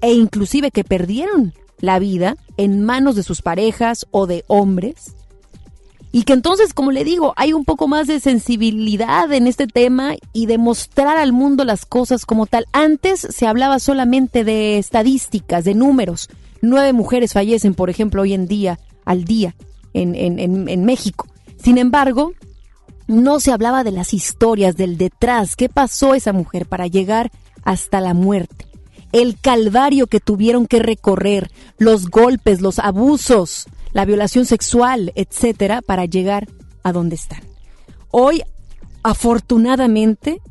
e 0.01 0.13
inclusive 0.13 0.71
que 0.71 0.83
perdieron 0.83 1.53
la 1.79 1.99
vida 1.99 2.37
en 2.57 2.83
manos 2.83 3.15
de 3.15 3.23
sus 3.23 3.41
parejas 3.41 4.07
o 4.11 4.27
de 4.27 4.43
hombres. 4.47 5.15
Y 6.13 6.23
que 6.23 6.33
entonces, 6.33 6.73
como 6.73 6.91
le 6.91 7.05
digo, 7.05 7.33
hay 7.37 7.53
un 7.53 7.63
poco 7.63 7.87
más 7.87 8.07
de 8.07 8.19
sensibilidad 8.19 9.31
en 9.31 9.47
este 9.47 9.65
tema 9.65 10.15
y 10.33 10.45
de 10.45 10.57
mostrar 10.57 11.17
al 11.17 11.31
mundo 11.31 11.63
las 11.63 11.85
cosas 11.85 12.25
como 12.25 12.47
tal. 12.47 12.65
Antes 12.73 13.21
se 13.21 13.47
hablaba 13.47 13.79
solamente 13.79 14.43
de 14.43 14.77
estadísticas, 14.77 15.63
de 15.63 15.73
números. 15.73 16.29
Nueve 16.61 16.91
mujeres 16.91 17.31
fallecen, 17.31 17.73
por 17.73 17.89
ejemplo, 17.89 18.23
hoy 18.23 18.33
en 18.33 18.47
día, 18.47 18.77
al 19.05 19.23
día, 19.23 19.55
en, 19.93 20.15
en, 20.15 20.37
en, 20.37 20.67
en 20.67 20.83
México. 20.83 21.27
Sin 21.63 21.77
embargo, 21.77 22.33
no 23.07 23.39
se 23.39 23.53
hablaba 23.53 23.85
de 23.85 23.91
las 23.91 24.13
historias, 24.13 24.75
del 24.75 24.97
detrás, 24.97 25.55
qué 25.55 25.69
pasó 25.69 26.13
esa 26.13 26.33
mujer 26.33 26.65
para 26.65 26.87
llegar 26.87 27.31
hasta 27.63 28.01
la 28.01 28.13
muerte 28.13 28.70
el 29.11 29.39
calvario 29.39 30.07
que 30.07 30.19
tuvieron 30.19 30.67
que 30.67 30.79
recorrer, 30.79 31.51
los 31.77 32.09
golpes, 32.09 32.61
los 32.61 32.79
abusos, 32.79 33.67
la 33.93 34.05
violación 34.05 34.45
sexual, 34.45 35.11
etcétera, 35.15 35.81
para 35.81 36.05
llegar 36.05 36.47
a 36.83 36.91
donde 36.91 37.15
están. 37.15 37.41
Hoy, 38.09 38.43
afortunadamente, 39.03 40.41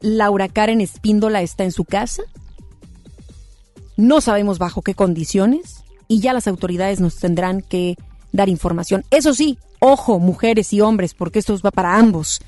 Laura 0.00 0.48
Karen 0.48 0.80
Espíndola 0.80 1.42
está 1.42 1.64
en 1.64 1.72
su 1.72 1.84
casa. 1.84 2.22
No 3.96 4.20
sabemos 4.20 4.58
bajo 4.58 4.82
qué 4.82 4.94
condiciones 4.94 5.84
y 6.08 6.20
ya 6.20 6.32
las 6.32 6.46
autoridades 6.46 7.00
nos 7.00 7.16
tendrán 7.16 7.62
que 7.62 7.96
dar 8.32 8.48
información. 8.48 9.04
Eso 9.10 9.34
sí, 9.34 9.58
ojo, 9.80 10.18
mujeres 10.18 10.72
y 10.72 10.80
hombres, 10.80 11.14
porque 11.14 11.38
esto 11.38 11.58
va 11.64 11.70
para 11.70 11.96
ambos. 11.96 12.40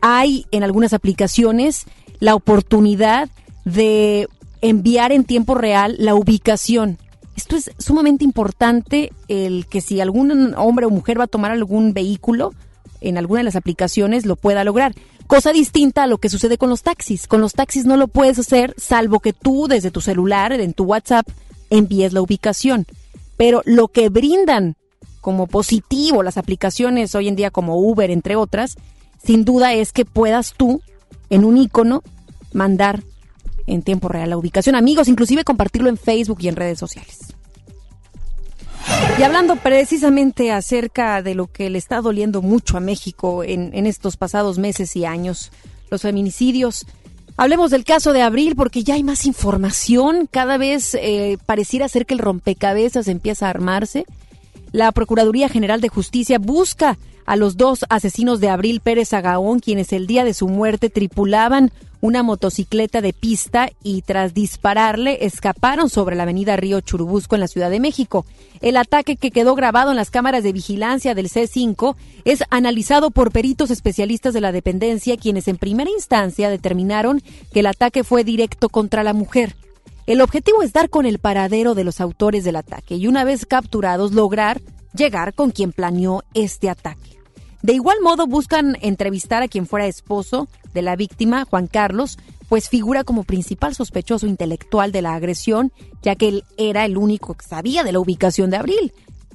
Hay 0.00 0.46
en 0.50 0.62
algunas 0.62 0.92
aplicaciones 0.92 1.86
la 2.20 2.34
oportunidad 2.34 3.28
de 3.64 4.28
enviar 4.62 5.12
en 5.12 5.24
tiempo 5.24 5.54
real 5.54 5.96
la 5.98 6.14
ubicación. 6.14 6.98
Esto 7.36 7.56
es 7.56 7.70
sumamente 7.78 8.24
importante, 8.24 9.12
el 9.28 9.66
que 9.66 9.80
si 9.80 10.00
algún 10.00 10.54
hombre 10.56 10.86
o 10.86 10.90
mujer 10.90 11.20
va 11.20 11.24
a 11.24 11.28
tomar 11.28 11.50
algún 11.50 11.92
vehículo 11.92 12.54
en 13.00 13.18
alguna 13.18 13.40
de 13.40 13.44
las 13.44 13.56
aplicaciones 13.56 14.24
lo 14.24 14.36
pueda 14.36 14.64
lograr. 14.64 14.94
Cosa 15.26 15.52
distinta 15.52 16.04
a 16.04 16.06
lo 16.06 16.18
que 16.18 16.28
sucede 16.28 16.58
con 16.58 16.70
los 16.70 16.82
taxis. 16.82 17.26
Con 17.26 17.40
los 17.40 17.54
taxis 17.54 17.84
no 17.84 17.96
lo 17.96 18.08
puedes 18.08 18.38
hacer 18.38 18.74
salvo 18.78 19.20
que 19.20 19.32
tú 19.32 19.66
desde 19.68 19.90
tu 19.90 20.00
celular, 20.00 20.52
en 20.52 20.72
tu 20.72 20.84
WhatsApp, 20.84 21.26
envíes 21.70 22.12
la 22.12 22.22
ubicación. 22.22 22.86
Pero 23.36 23.62
lo 23.64 23.88
que 23.88 24.08
brindan 24.08 24.76
como 25.20 25.46
positivo 25.46 26.22
las 26.22 26.36
aplicaciones 26.36 27.14
hoy 27.14 27.28
en 27.28 27.36
día 27.36 27.50
como 27.50 27.78
Uber, 27.78 28.10
entre 28.10 28.36
otras, 28.36 28.76
sin 29.24 29.44
duda 29.44 29.72
es 29.72 29.92
que 29.92 30.04
puedas 30.04 30.54
tú 30.56 30.80
en 31.30 31.44
un 31.44 31.56
icono 31.56 32.02
mandar 32.52 33.02
en 33.66 33.82
tiempo 33.82 34.08
real 34.08 34.30
la 34.30 34.36
ubicación, 34.36 34.74
amigos, 34.74 35.08
inclusive 35.08 35.44
compartirlo 35.44 35.88
en 35.88 35.96
Facebook 35.96 36.38
y 36.40 36.48
en 36.48 36.56
redes 36.56 36.78
sociales. 36.78 37.34
Y 39.18 39.22
hablando 39.22 39.56
precisamente 39.56 40.50
acerca 40.52 41.22
de 41.22 41.34
lo 41.34 41.46
que 41.46 41.70
le 41.70 41.78
está 41.78 42.00
doliendo 42.00 42.42
mucho 42.42 42.76
a 42.76 42.80
México 42.80 43.44
en, 43.44 43.70
en 43.74 43.86
estos 43.86 44.16
pasados 44.16 44.58
meses 44.58 44.96
y 44.96 45.04
años, 45.04 45.52
los 45.90 46.02
feminicidios, 46.02 46.86
hablemos 47.36 47.70
del 47.70 47.84
caso 47.84 48.12
de 48.12 48.22
Abril 48.22 48.56
porque 48.56 48.82
ya 48.82 48.94
hay 48.94 49.04
más 49.04 49.26
información, 49.26 50.28
cada 50.30 50.58
vez 50.58 50.94
eh, 50.94 51.38
pareciera 51.46 51.88
ser 51.88 52.06
que 52.06 52.14
el 52.14 52.20
rompecabezas 52.20 53.08
empieza 53.08 53.46
a 53.46 53.50
armarse. 53.50 54.06
La 54.72 54.90
Procuraduría 54.92 55.48
General 55.48 55.80
de 55.80 55.88
Justicia 55.88 56.38
busca 56.38 56.98
a 57.26 57.36
los 57.36 57.56
dos 57.56 57.84
asesinos 57.88 58.40
de 58.40 58.48
Abril 58.48 58.80
Pérez 58.80 59.12
Agaón, 59.12 59.60
quienes 59.60 59.92
el 59.92 60.06
día 60.06 60.24
de 60.24 60.34
su 60.34 60.48
muerte 60.48 60.90
tripulaban 60.90 61.70
una 62.02 62.24
motocicleta 62.24 63.00
de 63.00 63.12
pista 63.12 63.70
y 63.82 64.02
tras 64.02 64.34
dispararle 64.34 65.24
escaparon 65.24 65.88
sobre 65.88 66.16
la 66.16 66.24
avenida 66.24 66.56
Río 66.56 66.80
Churubusco 66.80 67.36
en 67.36 67.40
la 67.40 67.48
Ciudad 67.48 67.70
de 67.70 67.78
México. 67.78 68.26
El 68.60 68.76
ataque 68.76 69.16
que 69.16 69.30
quedó 69.30 69.54
grabado 69.54 69.92
en 69.92 69.96
las 69.96 70.10
cámaras 70.10 70.42
de 70.42 70.52
vigilancia 70.52 71.14
del 71.14 71.30
C5 71.30 71.94
es 72.24 72.42
analizado 72.50 73.12
por 73.12 73.30
peritos 73.30 73.70
especialistas 73.70 74.34
de 74.34 74.40
la 74.40 74.50
dependencia 74.50 75.16
quienes 75.16 75.46
en 75.46 75.58
primera 75.58 75.90
instancia 75.90 76.50
determinaron 76.50 77.22
que 77.52 77.60
el 77.60 77.66
ataque 77.66 78.02
fue 78.02 78.24
directo 78.24 78.68
contra 78.68 79.04
la 79.04 79.12
mujer. 79.12 79.54
El 80.06 80.20
objetivo 80.20 80.64
es 80.64 80.72
dar 80.72 80.90
con 80.90 81.06
el 81.06 81.20
paradero 81.20 81.76
de 81.76 81.84
los 81.84 82.00
autores 82.00 82.42
del 82.42 82.56
ataque 82.56 82.96
y 82.96 83.06
una 83.06 83.22
vez 83.22 83.46
capturados 83.46 84.10
lograr 84.10 84.60
llegar 84.92 85.34
con 85.34 85.52
quien 85.52 85.70
planeó 85.70 86.24
este 86.34 86.68
ataque. 86.68 87.21
De 87.62 87.74
igual 87.74 87.98
modo 88.02 88.26
buscan 88.26 88.76
entrevistar 88.80 89.42
a 89.42 89.48
quien 89.48 89.66
fuera 89.66 89.86
esposo 89.86 90.48
de 90.74 90.82
la 90.82 90.96
víctima, 90.96 91.44
Juan 91.44 91.68
Carlos, 91.68 92.18
pues 92.48 92.68
figura 92.68 93.04
como 93.04 93.22
principal 93.22 93.74
sospechoso 93.74 94.26
intelectual 94.26 94.90
de 94.90 95.00
la 95.00 95.14
agresión, 95.14 95.72
ya 96.02 96.16
que 96.16 96.28
él 96.28 96.44
era 96.56 96.84
el 96.84 96.96
único 96.96 97.34
que 97.34 97.46
sabía 97.46 97.84
de 97.84 97.92
la 97.92 98.00
ubicación 98.00 98.50
de 98.50 98.56
Abril. 98.56 98.92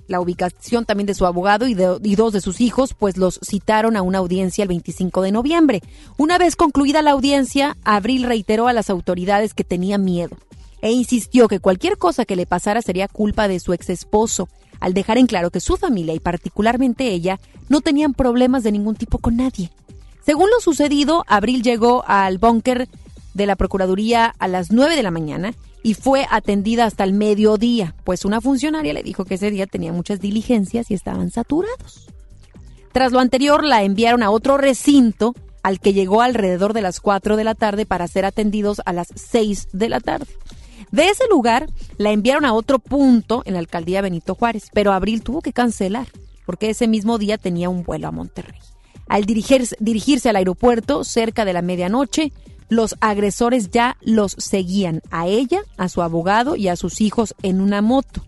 La 0.07 0.19
ubicación 0.19 0.85
también 0.85 1.07
de 1.07 1.13
su 1.13 1.25
abogado 1.25 1.67
y, 1.67 1.73
de, 1.73 1.97
y 2.03 2.15
dos 2.15 2.33
de 2.33 2.41
sus 2.41 2.59
hijos, 2.61 2.93
pues 2.93 3.17
los 3.17 3.39
citaron 3.45 3.95
a 3.95 4.01
una 4.01 4.19
audiencia 4.19 4.61
el 4.61 4.69
25 4.69 5.21
de 5.21 5.31
noviembre. 5.31 5.81
Una 6.17 6.37
vez 6.37 6.55
concluida 6.55 7.01
la 7.01 7.11
audiencia, 7.11 7.77
Abril 7.83 8.23
reiteró 8.23 8.67
a 8.67 8.73
las 8.73 8.89
autoridades 8.89 9.53
que 9.53 9.63
tenía 9.63 9.97
miedo 9.97 10.37
e 10.81 10.91
insistió 10.91 11.47
que 11.47 11.59
cualquier 11.59 11.97
cosa 11.97 12.25
que 12.25 12.35
le 12.35 12.45
pasara 12.45 12.81
sería 12.81 13.07
culpa 13.07 13.47
de 13.47 13.59
su 13.59 13.73
ex 13.73 13.89
esposo 13.89 14.47
al 14.79 14.93
dejar 14.93 15.17
en 15.17 15.27
claro 15.27 15.51
que 15.51 15.59
su 15.59 15.77
familia 15.77 16.13
y 16.13 16.19
particularmente 16.19 17.07
ella 17.07 17.39
no 17.69 17.81
tenían 17.81 18.13
problemas 18.13 18.63
de 18.63 18.71
ningún 18.71 18.95
tipo 18.95 19.17
con 19.17 19.37
nadie. 19.37 19.71
Según 20.25 20.49
lo 20.49 20.59
sucedido, 20.59 21.23
Abril 21.27 21.63
llegó 21.63 22.03
al 22.07 22.37
búnker 22.37 22.89
de 23.33 23.45
la 23.45 23.55
Procuraduría 23.55 24.33
a 24.39 24.47
las 24.47 24.71
9 24.71 24.95
de 24.95 25.03
la 25.03 25.11
mañana 25.11 25.53
y 25.83 25.93
fue 25.93 26.25
atendida 26.29 26.85
hasta 26.85 27.03
el 27.03 27.13
mediodía, 27.13 27.95
pues 28.03 28.25
una 28.25 28.41
funcionaria 28.41 28.93
le 28.93 29.03
dijo 29.03 29.23
que 29.23 29.35
ese 29.35 29.51
día 29.51 29.67
tenía 29.67 29.93
muchas 29.93 30.19
diligencias 30.19 30.91
y 30.91 30.95
estaban 30.95 31.31
saturados. 31.31 32.09
Tras 32.91 33.11
lo 33.11 33.19
anterior, 33.19 33.63
la 33.63 33.83
enviaron 33.83 34.23
a 34.23 34.31
otro 34.31 34.57
recinto 34.57 35.33
al 35.63 35.79
que 35.79 35.93
llegó 35.93 36.21
alrededor 36.21 36.73
de 36.73 36.81
las 36.81 36.99
4 36.99 37.35
de 37.35 37.43
la 37.43 37.53
tarde 37.53 37.85
para 37.85 38.07
ser 38.07 38.25
atendidos 38.25 38.81
a 38.85 38.93
las 38.93 39.07
6 39.15 39.69
de 39.71 39.89
la 39.89 39.99
tarde. 39.99 40.27
De 40.91 41.09
ese 41.09 41.25
lugar 41.29 41.69
la 41.97 42.11
enviaron 42.11 42.45
a 42.45 42.53
otro 42.53 42.79
punto 42.79 43.43
en 43.45 43.53
la 43.53 43.59
alcaldía 43.59 44.01
Benito 44.01 44.35
Juárez, 44.35 44.69
pero 44.73 44.93
Abril 44.93 45.21
tuvo 45.21 45.41
que 45.41 45.53
cancelar 45.53 46.07
porque 46.45 46.69
ese 46.69 46.87
mismo 46.87 47.17
día 47.17 47.37
tenía 47.37 47.69
un 47.69 47.83
vuelo 47.83 48.07
a 48.07 48.11
Monterrey. 48.11 48.59
Al 49.09 49.25
dirigirse, 49.25 49.75
dirigirse 49.79 50.29
al 50.29 50.37
aeropuerto 50.37 51.03
cerca 51.03 51.43
de 51.43 51.53
la 51.53 51.61
medianoche, 51.61 52.31
los 52.69 52.95
agresores 53.01 53.69
ya 53.69 53.97
los 54.01 54.33
seguían 54.37 55.01
a 55.11 55.27
ella, 55.27 55.61
a 55.77 55.89
su 55.89 56.01
abogado 56.01 56.55
y 56.55 56.69
a 56.69 56.75
sus 56.75 57.01
hijos 57.01 57.35
en 57.43 57.61
una 57.61 57.81
moto. 57.81 58.23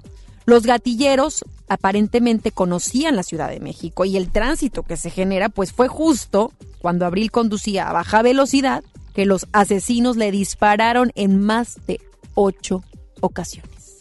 Los 0.46 0.64
gatilleros 0.64 1.46
aparentemente 1.70 2.52
conocían 2.52 3.16
la 3.16 3.24
Ciudad 3.24 3.50
de 3.50 3.60
México 3.60 4.04
y 4.04 4.18
el 4.18 4.32
tránsito 4.32 4.84
que 4.84 4.98
se 4.98 5.10
genera 5.10 5.48
pues 5.48 5.72
fue 5.72 5.88
justo 5.88 6.52
cuando 6.80 7.06
Abril 7.06 7.32
conducía 7.32 7.90
a 7.90 7.94
baja 7.94 8.22
velocidad 8.22 8.84
que 9.14 9.26
los 9.26 9.48
asesinos 9.54 10.18
le 10.18 10.32
dispararon 10.32 11.12
en 11.16 11.42
más 11.42 11.78
de 11.88 12.02
ocho 12.42 12.84
ocasiones. 13.20 13.98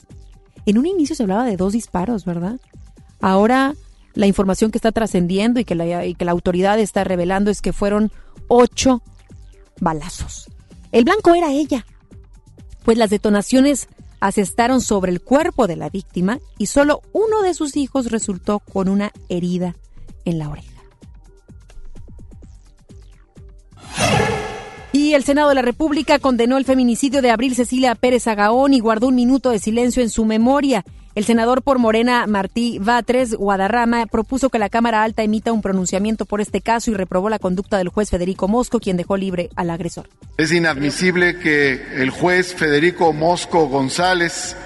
En 0.65 0.79
un 0.79 0.87
inicio 0.87 1.17
se 1.17 1.25
hablaba 1.25 1.45
de 1.45 1.57
dos 1.57 1.73
disparos, 1.73 2.25
¿verdad? 2.25 2.61
Ahora 3.21 3.75
la 4.15 4.27
información 4.27 4.71
que 4.71 4.79
está 4.79 4.93
trascendiendo 4.93 5.59
y, 5.59 5.65
que 5.65 5.75
la, 5.75 6.07
y 6.07 6.15
que 6.15 6.25
la 6.25 6.31
autoridad 6.33 6.79
está 6.79 7.03
revelando 7.03 7.51
es 7.51 7.61
que 7.61 7.73
fueron 7.73 8.13
ocho 8.47 9.03
balazos. 9.81 10.51
El 10.93 11.05
blanco 11.05 11.35
era 11.35 11.53
ella, 11.53 11.85
pues 12.85 12.97
las 12.97 13.11
detonaciones 13.11 13.89
asestaron 14.21 14.81
sobre 14.81 15.11
el 15.11 15.21
cuerpo 15.21 15.67
de 15.67 15.77
la 15.77 15.91
víctima 15.91 16.39
y 16.59 16.67
solo 16.67 17.03
uno 17.13 17.43
de 17.43 17.55
sus 17.55 17.77
hijos 17.77 18.11
resultó 18.11 18.61
con 18.61 18.89
una 18.89 19.13
herida 19.29 19.75
en 20.25 20.39
la 20.39 20.49
oreja. 20.49 20.78
Y 24.93 25.15
el 25.15 25.23
Senado 25.23 25.51
de 25.51 25.55
la 25.55 25.63
República 25.63 26.19
condenó 26.19 26.57
el 26.57 26.65
feminicidio 26.65 27.21
de 27.21 27.31
Abril 27.31 27.55
Cecilia 27.55 27.95
Pérez 27.95 28.27
Agaón 28.27 28.73
y 28.73 28.81
guardó 28.81 29.09
un 29.09 29.15
minuto 29.15 29.51
de 29.51 29.59
silencio 29.59 30.03
en 30.03 30.09
su 30.09 30.25
memoria. 30.25 30.85
El 31.15 31.25
senador 31.25 31.63
por 31.63 31.79
Morena, 31.79 32.27
Martí 32.27 32.79
Batres 32.79 33.35
Guadarrama, 33.35 34.07
propuso 34.07 34.51
que 34.51 34.59
la 34.59 34.69
Cámara 34.69 35.03
Alta 35.03 35.23
emita 35.23 35.53
un 35.53 35.63
pronunciamiento 35.63 36.27
por 36.27 36.41
este 36.41 36.61
caso 36.61 36.91
y 36.91 36.95
reprobó 36.95 37.29
la 37.29 37.41
conducta 37.41 37.77
del 37.77 37.89
juez 37.89 38.09
Federico 38.09 38.47
Mosco, 38.47 38.79
quien 38.79 38.97
dejó 38.97 39.17
libre 39.17 39.51
al 39.57 39.71
agresor. 39.71 40.09
Es 40.37 40.53
inadmisible 40.53 41.39
que 41.39 42.01
el 42.01 42.11
juez 42.11 42.55
Federico 42.55 43.13
Mosco 43.13 43.67
González 43.67 44.57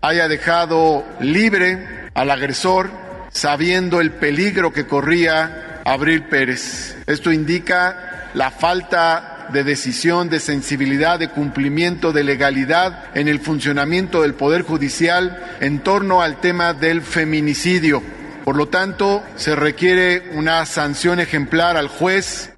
haya 0.00 0.26
dejado 0.28 1.04
libre 1.20 2.10
al 2.14 2.30
agresor 2.30 2.90
sabiendo 3.30 4.00
el 4.00 4.10
peligro 4.10 4.72
que 4.72 4.86
corría 4.86 5.80
Abril 5.84 6.24
Pérez. 6.24 6.96
Esto 7.06 7.30
indica 7.32 8.30
la 8.34 8.50
falta 8.50 9.39
de 9.52 9.64
decisión, 9.64 10.28
de 10.28 10.40
sensibilidad, 10.40 11.18
de 11.18 11.30
cumplimiento, 11.30 12.12
de 12.12 12.24
legalidad 12.24 13.04
en 13.14 13.28
el 13.28 13.40
funcionamiento 13.40 14.22
del 14.22 14.34
Poder 14.34 14.62
Judicial 14.62 15.56
en 15.60 15.80
torno 15.80 16.22
al 16.22 16.40
tema 16.40 16.72
del 16.74 17.02
feminicidio. 17.02 18.02
Por 18.44 18.56
lo 18.56 18.68
tanto, 18.68 19.22
se 19.36 19.54
requiere 19.54 20.30
una 20.34 20.64
sanción 20.66 21.20
ejemplar 21.20 21.76
al 21.76 21.88
juez. 21.88 22.52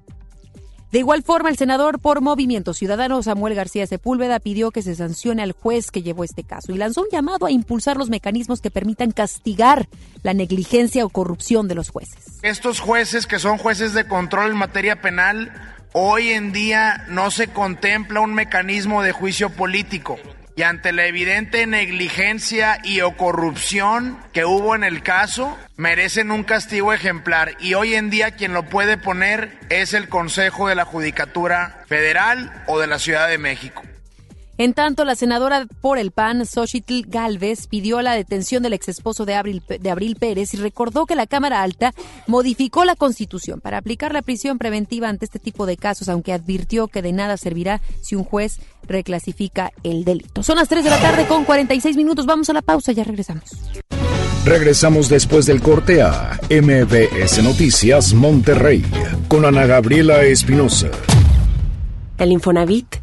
De 0.93 0.99
igual 0.99 1.23
forma, 1.23 1.49
el 1.49 1.57
senador 1.57 1.99
por 1.99 2.21
Movimiento 2.21 2.75
Ciudadano 2.75 3.23
Samuel 3.23 3.55
García 3.55 3.87
Sepúlveda 3.87 4.39
pidió 4.39 4.69
que 4.69 4.83
se 4.83 4.93
sancione 4.93 5.41
al 5.41 5.51
juez 5.51 5.89
que 5.89 6.03
llevó 6.03 6.23
este 6.23 6.43
caso 6.43 6.71
y 6.71 6.77
lanzó 6.77 7.01
un 7.01 7.07
llamado 7.11 7.47
a 7.47 7.51
impulsar 7.51 7.97
los 7.97 8.11
mecanismos 8.11 8.61
que 8.61 8.69
permitan 8.69 9.09
castigar 9.09 9.87
la 10.21 10.35
negligencia 10.35 11.03
o 11.03 11.09
corrupción 11.09 11.67
de 11.67 11.73
los 11.73 11.89
jueces. 11.89 12.39
Estos 12.43 12.79
jueces 12.79 13.25
que 13.25 13.39
son 13.39 13.57
jueces 13.57 13.93
de 13.93 14.07
control 14.07 14.51
en 14.51 14.57
materia 14.57 15.01
penal, 15.01 15.51
hoy 15.93 16.29
en 16.29 16.51
día 16.51 17.05
no 17.07 17.31
se 17.31 17.47
contempla 17.47 18.19
un 18.19 18.33
mecanismo 18.33 19.03
de 19.03 19.11
juicio 19.11 19.49
político 19.51 20.19
y 20.55 20.63
ante 20.63 20.91
la 20.91 21.05
evidente 21.05 21.65
negligencia 21.65 22.79
y 22.83 23.01
o 23.01 23.17
corrupción 23.17 24.19
que 24.33 24.45
hubo 24.45 24.75
en 24.75 24.83
el 24.83 25.01
caso, 25.01 25.57
merecen 25.77 26.31
un 26.31 26.43
castigo 26.43 26.93
ejemplar 26.93 27.55
y 27.59 27.73
hoy 27.73 27.95
en 27.95 28.09
día 28.09 28.31
quien 28.31 28.53
lo 28.53 28.63
puede 28.63 28.97
poner 28.97 29.57
es 29.69 29.93
el 29.93 30.09
Consejo 30.09 30.67
de 30.67 30.75
la 30.75 30.85
Judicatura 30.85 31.83
Federal 31.87 32.51
o 32.67 32.79
de 32.79 32.87
la 32.87 32.99
Ciudad 32.99 33.27
de 33.27 33.37
México. 33.37 33.83
En 34.59 34.75
tanto, 34.75 35.03
la 35.03 35.15
senadora 35.15 35.65
por 35.81 35.97
el 35.97 36.11
PAN, 36.11 36.45
Xochitl 36.45 37.01
Galvez, 37.07 37.65
pidió 37.65 38.03
la 38.03 38.13
detención 38.13 38.61
del 38.61 38.73
exesposo 38.73 39.25
de 39.25 39.33
Abril, 39.33 39.63
de 39.67 39.89
Abril 39.89 40.15
Pérez 40.15 40.53
y 40.53 40.57
recordó 40.57 41.07
que 41.07 41.15
la 41.15 41.25
Cámara 41.25 41.63
Alta 41.63 41.91
modificó 42.27 42.85
la 42.85 42.95
Constitución 42.95 43.61
para 43.61 43.79
aplicar 43.79 44.13
la 44.13 44.21
prisión 44.21 44.59
preventiva 44.59 45.09
ante 45.09 45.25
este 45.25 45.39
tipo 45.39 45.65
de 45.65 45.75
casos, 45.75 46.07
aunque 46.07 46.33
advirtió 46.33 46.87
que 46.87 47.01
de 47.01 47.13
nada 47.13 47.37
servirá 47.37 47.81
si 48.03 48.15
un 48.15 48.23
juez 48.23 48.59
reclasifica 48.87 49.71
el 49.81 50.05
delito. 50.05 50.43
Son 50.43 50.57
las 50.57 50.69
3 50.69 50.83
de 50.83 50.89
la 50.91 50.99
tarde 50.99 51.25
con 51.25 51.45
46 51.45 51.97
minutos. 51.97 52.27
Vamos 52.27 52.47
a 52.51 52.53
la 52.53 52.61
pausa, 52.61 52.91
ya 52.91 53.03
regresamos. 53.03 53.43
Regresamos 54.45 55.09
después 55.09 55.47
del 55.47 55.61
corte 55.61 56.03
a 56.03 56.39
MBS 56.51 57.41
Noticias 57.41 58.13
Monterrey 58.13 58.83
con 59.27 59.45
Ana 59.45 59.65
Gabriela 59.65 60.23
Espinosa. 60.23 60.91
El 62.19 62.31
Infonavit 62.31 63.02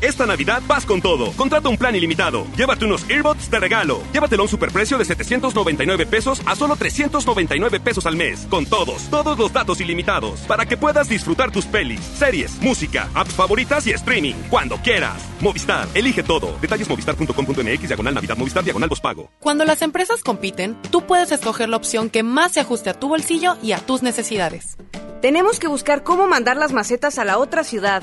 Esta 0.00 0.26
Navidad 0.26 0.62
vas 0.66 0.84
con 0.84 1.00
todo. 1.00 1.32
Contrata 1.32 1.68
un 1.68 1.76
plan 1.76 1.94
ilimitado. 1.94 2.46
Llévate 2.56 2.84
unos 2.84 3.08
earbuds 3.08 3.50
de 3.50 3.60
regalo. 3.60 4.02
Llévatelo 4.12 4.42
a 4.42 4.46
un 4.46 4.48
superprecio 4.48 4.98
de 4.98 5.04
799 5.04 6.06
pesos 6.06 6.42
a 6.44 6.56
solo 6.56 6.74
399 6.74 7.80
pesos 7.80 8.06
al 8.06 8.16
mes. 8.16 8.46
Con 8.50 8.66
todos, 8.66 9.08
todos 9.10 9.38
los 9.38 9.52
datos 9.52 9.80
ilimitados. 9.80 10.40
Para 10.40 10.66
que 10.66 10.76
puedas 10.76 11.08
disfrutar 11.08 11.52
tus 11.52 11.66
pelis, 11.66 12.00
series, 12.00 12.60
música, 12.60 13.08
apps 13.14 13.34
favoritas 13.34 13.86
y 13.86 13.92
streaming. 13.92 14.34
Cuando 14.50 14.76
quieras. 14.78 15.22
Movistar, 15.40 15.86
elige 15.94 16.22
todo. 16.22 16.58
Detalles 16.60 16.88
movistar.com.mx, 16.88 17.88
diagonal 17.88 18.14
Navidad, 18.14 18.36
Movistar, 18.36 18.64
diagonal 18.64 18.88
pago. 18.96 19.30
Cuando 19.40 19.64
las 19.64 19.82
empresas 19.82 20.22
compiten, 20.22 20.76
tú 20.90 21.02
puedes 21.02 21.30
escoger 21.32 21.68
la 21.68 21.76
opción 21.76 22.10
que 22.10 22.22
más 22.22 22.52
se 22.52 22.60
ajuste 22.60 22.90
a 22.90 22.94
tu 22.94 23.08
bolsillo 23.08 23.56
y 23.62 23.72
a 23.72 23.78
tus 23.78 24.02
necesidades. 24.02 24.76
Tenemos 25.20 25.58
que 25.58 25.68
buscar 25.68 26.02
cómo 26.02 26.26
mandar 26.26 26.56
las 26.56 26.72
macetas 26.72 27.18
a 27.18 27.24
la 27.24 27.38
otra 27.38 27.64
ciudad. 27.64 28.02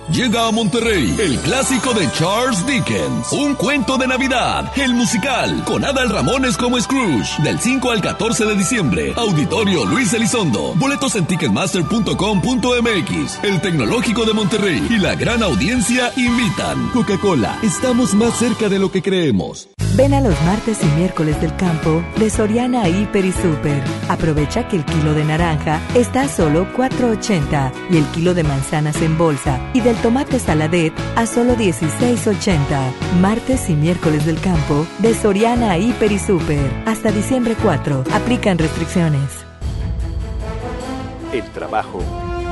Llega 0.11 0.47
a 0.47 0.51
Monterrey 0.51 1.15
el 1.19 1.39
clásico 1.39 1.93
de 1.93 2.11
Charles 2.11 2.65
Dickens, 2.65 3.31
Un 3.31 3.55
cuento 3.55 3.97
de 3.97 4.07
Navidad, 4.07 4.69
el 4.75 4.93
musical, 4.93 5.63
con 5.63 5.85
Adal 5.85 6.09
Ramones 6.09 6.57
como 6.57 6.77
Scrooge, 6.81 7.41
del 7.41 7.57
5 7.57 7.91
al 7.91 8.01
14 8.01 8.43
de 8.43 8.57
diciembre. 8.57 9.13
Auditorio 9.15 9.85
Luis 9.85 10.13
Elizondo. 10.13 10.73
Boletos 10.75 11.15
en 11.15 11.25
ticketmaster.com.mx. 11.27 13.39
El 13.41 13.61
Tecnológico 13.61 14.25
de 14.25 14.33
Monterrey 14.33 14.85
y 14.89 14.97
la 14.97 15.15
gran 15.15 15.43
audiencia 15.43 16.11
invitan. 16.17 16.89
Coca-Cola, 16.89 17.57
estamos 17.63 18.13
más 18.13 18.37
cerca 18.37 18.67
de 18.67 18.79
lo 18.79 18.91
que 18.91 19.01
creemos. 19.01 19.69
Ven 19.95 20.13
a 20.13 20.21
los 20.21 20.39
martes 20.43 20.79
y 20.81 20.85
miércoles 20.97 21.39
del 21.41 21.53
campo 21.57 22.01
de 22.17 22.29
Soriana 22.29 22.87
Hiper 22.87 23.25
y 23.25 23.33
Super. 23.33 23.83
Aprovecha 24.07 24.65
que 24.67 24.77
el 24.77 24.85
kilo 24.85 25.13
de 25.13 25.25
naranja 25.25 25.81
está 25.95 26.21
a 26.23 26.29
solo 26.29 26.65
4.80 26.75 27.71
y 27.89 27.97
el 27.97 28.05
kilo 28.07 28.33
de 28.33 28.43
manzanas 28.43 29.01
en 29.01 29.17
bolsa 29.17 29.59
y 29.73 29.81
del 29.81 30.00
tomate 30.01 30.39
saladet 30.39 30.93
a 31.15 31.25
solo 31.25 31.55
16.80. 31.55 32.59
Martes 33.21 33.69
y 33.69 33.73
miércoles 33.73 34.25
del 34.25 34.39
campo 34.41 34.85
de 34.99 35.13
Soriana 35.13 35.77
Hiper 35.77 36.11
y 36.11 36.19
Super. 36.19 36.71
Hasta 36.85 37.11
diciembre 37.11 37.55
4. 37.61 38.05
Aplican 38.13 38.57
restricciones. 38.57 39.45
El 41.31 41.43
trabajo 41.51 41.99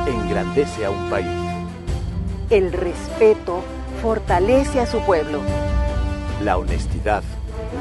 engrandece 0.07 0.85
a 0.85 0.91
un 0.91 1.09
país. 1.09 1.27
El 2.49 2.71
respeto 2.71 3.63
fortalece 4.01 4.79
a 4.79 4.85
su 4.85 4.99
pueblo. 5.01 5.41
La 6.43 6.57
honestidad 6.57 7.23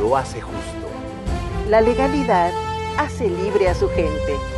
lo 0.01 0.17
hace 0.17 0.41
justo. 0.41 0.89
La 1.69 1.81
legalidad 1.81 2.53
hace 2.97 3.29
libre 3.29 3.69
a 3.69 3.75
su 3.75 3.89
gente. 3.91 4.58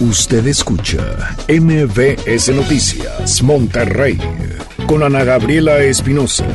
Usted 0.00 0.46
escucha 0.46 1.34
MBS 1.48 2.54
Noticias 2.54 3.42
Monterrey 3.42 4.16
con 4.86 5.02
Ana 5.02 5.24
Gabriela 5.24 5.78
Espinosa. 5.80 6.46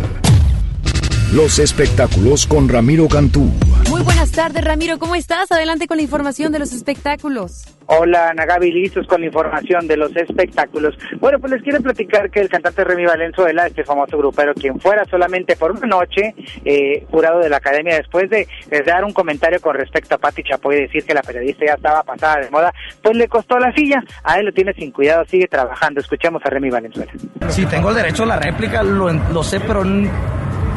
Los 1.35 1.57
espectáculos 1.57 2.45
con 2.45 2.69
Ramiro 2.69 3.07
Cantú. 3.07 3.49
Muy 3.89 4.03
buenas 4.03 4.31
tardes, 4.31 4.63
Ramiro. 4.63 4.99
¿Cómo 4.99 5.15
estás? 5.15 5.51
Adelante 5.51 5.87
con 5.87 5.97
la 5.97 6.03
información 6.03 6.51
de 6.51 6.59
los 6.59 6.71
espectáculos. 6.73 7.65
Hola, 7.87 8.29
Ana 8.29 8.45
Gaby, 8.45 8.71
listos 8.71 9.07
con 9.07 9.21
la 9.21 9.25
información 9.25 9.87
de 9.87 9.97
los 9.97 10.15
espectáculos. 10.15 10.95
Bueno, 11.19 11.39
pues 11.39 11.53
les 11.53 11.63
quiero 11.63 11.81
platicar 11.81 12.29
que 12.29 12.39
el 12.39 12.49
cantante 12.49 12.83
Remy 12.83 13.05
Valenzuela, 13.05 13.65
este 13.65 13.83
famoso 13.83 14.15
grupero, 14.15 14.53
quien 14.53 14.79
fuera 14.79 15.05
solamente 15.05 15.55
por 15.55 15.71
una 15.71 15.87
noche 15.87 16.35
eh, 16.65 17.03
jurado 17.09 17.39
de 17.39 17.49
la 17.49 17.57
academia 17.57 17.95
después 17.95 18.29
de, 18.29 18.47
dar 18.85 19.03
un 19.03 19.11
comentario 19.11 19.59
con 19.59 19.75
respecto 19.75 20.13
a 20.13 20.19
Patti 20.19 20.43
Chapoy 20.43 20.75
y 20.75 20.81
decir 20.81 21.03
que 21.03 21.15
la 21.15 21.23
periodista 21.23 21.65
ya 21.65 21.73
estaba 21.73 22.03
pasada 22.03 22.41
de 22.41 22.51
moda, 22.51 22.71
pues 23.01 23.17
le 23.17 23.27
costó 23.27 23.57
la 23.57 23.73
silla. 23.73 24.03
A 24.23 24.37
él 24.37 24.45
lo 24.45 24.51
tiene 24.53 24.71
sin 24.75 24.91
cuidado, 24.91 25.25
sigue 25.25 25.47
trabajando. 25.47 25.99
Escuchemos 25.99 26.43
a 26.45 26.49
Remy 26.51 26.69
Valenzuela. 26.69 27.11
Sí, 27.49 27.65
tengo 27.65 27.89
el 27.89 27.95
derecho 27.95 28.21
a 28.21 28.27
la 28.27 28.39
réplica, 28.39 28.83
lo, 28.83 29.11
lo 29.11 29.43
sé, 29.43 29.59
pero 29.59 29.83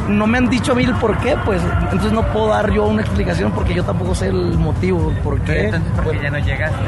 no 0.07 0.27
me 0.27 0.37
han 0.37 0.49
dicho 0.49 0.71
a 0.71 0.75
mí 0.75 0.83
el 0.83 0.93
por 0.95 1.17
qué, 1.19 1.35
pues 1.45 1.61
entonces 1.81 2.11
no 2.11 2.23
puedo 2.27 2.47
dar 2.47 2.71
yo 2.71 2.85
una 2.85 3.01
explicación 3.01 3.51
porque 3.51 3.73
yo 3.73 3.83
tampoco 3.83 4.15
sé 4.15 4.27
el 4.27 4.57
motivo 4.57 5.11
por 5.23 5.39
qué. 5.41 5.65
Entonces, 5.65 5.91
¿por 5.91 6.11
qué 6.11 6.23
ya 6.23 6.29
no 6.31 6.39
llegaste? 6.39 6.83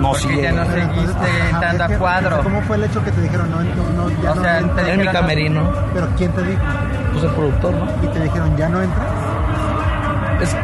No, 0.00 0.08
porque 0.10 0.34
sí. 0.34 0.40
ya 0.42 0.52
no 0.52 0.64
seguiste 0.64 1.28
entrando 1.50 1.84
a 1.84 1.88
cuadro. 1.98 2.42
¿Cómo 2.42 2.62
fue 2.62 2.76
el 2.76 2.84
hecho 2.84 3.04
que 3.04 3.12
te 3.12 3.20
dijeron 3.20 3.50
no? 3.50 3.62
no 3.62 4.22
ya 4.22 4.32
o 4.32 4.42
sea, 4.42 4.60
no, 4.60 4.78
en 4.78 5.00
mi 5.00 5.06
camerino. 5.06 5.72
¿Pero 5.94 6.08
quién 6.16 6.32
te 6.32 6.42
dijo? 6.42 6.62
Pues 7.12 7.24
el 7.24 7.30
productor, 7.30 7.74
¿no? 7.74 7.86
¿Y 8.02 8.08
te 8.08 8.22
dijeron 8.22 8.56
ya 8.56 8.68
no 8.68 8.82
entras? 8.82 9.06
Es, 10.40 10.56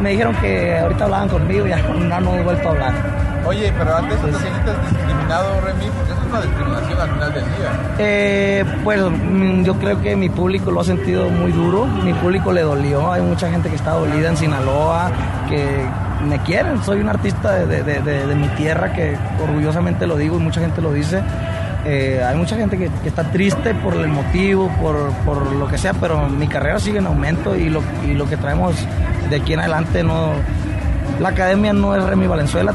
me 0.00 0.10
dijeron 0.10 0.34
que 0.36 0.78
ahorita 0.78 1.04
hablaban 1.04 1.28
conmigo 1.28 1.66
y 1.66 1.70
ya 1.70 1.78
no, 1.78 2.20
no 2.20 2.34
he 2.36 2.42
vuelto 2.42 2.68
a 2.68 2.70
hablar. 2.72 2.94
Oye, 3.46 3.72
pero 3.78 3.96
antes 3.96 4.20
te 4.20 4.32
sientes 4.32 4.90
discriminado, 4.90 5.60
Remy, 5.60 5.86
porque 5.96 6.12
eso 6.12 6.20
es 6.20 6.26
una 6.28 6.40
discriminación 6.40 7.00
al 7.00 7.10
final 7.10 7.34
del 7.34 7.44
día. 7.44 7.94
Eh, 7.98 8.64
pues 8.82 9.00
mm, 9.00 9.62
yo 9.62 9.74
creo 9.76 10.00
que 10.02 10.16
mi 10.16 10.28
público 10.28 10.70
lo 10.72 10.80
ha 10.80 10.84
sentido 10.84 11.28
muy 11.28 11.52
duro, 11.52 11.86
mi 11.86 12.12
público 12.12 12.52
le 12.52 12.62
dolió, 12.62 13.12
hay 13.12 13.22
mucha 13.22 13.48
gente 13.48 13.68
que 13.68 13.76
está 13.76 13.92
dolida 13.92 14.30
en 14.30 14.36
Sinaloa, 14.36 15.12
que 15.48 15.86
me 16.26 16.40
quieren, 16.40 16.82
soy 16.82 17.00
un 17.00 17.08
artista 17.08 17.52
de, 17.52 17.84
de, 17.84 18.00
de, 18.00 18.26
de 18.26 18.34
mi 18.34 18.48
tierra 18.48 18.92
que 18.92 19.16
orgullosamente 19.40 20.08
lo 20.08 20.16
digo 20.16 20.36
y 20.36 20.40
mucha 20.40 20.60
gente 20.60 20.80
lo 20.82 20.92
dice. 20.92 21.22
Eh, 21.88 22.20
hay 22.20 22.36
mucha 22.36 22.56
gente 22.56 22.76
que, 22.76 22.90
que, 23.02 23.08
está 23.08 23.30
triste 23.30 23.72
por 23.74 23.94
el 23.94 24.08
motivo, 24.08 24.68
por, 24.80 25.12
por, 25.24 25.52
lo 25.52 25.68
que 25.68 25.78
sea, 25.78 25.94
pero 25.94 26.28
mi 26.28 26.48
carrera 26.48 26.80
sigue 26.80 26.98
en 26.98 27.06
aumento 27.06 27.54
y 27.56 27.68
lo, 27.68 27.80
y 28.04 28.14
lo 28.14 28.28
que 28.28 28.36
traemos 28.36 28.74
de 29.30 29.36
aquí 29.36 29.52
en 29.52 29.60
adelante 29.60 30.02
no... 30.02 30.32
La 31.20 31.28
academia 31.28 31.72
no 31.72 31.94
es 31.94 32.02
Remy 32.02 32.26
Valenzuela. 32.26 32.74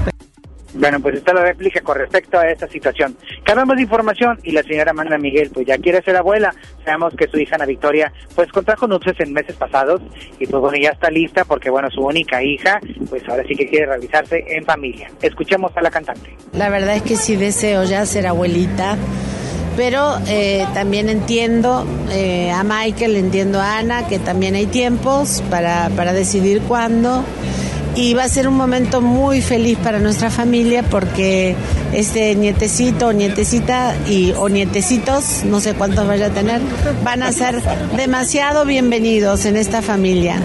Bueno, 0.74 1.00
pues 1.00 1.16
esta 1.16 1.32
es 1.32 1.36
la 1.36 1.44
réplica 1.44 1.82
con 1.82 1.98
respecto 1.98 2.40
a 2.40 2.50
esta 2.50 2.68
situación. 2.68 3.16
Cambiamos 3.44 3.76
de 3.76 3.84
información 3.84 4.40
y 4.44 4.52
la 4.52 4.64
señora 4.64 4.92
Amanda 4.92 5.18
Miguel 5.18 5.52
pues 5.54 5.68
ya 5.68 5.78
quiere 5.78 6.02
ser 6.02 6.16
abuela. 6.16 6.54
Sabemos 6.86 7.14
que 7.16 7.28
su 7.28 7.38
hija 7.38 7.56
Ana 7.56 7.66
Victoria 7.66 8.12
pues 8.36 8.50
contrajo 8.52 8.88
nupcias 8.88 9.20
en 9.20 9.34
meses 9.34 9.56
pasados 9.56 10.02
y 10.40 10.48
pues 10.48 10.62
bueno, 10.62 10.78
ya 10.82 10.90
está 10.92 11.10
lista 11.10 11.44
porque 11.46 11.70
bueno, 11.70 11.90
su 11.92 12.02
única 12.02 12.42
hija 12.42 12.80
pues 13.10 13.28
ahora 13.28 13.44
sí 13.48 13.56
que 13.56 13.68
quiere 13.68 13.88
realizarse 13.88 14.44
en 14.48 14.64
familia. 14.64 15.12
Escuchemos 15.22 15.72
a 15.76 15.82
la 15.82 15.92
cantante. 15.92 16.36
La 16.54 16.70
verdad 16.70 16.96
es 16.96 17.02
que 17.04 17.16
sí 17.16 17.36
deseo 17.36 17.84
ya 17.84 18.06
ser 18.06 18.28
abuelita. 18.28 18.98
Pero 19.78 20.18
eh, 20.28 20.66
también 20.74 21.08
entiendo 21.08 21.88
eh, 22.12 22.52
a 22.52 22.62
Michael, 22.64 23.16
entiendo 23.16 23.62
a 23.62 23.78
Ana, 23.78 24.06
que 24.06 24.20
también 24.20 24.54
hay 24.54 24.66
tiempos 24.66 25.42
para, 25.50 25.90
para 25.96 26.12
decidir 26.12 26.62
cuándo 26.64 27.24
y 27.96 28.14
va 28.14 28.24
a 28.24 28.30
ser 28.30 28.48
un 28.48 28.56
momento 28.56 29.02
muy 29.02 29.42
feliz 29.42 29.78
para 29.78 30.00
nuestra 30.00 30.30
familia 30.30 30.84
porque 30.84 31.56
este 31.94 32.36
nietecito 32.36 33.08
o 33.08 33.14
nietecita 33.14 33.96
y 34.08 34.32
o 34.34 34.50
nietecitos, 34.50 35.44
no 35.46 35.60
sé 35.60 35.74
cuántos 35.74 36.08
vaya 36.08 36.28
a 36.28 36.30
tener, 36.30 36.62
van 37.04 37.24
a 37.24 37.32
ser 37.32 37.62
demasiado 37.96 38.66
bienvenidos 38.66 39.46
en 39.46 39.58
esta 39.58 39.82
familia. 39.82 40.42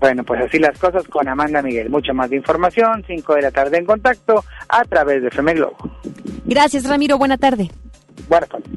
Bueno, 0.00 0.22
pues 0.22 0.42
así 0.42 0.58
las 0.58 0.78
cosas 0.78 1.04
con 1.08 1.26
Amanda 1.28 1.62
Miguel. 1.62 1.88
Mucha 1.88 2.12
más 2.12 2.28
de 2.28 2.36
información, 2.36 3.02
5 3.06 3.34
de 3.36 3.42
la 3.42 3.50
tarde 3.50 3.78
en 3.78 3.86
contacto 3.86 4.44
a 4.68 4.84
través 4.84 5.22
de 5.22 5.28
FM 5.28 5.54
Globo. 5.54 5.76
Gracias, 6.44 6.84
Ramiro. 6.84 7.16
Buena 7.16 7.38
tarde. 7.38 7.70
Buenas 8.28 8.48
tardes. 8.50 8.68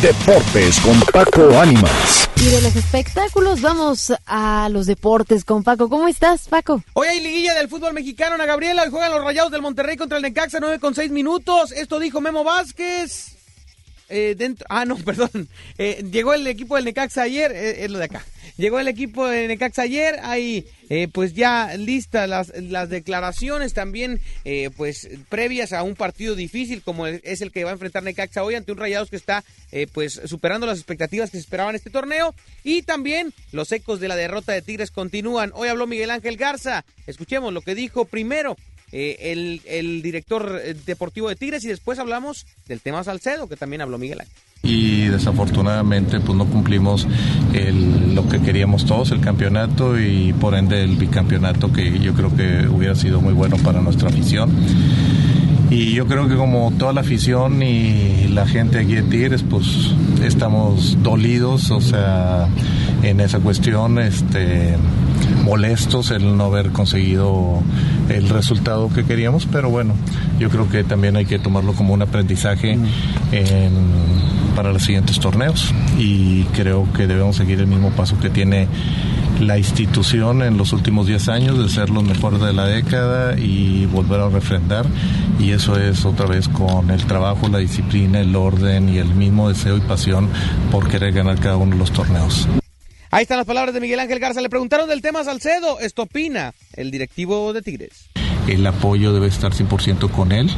Deportes 0.00 0.80
con 0.80 1.00
Paco 1.12 1.58
Ánimas. 1.58 2.19
Y 2.40 2.44
de 2.44 2.62
los 2.62 2.74
espectáculos 2.74 3.60
vamos 3.60 4.14
a 4.24 4.70
los 4.70 4.86
deportes 4.86 5.44
con 5.44 5.62
Paco. 5.62 5.90
¿Cómo 5.90 6.08
estás, 6.08 6.48
Paco? 6.48 6.82
Hoy 6.94 7.06
hay 7.06 7.20
liguilla 7.20 7.52
del 7.54 7.68
fútbol 7.68 7.92
mexicano, 7.92 8.36
Ana 8.36 8.46
Gabriela. 8.46 8.82
Hoy 8.82 8.90
juegan 8.90 9.12
los 9.12 9.22
Rayados 9.22 9.52
del 9.52 9.60
Monterrey 9.60 9.98
contra 9.98 10.16
el 10.16 10.22
Necaxa, 10.22 10.58
9 10.58 10.78
con 10.78 10.94
6 10.94 11.10
minutos. 11.10 11.70
Esto 11.70 11.98
dijo 11.98 12.22
Memo 12.22 12.42
Vázquez. 12.42 13.39
Eh, 14.10 14.34
dentro. 14.36 14.66
Ah, 14.68 14.84
no, 14.84 14.96
perdón. 15.04 15.48
Eh, 15.78 16.04
llegó 16.10 16.34
el 16.34 16.46
equipo 16.46 16.76
del 16.76 16.84
Necaxa 16.84 17.22
ayer, 17.22 17.52
eh, 17.52 17.84
es 17.84 17.90
lo 17.90 17.98
de 17.98 18.04
acá. 18.04 18.24
Llegó 18.56 18.78
el 18.78 18.88
equipo 18.88 19.26
del 19.26 19.48
Necaxa 19.48 19.82
ayer, 19.82 20.18
hay 20.22 20.66
eh, 20.90 21.08
pues 21.10 21.32
ya 21.34 21.74
listas 21.76 22.28
las, 22.28 22.52
las 22.54 22.90
declaraciones 22.90 23.72
también 23.72 24.20
pues 24.76 25.08
previas 25.28 25.72
a 25.72 25.82
un 25.82 25.94
partido 25.94 26.34
difícil 26.34 26.82
como 26.82 27.06
es 27.06 27.40
el 27.40 27.52
que 27.52 27.64
va 27.64 27.70
a 27.70 27.74
enfrentar 27.74 28.02
Necaxa 28.02 28.42
hoy 28.42 28.56
ante 28.56 28.72
un 28.72 28.78
Rayados 28.78 29.08
que 29.08 29.16
está 29.16 29.44
pues 29.92 30.20
superando 30.24 30.66
las 30.66 30.78
expectativas 30.78 31.30
que 31.30 31.36
se 31.36 31.42
esperaban 31.42 31.76
este 31.76 31.90
torneo 31.90 32.34
y 32.64 32.82
también 32.82 33.32
los 33.52 33.70
ecos 33.72 34.00
de 34.00 34.08
la 34.08 34.16
derrota 34.16 34.52
de 34.52 34.62
Tigres 34.62 34.90
continúan. 34.90 35.52
Hoy 35.54 35.68
habló 35.68 35.86
Miguel 35.86 36.10
Ángel 36.10 36.36
Garza, 36.36 36.84
escuchemos 37.06 37.52
lo 37.52 37.62
que 37.62 37.76
dijo 37.76 38.04
primero 38.04 38.56
eh, 38.92 39.16
el, 39.32 39.60
el 39.66 40.02
director 40.02 40.60
eh, 40.64 40.74
deportivo 40.86 41.28
de 41.28 41.36
Tigres 41.36 41.64
y 41.64 41.68
después 41.68 41.98
hablamos 41.98 42.46
del 42.66 42.80
tema 42.80 43.04
Salcedo 43.04 43.48
que 43.48 43.56
también 43.56 43.80
habló 43.82 43.98
Miguel 43.98 44.20
Ángel. 44.20 44.34
y 44.62 45.06
desafortunadamente 45.06 46.20
pues 46.20 46.36
no 46.36 46.44
cumplimos 46.46 47.06
el- 47.54 48.14
lo 48.14 48.28
que 48.28 48.40
queríamos 48.40 48.84
todos, 48.84 49.10
el 49.10 49.20
campeonato 49.20 49.98
y 49.98 50.32
por 50.34 50.54
ende 50.54 50.82
el 50.82 50.96
bicampeonato 50.96 51.72
que 51.72 51.98
yo 51.98 52.12
creo 52.14 52.34
que 52.36 52.66
hubiera 52.68 52.94
sido 52.94 53.20
muy 53.20 53.32
bueno 53.32 53.56
para 53.58 53.80
nuestra 53.80 54.08
afición. 54.10 54.50
Y 55.70 55.92
yo 55.94 56.06
creo 56.06 56.28
que 56.28 56.34
como 56.34 56.72
toda 56.78 56.92
la 56.92 57.00
afición 57.02 57.62
y 57.62 58.26
la 58.28 58.44
gente 58.46 58.80
aquí 58.80 58.96
en 58.96 59.08
Tigres, 59.08 59.44
pues 59.48 59.92
estamos 60.24 60.98
dolidos, 61.02 61.70
o 61.70 61.80
sea, 61.80 62.48
en 63.04 63.20
esa 63.20 63.38
cuestión, 63.38 64.00
este, 64.00 64.74
molestos 65.44 66.10
el 66.10 66.36
no 66.36 66.44
haber 66.46 66.70
conseguido 66.70 67.62
el 68.08 68.28
resultado 68.28 68.88
que 68.92 69.04
queríamos, 69.04 69.46
pero 69.46 69.70
bueno, 69.70 69.94
yo 70.40 70.50
creo 70.50 70.68
que 70.68 70.82
también 70.82 71.14
hay 71.14 71.24
que 71.26 71.38
tomarlo 71.38 71.72
como 71.74 71.94
un 71.94 72.02
aprendizaje 72.02 72.72
en- 73.30 74.20
para 74.56 74.72
los 74.72 74.82
siguientes 74.82 75.20
torneos. 75.20 75.72
Y 75.96 76.42
creo 76.52 76.92
que 76.92 77.06
debemos 77.06 77.36
seguir 77.36 77.60
el 77.60 77.68
mismo 77.68 77.90
paso 77.90 78.18
que 78.18 78.28
tiene 78.28 78.66
la 79.40 79.58
institución 79.58 80.42
en 80.42 80.56
los 80.56 80.72
últimos 80.72 81.06
10 81.06 81.28
años 81.28 81.58
de 81.58 81.68
ser 81.68 81.90
los 81.90 82.04
mejores 82.04 82.40
de 82.40 82.52
la 82.52 82.66
década 82.66 83.38
y 83.38 83.86
volver 83.86 84.20
a 84.20 84.28
refrendar 84.28 84.86
y 85.38 85.52
eso 85.52 85.78
es 85.78 86.04
otra 86.04 86.26
vez 86.26 86.48
con 86.48 86.90
el 86.90 87.04
trabajo, 87.06 87.48
la 87.48 87.58
disciplina, 87.58 88.20
el 88.20 88.36
orden 88.36 88.88
y 88.88 88.98
el 88.98 89.14
mismo 89.14 89.48
deseo 89.48 89.76
y 89.76 89.80
pasión 89.80 90.28
por 90.70 90.88
querer 90.88 91.12
ganar 91.12 91.40
cada 91.40 91.56
uno 91.56 91.72
de 91.72 91.78
los 91.78 91.92
torneos. 91.92 92.46
Ahí 93.10 93.22
están 93.22 93.38
las 93.38 93.46
palabras 93.46 93.74
de 93.74 93.80
Miguel 93.80 93.98
Ángel 93.98 94.20
Garza. 94.20 94.40
Le 94.40 94.48
preguntaron 94.48 94.88
del 94.88 95.02
tema 95.02 95.24
Salcedo. 95.24 95.80
Esto 95.80 96.02
opina 96.02 96.54
el 96.74 96.90
directivo 96.90 97.52
de 97.52 97.62
Tigres. 97.62 98.10
El 98.52 98.66
apoyo 98.66 99.12
debe 99.12 99.26
estar 99.26 99.52
100% 99.52 100.10
con 100.10 100.32
él 100.32 100.50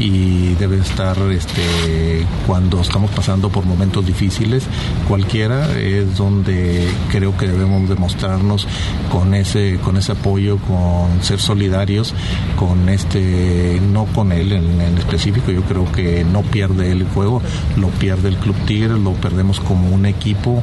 y 0.00 0.54
debe 0.54 0.78
estar 0.78 1.16
este 1.30 2.26
cuando 2.46 2.80
estamos 2.80 3.10
pasando 3.10 3.48
por 3.48 3.64
momentos 3.64 4.04
difíciles 4.04 4.64
cualquiera 5.08 5.78
es 5.78 6.16
donde 6.16 6.88
creo 7.10 7.36
que 7.36 7.46
debemos 7.46 7.88
demostrarnos 7.88 8.66
con 9.10 9.34
ese 9.34 9.78
con 9.82 9.96
ese 9.96 10.12
apoyo 10.12 10.58
con 10.58 11.22
ser 11.22 11.40
solidarios 11.40 12.14
con 12.56 12.88
este 12.88 13.80
no 13.92 14.06
con 14.06 14.32
él 14.32 14.52
en, 14.52 14.80
en 14.80 14.98
específico. 14.98 15.50
Yo 15.50 15.62
creo 15.62 15.90
que 15.92 16.24
no 16.24 16.42
pierde 16.42 16.90
él 16.90 17.02
el 17.02 17.08
juego 17.08 17.42
lo 17.76 17.88
pierde 17.88 18.28
el 18.28 18.36
club 18.36 18.56
Tigre 18.66 18.98
lo 18.98 19.12
perdemos 19.12 19.60
como 19.60 19.88
un 19.88 20.06
equipo 20.06 20.62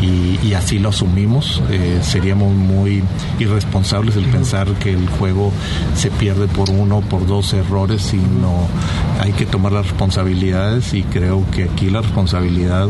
y, 0.00 0.38
y 0.46 0.54
así 0.54 0.78
lo 0.78 0.90
asumimos. 0.90 1.62
Eh, 1.70 2.00
seríamos 2.02 2.54
muy 2.54 3.02
irresponsables 3.38 4.16
el 4.16 4.24
pensar 4.26 4.68
que 4.74 4.92
el 4.92 5.08
juego 5.08 5.52
se 5.94 6.10
pierde 6.18 6.48
por 6.48 6.70
uno 6.70 7.00
por 7.00 7.26
dos 7.26 7.52
errores 7.52 8.02
sino 8.02 8.68
hay 9.20 9.32
que 9.32 9.46
tomar 9.46 9.72
las 9.72 9.86
responsabilidades 9.86 10.94
y 10.94 11.02
creo 11.02 11.44
que 11.50 11.64
aquí 11.64 11.90
la 11.90 12.02
responsabilidad 12.02 12.88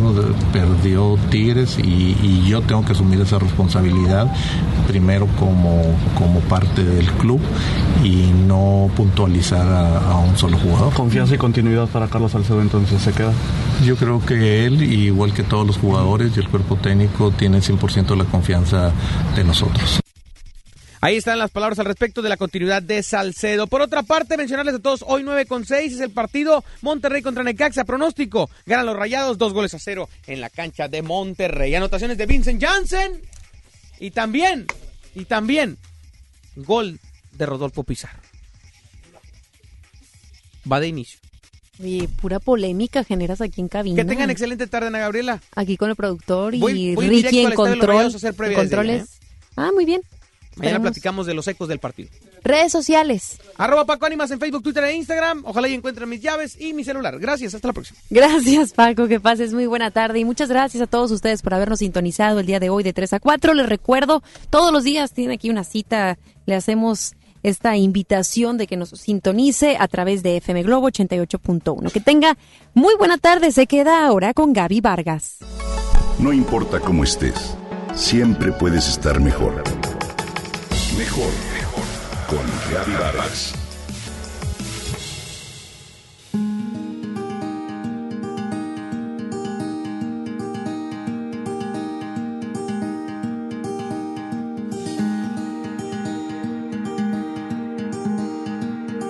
perdió 0.53 1.17
Tigres 1.31 1.79
y, 1.79 2.17
y 2.23 2.45
yo 2.49 2.63
tengo 2.63 2.85
que 2.85 2.93
asumir 2.93 3.21
esa 3.21 3.39
responsabilidad 3.39 4.33
primero 4.87 5.27
como, 5.39 5.83
como 6.17 6.41
parte 6.41 6.85
del 6.85 7.11
club 7.13 7.41
y 8.05 8.33
no 8.47 8.91
puntualizar 8.97 9.67
a, 9.67 10.13
a 10.13 10.17
un 10.19 10.37
solo 10.37 10.59
jugador. 10.59 10.93
Confianza 10.95 11.35
y 11.35 11.39
continuidad 11.39 11.89
para 11.89 12.09
Carlos 12.09 12.33
Salcedo 12.33 12.61
entonces 12.61 13.03
se 13.03 13.13
queda. 13.13 13.33
Yo 13.85 13.97
creo 13.97 14.25
que 14.25 14.67
él, 14.67 14.83
igual 14.83 15.33
que 15.33 15.43
todos 15.43 15.67
los 15.67 15.79
jugadores 15.79 16.37
y 16.37 16.41
el 16.41 16.49
cuerpo 16.49 16.77
técnico, 16.77 17.31
tienen 17.31 17.61
100% 17.61 18.17
la 18.17 18.25
confianza 18.25 18.93
de 19.35 19.45
nosotros. 19.45 20.01
Ahí 21.07 21.15
están 21.15 21.39
las 21.39 21.53
palabras 21.53 21.79
al 21.79 21.85
respecto 21.85 22.21
de 22.21 22.29
la 22.29 22.37
continuidad 22.37 22.83
de 22.83 23.01
Salcedo. 23.01 23.69
Por 23.69 23.81
otra 23.81 24.03
parte, 24.03 24.37
mencionarles 24.37 24.75
a 24.75 24.79
todos, 24.81 25.05
hoy 25.07 25.23
9 25.23 25.47
con 25.47 25.65
6 25.65 25.93
es 25.93 26.01
el 26.01 26.11
partido 26.11 26.65
Monterrey 26.83 27.23
contra 27.23 27.45
Necaxa. 27.45 27.85
Pronóstico, 27.85 28.51
ganan 28.67 28.87
los 28.87 28.97
rayados, 28.97 29.39
dos 29.39 29.53
goles 29.53 29.73
a 29.75 29.79
cero 29.79 30.09
en 30.27 30.41
la 30.41 30.51
cancha 30.51 30.89
de 30.89 31.03
Monterrey. 31.03 31.73
Anotaciones 31.77 32.19
de 32.19 32.27
Vincent 32.27 32.61
Janssen 32.61 33.21
y 34.01 34.11
también, 34.11 34.67
y 35.15 35.27
también, 35.27 35.79
gol 36.57 36.99
de 37.31 37.47
Rodolfo 37.47 37.85
Pizarro. 37.85 38.19
Va 40.69 40.81
de 40.81 40.89
inicio. 40.89 41.21
Oye, 41.81 42.09
pura 42.21 42.41
polémica 42.41 43.05
generas 43.05 43.41
aquí 43.41 43.61
en 43.61 43.69
cabina. 43.69 44.03
Que 44.03 44.09
tengan 44.09 44.31
excelente 44.31 44.67
tarde, 44.67 44.89
Ana 44.89 44.99
Gabriela. 44.99 45.41
Aquí 45.55 45.77
con 45.77 45.89
el 45.89 45.95
productor 45.95 46.57
y 46.57 46.59
Voy- 46.59 46.97
voy 46.97 47.07
Ricky 47.11 47.45
en 47.45 47.53
control. 47.53 48.07
A 48.07 48.09
hacer 48.09 48.35
controles. 48.35 49.21
Ah, 49.55 49.71
muy 49.73 49.85
bien. 49.85 50.01
Mañana 50.57 50.77
Esperemos. 50.77 50.83
platicamos 50.83 51.27
de 51.27 51.35
los 51.35 51.47
ecos 51.49 51.69
del 51.69 51.79
partido. 51.79 52.09
Redes 52.43 52.73
sociales. 52.73 53.39
Arroba 53.59 53.85
Paco 53.85 54.07
Ánimas 54.07 54.31
en 54.31 54.41
Facebook, 54.41 54.63
Twitter 54.63 54.85
e 54.85 54.95
Instagram. 54.95 55.43
Ojalá 55.45 55.69
y 55.69 55.75
encuentren 55.75 56.09
mis 56.09 56.21
llaves 56.23 56.59
y 56.61 56.73
mi 56.73 56.83
celular. 56.83 57.19
Gracias, 57.19 57.55
hasta 57.55 57.69
la 57.69 57.75
próxima. 57.75 57.99
Gracias, 58.09 58.73
Paco, 58.73 59.07
que 59.07 59.21
pases 59.21 59.53
muy 59.53 59.67
buena 59.67 59.91
tarde 59.91 60.19
y 60.21 60.25
muchas 60.25 60.49
gracias 60.49 60.83
a 60.83 60.87
todos 60.87 61.11
ustedes 61.11 61.43
por 61.43 61.53
habernos 61.55 61.81
sintonizado 61.81 62.41
el 62.41 62.47
día 62.47 62.59
de 62.59 62.71
hoy 62.71 62.83
de 62.83 62.93
3 62.93 63.13
a 63.15 63.21
4. 63.21 63.53
Les 63.55 63.69
recuerdo, 63.69 64.23
todos 64.49 64.73
los 64.73 64.85
días 64.85 65.13
tiene 65.13 65.35
aquí 65.35 65.51
una 65.51 65.65
cita, 65.65 66.19
le 66.47 66.55
hacemos 66.55 67.15
esta 67.43 67.77
invitación 67.77 68.57
de 68.59 68.67
que 68.67 68.77
nos 68.77 68.89
sintonice 68.91 69.77
a 69.79 69.87
través 69.89 70.23
de 70.23 70.39
FM 70.39 70.63
Globo 70.63 70.89
88.1. 70.89 71.93
Que 71.93 72.01
tenga 72.01 72.37
muy 72.75 72.95
buena 72.97 73.19
tarde, 73.19 73.53
se 73.53 73.67
queda 73.67 74.07
ahora 74.07 74.33
con 74.35 74.53
Gaby 74.53 74.81
Vargas. 74.81 75.37
No 76.19 76.33
importa 76.33 76.81
cómo 76.81 77.05
estés, 77.05 77.57
siempre 77.95 78.53
puedes 78.53 78.89
estar 78.89 79.21
mejor. 79.21 79.63
Mejor, 80.99 81.31
mejor. 81.53 81.85
Con 82.27 82.47
Gaby. 82.73 82.93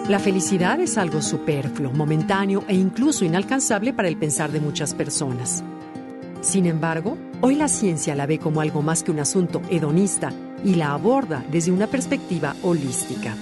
La 0.09 0.19
felicidad 0.19 0.81
es 0.81 0.99
algo 0.99 1.23
superfluo, 1.23 1.93
momentáneo 1.93 2.65
e 2.67 2.75
incluso 2.75 3.25
inalcanzable 3.25 3.93
para 3.93 4.09
el 4.09 4.17
pensar 4.17 4.51
de 4.51 4.59
muchas 4.59 4.93
personas. 4.93 5.63
Sin 6.41 6.67
embargo, 6.67 7.17
hoy 7.41 7.55
la 7.55 7.69
ciencia 7.69 8.17
la 8.17 8.27
ve 8.27 8.41
como 8.41 8.61
algo 8.61 8.83
más 8.83 9.05
que 9.05 9.13
un 9.13 9.21
asunto 9.21 9.63
hedonista 9.71 10.33
y 10.67 10.75
la 10.75 10.93
aborda 10.93 11.45
desde 11.49 11.71
una 11.71 11.87
perspectiva 11.87 12.57
holística. 12.63 13.37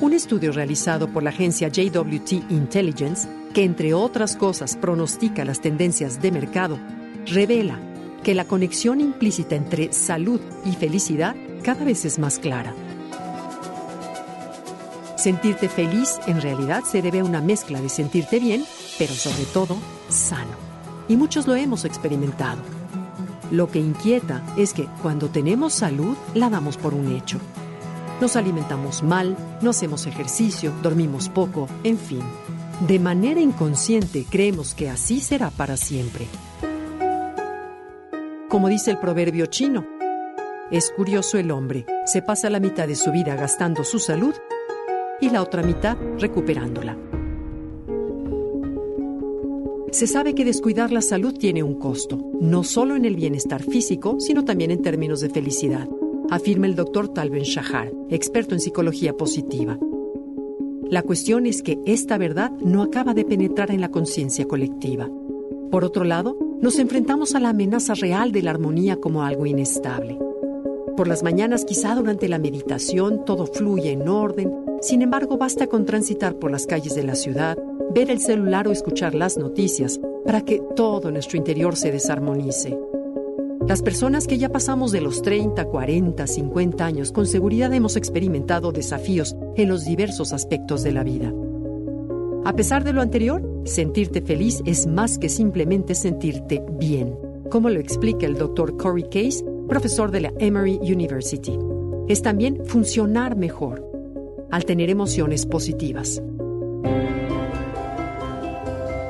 Un 0.00 0.12
estudio 0.12 0.52
realizado 0.52 1.08
por 1.08 1.22
la 1.22 1.30
agencia 1.30 1.68
JWT 1.68 2.50
Intelligence, 2.50 3.26
que 3.54 3.64
entre 3.64 3.94
otras 3.94 4.36
cosas 4.36 4.76
pronostica 4.76 5.46
las 5.46 5.60
tendencias 5.62 6.20
de 6.20 6.30
mercado, 6.30 6.78
revela 7.24 7.78
que 8.22 8.34
la 8.34 8.44
conexión 8.44 9.00
implícita 9.00 9.56
entre 9.56 9.94
salud 9.94 10.40
y 10.66 10.72
felicidad 10.72 11.34
cada 11.62 11.82
vez 11.82 12.04
es 12.04 12.18
más 12.18 12.38
clara. 12.38 12.74
Sentirte 15.16 15.70
feliz 15.70 16.18
en 16.26 16.42
realidad 16.42 16.84
se 16.84 17.00
debe 17.00 17.20
a 17.20 17.24
una 17.24 17.40
mezcla 17.40 17.80
de 17.80 17.88
sentirte 17.88 18.38
bien, 18.38 18.66
pero 18.98 19.14
sobre 19.14 19.44
todo 19.46 19.78
sano. 20.10 20.58
Y 21.08 21.16
muchos 21.16 21.46
lo 21.46 21.54
hemos 21.54 21.86
experimentado. 21.86 22.60
Lo 23.50 23.70
que 23.70 23.78
inquieta 23.78 24.42
es 24.56 24.72
que 24.72 24.88
cuando 25.02 25.28
tenemos 25.28 25.74
salud 25.74 26.16
la 26.34 26.50
damos 26.50 26.76
por 26.76 26.94
un 26.94 27.12
hecho. 27.12 27.38
Nos 28.20 28.36
alimentamos 28.36 29.02
mal, 29.02 29.36
no 29.60 29.70
hacemos 29.70 30.06
ejercicio, 30.06 30.72
dormimos 30.82 31.28
poco, 31.28 31.68
en 31.82 31.98
fin. 31.98 32.22
De 32.86 32.98
manera 32.98 33.40
inconsciente 33.40 34.24
creemos 34.28 34.74
que 34.74 34.88
así 34.90 35.20
será 35.20 35.50
para 35.50 35.76
siempre. 35.76 36.26
Como 38.48 38.68
dice 38.68 38.90
el 38.90 38.98
proverbio 38.98 39.46
chino, 39.46 39.84
es 40.70 40.92
curioso 40.96 41.38
el 41.38 41.50
hombre, 41.50 41.84
se 42.06 42.22
pasa 42.22 42.48
la 42.50 42.60
mitad 42.60 42.88
de 42.88 42.94
su 42.94 43.12
vida 43.12 43.34
gastando 43.36 43.84
su 43.84 43.98
salud 43.98 44.34
y 45.20 45.30
la 45.30 45.42
otra 45.42 45.62
mitad 45.62 45.96
recuperándola. 46.18 46.96
Se 49.94 50.08
sabe 50.08 50.34
que 50.34 50.44
descuidar 50.44 50.90
la 50.90 51.00
salud 51.00 51.34
tiene 51.38 51.62
un 51.62 51.74
costo, 51.74 52.18
no 52.40 52.64
solo 52.64 52.96
en 52.96 53.04
el 53.04 53.14
bienestar 53.14 53.62
físico, 53.62 54.16
sino 54.18 54.44
también 54.44 54.72
en 54.72 54.82
términos 54.82 55.20
de 55.20 55.30
felicidad, 55.30 55.88
afirma 56.30 56.66
el 56.66 56.74
doctor 56.74 57.10
Talben 57.10 57.44
Shahar, 57.44 57.92
experto 58.10 58.56
en 58.56 58.60
psicología 58.60 59.16
positiva. 59.16 59.78
La 60.90 61.02
cuestión 61.02 61.46
es 61.46 61.62
que 61.62 61.78
esta 61.86 62.18
verdad 62.18 62.50
no 62.58 62.82
acaba 62.82 63.14
de 63.14 63.24
penetrar 63.24 63.70
en 63.70 63.80
la 63.80 63.92
conciencia 63.92 64.48
colectiva. 64.48 65.08
Por 65.70 65.84
otro 65.84 66.02
lado, 66.02 66.36
nos 66.60 66.80
enfrentamos 66.80 67.36
a 67.36 67.38
la 67.38 67.50
amenaza 67.50 67.94
real 67.94 68.32
de 68.32 68.42
la 68.42 68.50
armonía 68.50 68.96
como 68.96 69.22
algo 69.22 69.46
inestable. 69.46 70.18
Por 70.96 71.06
las 71.06 71.22
mañanas, 71.22 71.64
quizá 71.64 71.94
durante 71.94 72.28
la 72.28 72.40
meditación, 72.40 73.24
todo 73.24 73.46
fluye 73.46 73.92
en 73.92 74.08
orden, 74.08 74.52
sin 74.80 75.02
embargo, 75.02 75.38
basta 75.38 75.68
con 75.68 75.86
transitar 75.86 76.36
por 76.40 76.50
las 76.50 76.66
calles 76.66 76.96
de 76.96 77.04
la 77.04 77.14
ciudad, 77.14 77.56
ver 77.94 78.10
el 78.10 78.18
celular 78.18 78.66
o 78.66 78.72
escuchar 78.72 79.14
las 79.14 79.38
noticias 79.38 80.00
para 80.26 80.40
que 80.40 80.60
todo 80.74 81.10
nuestro 81.10 81.38
interior 81.38 81.76
se 81.76 81.92
desarmonice. 81.92 82.76
Las 83.68 83.82
personas 83.82 84.26
que 84.26 84.36
ya 84.36 84.50
pasamos 84.50 84.92
de 84.92 85.00
los 85.00 85.22
30, 85.22 85.64
40, 85.64 86.26
50 86.26 86.84
años 86.84 87.12
con 87.12 87.26
seguridad 87.26 87.72
hemos 87.72 87.96
experimentado 87.96 88.72
desafíos 88.72 89.36
en 89.56 89.68
los 89.68 89.84
diversos 89.84 90.32
aspectos 90.32 90.82
de 90.82 90.92
la 90.92 91.04
vida. 91.04 91.32
A 92.44 92.54
pesar 92.54 92.84
de 92.84 92.92
lo 92.92 93.00
anterior, 93.00 93.42
sentirte 93.64 94.20
feliz 94.20 94.60
es 94.66 94.86
más 94.86 95.16
que 95.16 95.30
simplemente 95.30 95.94
sentirte 95.94 96.62
bien, 96.78 97.16
como 97.50 97.70
lo 97.70 97.80
explica 97.80 98.26
el 98.26 98.36
Dr. 98.36 98.76
Corey 98.76 99.04
Case, 99.04 99.44
profesor 99.66 100.10
de 100.10 100.20
la 100.20 100.32
Emory 100.40 100.78
University. 100.82 101.58
Es 102.06 102.20
también 102.20 102.60
funcionar 102.66 103.34
mejor, 103.34 103.82
al 104.50 104.66
tener 104.66 104.90
emociones 104.90 105.46
positivas. 105.46 106.20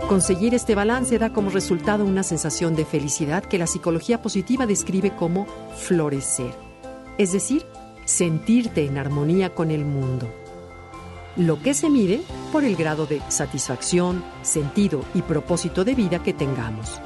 Conseguir 0.09 0.55
este 0.55 0.75
balance 0.75 1.19
da 1.19 1.33
como 1.33 1.49
resultado 1.49 2.05
una 2.05 2.23
sensación 2.23 2.77
de 2.77 2.85
felicidad 2.85 3.43
que 3.43 3.57
la 3.57 3.67
psicología 3.67 4.21
positiva 4.21 4.67
describe 4.67 5.17
como 5.17 5.47
florecer, 5.79 6.53
es 7.17 7.33
decir, 7.33 7.65
sentirte 8.05 8.85
en 8.85 8.99
armonía 8.99 9.55
con 9.55 9.71
el 9.71 9.87
mundo. 9.87 10.29
Lo 11.37 11.61
que 11.63 11.73
se 11.73 11.89
mide 11.89 12.21
por 12.53 12.65
el 12.65 12.77
grado 12.77 13.07
de 13.07 13.23
satisfacción, 13.29 14.23
sentido 14.43 15.01
y 15.15 15.23
propósito 15.23 15.85
de 15.85 15.95
vida 15.95 16.23
que 16.23 16.35
tengamos. 16.35 17.01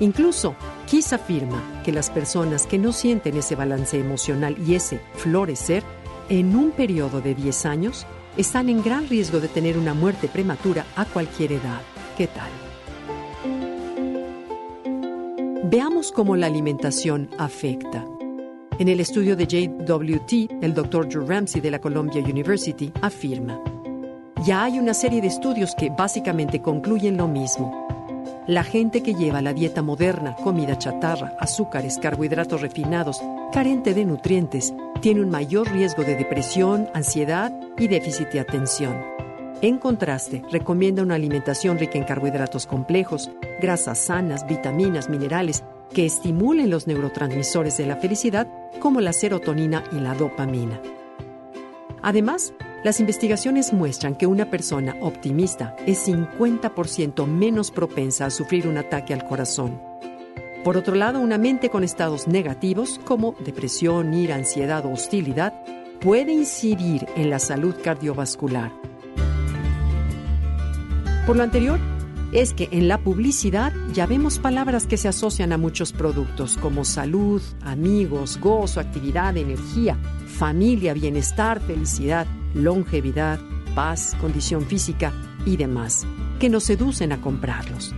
Incluso, 0.00 0.54
Kiss 0.86 1.14
afirma 1.14 1.80
que 1.82 1.92
las 1.92 2.10
personas 2.10 2.66
que 2.66 2.78
no 2.78 2.92
sienten 2.92 3.38
ese 3.38 3.56
balance 3.56 3.98
emocional 3.98 4.54
y 4.64 4.74
ese 4.74 5.00
florecer, 5.14 5.82
en 6.28 6.54
un 6.54 6.72
periodo 6.72 7.22
de 7.22 7.34
10 7.34 7.64
años, 7.64 8.06
están 8.36 8.68
en 8.68 8.82
gran 8.82 9.08
riesgo 9.08 9.40
de 9.40 9.48
tener 9.48 9.78
una 9.78 9.94
muerte 9.94 10.28
prematura 10.28 10.84
a 10.94 11.06
cualquier 11.06 11.52
edad. 11.52 11.80
¿Qué 12.16 12.28
tal? 12.28 12.50
Veamos 15.64 16.12
cómo 16.12 16.36
la 16.36 16.46
alimentación 16.46 17.28
afecta. 17.38 18.04
En 18.78 18.88
el 18.88 19.00
estudio 19.00 19.34
de 19.34 19.46
JWT, 19.46 20.62
el 20.62 20.74
Dr. 20.74 21.08
Drew 21.08 21.26
Ramsey 21.26 21.60
de 21.60 21.72
la 21.72 21.80
Columbia 21.80 22.22
University 22.22 22.92
afirma, 23.02 23.60
ya 24.44 24.64
hay 24.64 24.78
una 24.78 24.94
serie 24.94 25.20
de 25.20 25.28
estudios 25.28 25.74
que 25.74 25.90
básicamente 25.90 26.60
concluyen 26.60 27.16
lo 27.16 27.26
mismo. 27.26 27.88
La 28.46 28.62
gente 28.62 29.02
que 29.02 29.14
lleva 29.14 29.40
la 29.40 29.54
dieta 29.54 29.82
moderna, 29.82 30.36
comida 30.36 30.78
chatarra, 30.78 31.34
azúcares, 31.40 31.98
carbohidratos 31.98 32.60
refinados, 32.60 33.20
carente 33.52 33.94
de 33.94 34.04
nutrientes, 34.04 34.74
tiene 35.00 35.22
un 35.22 35.30
mayor 35.30 35.68
riesgo 35.72 36.04
de 36.04 36.14
depresión, 36.14 36.88
ansiedad 36.94 37.52
y 37.78 37.88
déficit 37.88 38.28
de 38.28 38.40
atención. 38.40 39.13
En 39.64 39.78
contraste, 39.78 40.42
recomienda 40.52 41.02
una 41.02 41.14
alimentación 41.14 41.78
rica 41.78 41.96
en 41.96 42.04
carbohidratos 42.04 42.66
complejos, 42.66 43.30
grasas 43.62 43.96
sanas, 43.96 44.46
vitaminas, 44.46 45.08
minerales 45.08 45.64
que 45.94 46.04
estimulen 46.04 46.68
los 46.68 46.86
neurotransmisores 46.86 47.78
de 47.78 47.86
la 47.86 47.96
felicidad 47.96 48.46
como 48.78 49.00
la 49.00 49.14
serotonina 49.14 49.82
y 49.90 50.00
la 50.00 50.14
dopamina. 50.16 50.82
Además, 52.02 52.52
las 52.84 53.00
investigaciones 53.00 53.72
muestran 53.72 54.16
que 54.16 54.26
una 54.26 54.50
persona 54.50 54.96
optimista 55.00 55.74
es 55.86 56.06
50% 56.08 57.26
menos 57.26 57.70
propensa 57.70 58.26
a 58.26 58.30
sufrir 58.30 58.68
un 58.68 58.76
ataque 58.76 59.14
al 59.14 59.24
corazón. 59.24 59.80
Por 60.62 60.76
otro 60.76 60.94
lado, 60.94 61.20
una 61.20 61.38
mente 61.38 61.70
con 61.70 61.84
estados 61.84 62.28
negativos 62.28 63.00
como 63.06 63.34
depresión, 63.42 64.12
ira, 64.12 64.34
ansiedad 64.34 64.84
o 64.84 64.92
hostilidad 64.92 65.54
puede 66.02 66.34
incidir 66.34 67.06
en 67.16 67.30
la 67.30 67.38
salud 67.38 67.74
cardiovascular 67.82 68.70
por 71.26 71.36
lo 71.36 71.42
anterior, 71.42 71.78
es 72.32 72.52
que 72.52 72.68
en 72.72 72.88
la 72.88 72.98
publicidad 72.98 73.72
ya 73.92 74.06
vemos 74.06 74.38
palabras 74.38 74.86
que 74.86 74.96
se 74.96 75.08
asocian 75.08 75.52
a 75.52 75.58
muchos 75.58 75.92
productos 75.92 76.56
como 76.56 76.84
salud, 76.84 77.40
amigos, 77.62 78.38
gozo, 78.40 78.80
actividad, 78.80 79.36
energía, 79.36 79.96
familia, 80.26 80.94
bienestar, 80.94 81.60
felicidad, 81.60 82.26
longevidad, 82.54 83.40
paz, 83.74 84.16
condición 84.20 84.66
física 84.66 85.12
y 85.46 85.56
demás, 85.56 86.06
que 86.40 86.48
nos 86.48 86.64
seducen 86.64 87.12
a 87.12 87.20
comprarlos. 87.20 87.94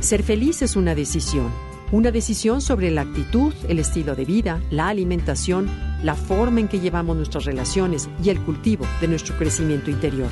Ser 0.00 0.22
feliz 0.22 0.60
es 0.62 0.76
una 0.76 0.94
decisión, 0.94 1.50
una 1.90 2.10
decisión 2.10 2.60
sobre 2.60 2.90
la 2.90 3.02
actitud, 3.02 3.54
el 3.68 3.78
estilo 3.78 4.14
de 4.14 4.24
vida, 4.26 4.60
la 4.70 4.88
alimentación, 4.88 5.70
la 6.02 6.14
forma 6.14 6.60
en 6.60 6.68
que 6.68 6.80
llevamos 6.80 7.16
nuestras 7.16 7.46
relaciones 7.46 8.10
y 8.22 8.28
el 8.28 8.40
cultivo 8.42 8.86
de 9.00 9.08
nuestro 9.08 9.36
crecimiento 9.38 9.90
interior. 9.90 10.28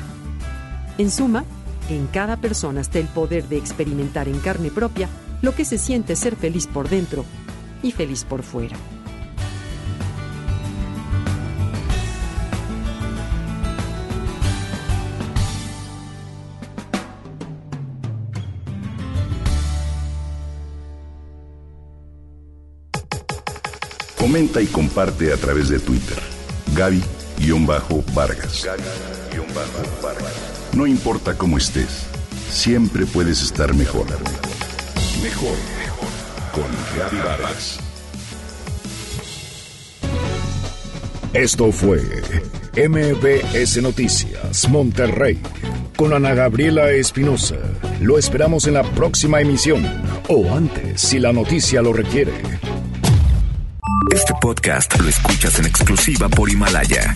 En 0.97 1.09
suma, 1.09 1.43
en 1.89 2.07
cada 2.07 2.37
persona 2.37 2.81
está 2.81 2.99
el 2.99 3.07
poder 3.07 3.47
de 3.47 3.57
experimentar 3.57 4.27
en 4.27 4.39
carne 4.39 4.71
propia 4.71 5.09
lo 5.41 5.53
que 5.53 5.65
se 5.65 5.77
siente 5.77 6.15
ser 6.15 6.35
feliz 6.35 6.67
por 6.67 6.89
dentro 6.89 7.25
y 7.83 7.91
feliz 7.91 8.23
por 8.23 8.43
fuera. 8.43 8.75
Comenta 24.17 24.59
y 24.59 24.65
comparte 24.65 25.31
a 25.31 25.37
través 25.37 25.69
de 25.69 25.79
Twitter. 25.79 26.17
Gaby-Vargas. 26.73 28.65
Gaby-Vargas. 28.65 30.44
No 30.75 30.85
importa 30.85 31.37
cómo 31.37 31.57
estés, 31.57 32.05
siempre 32.51 33.05
puedes 33.05 33.41
estar 33.41 33.73
mejor. 33.73 34.07
Mejor, 35.23 35.55
mejor. 35.79 36.09
Con 36.51 36.65
Reavivadas. 36.93 37.79
Esto 41.31 41.71
fue 41.71 42.01
MBS 42.75 43.81
Noticias 43.81 44.67
Monterrey 44.67 45.39
con 45.95 46.11
Ana 46.11 46.33
Gabriela 46.33 46.91
Espinosa. 46.91 47.55
Lo 48.01 48.17
esperamos 48.17 48.67
en 48.67 48.73
la 48.73 48.83
próxima 48.83 49.39
emisión 49.39 49.85
o 50.27 50.53
antes 50.53 50.99
si 50.99 51.19
la 51.19 51.31
noticia 51.31 51.81
lo 51.81 51.93
requiere. 51.93 52.33
Este 54.13 54.33
podcast 54.41 54.99
lo 54.99 55.07
escuchas 55.07 55.57
en 55.57 55.67
exclusiva 55.67 56.27
por 56.27 56.49
Himalaya. 56.49 57.15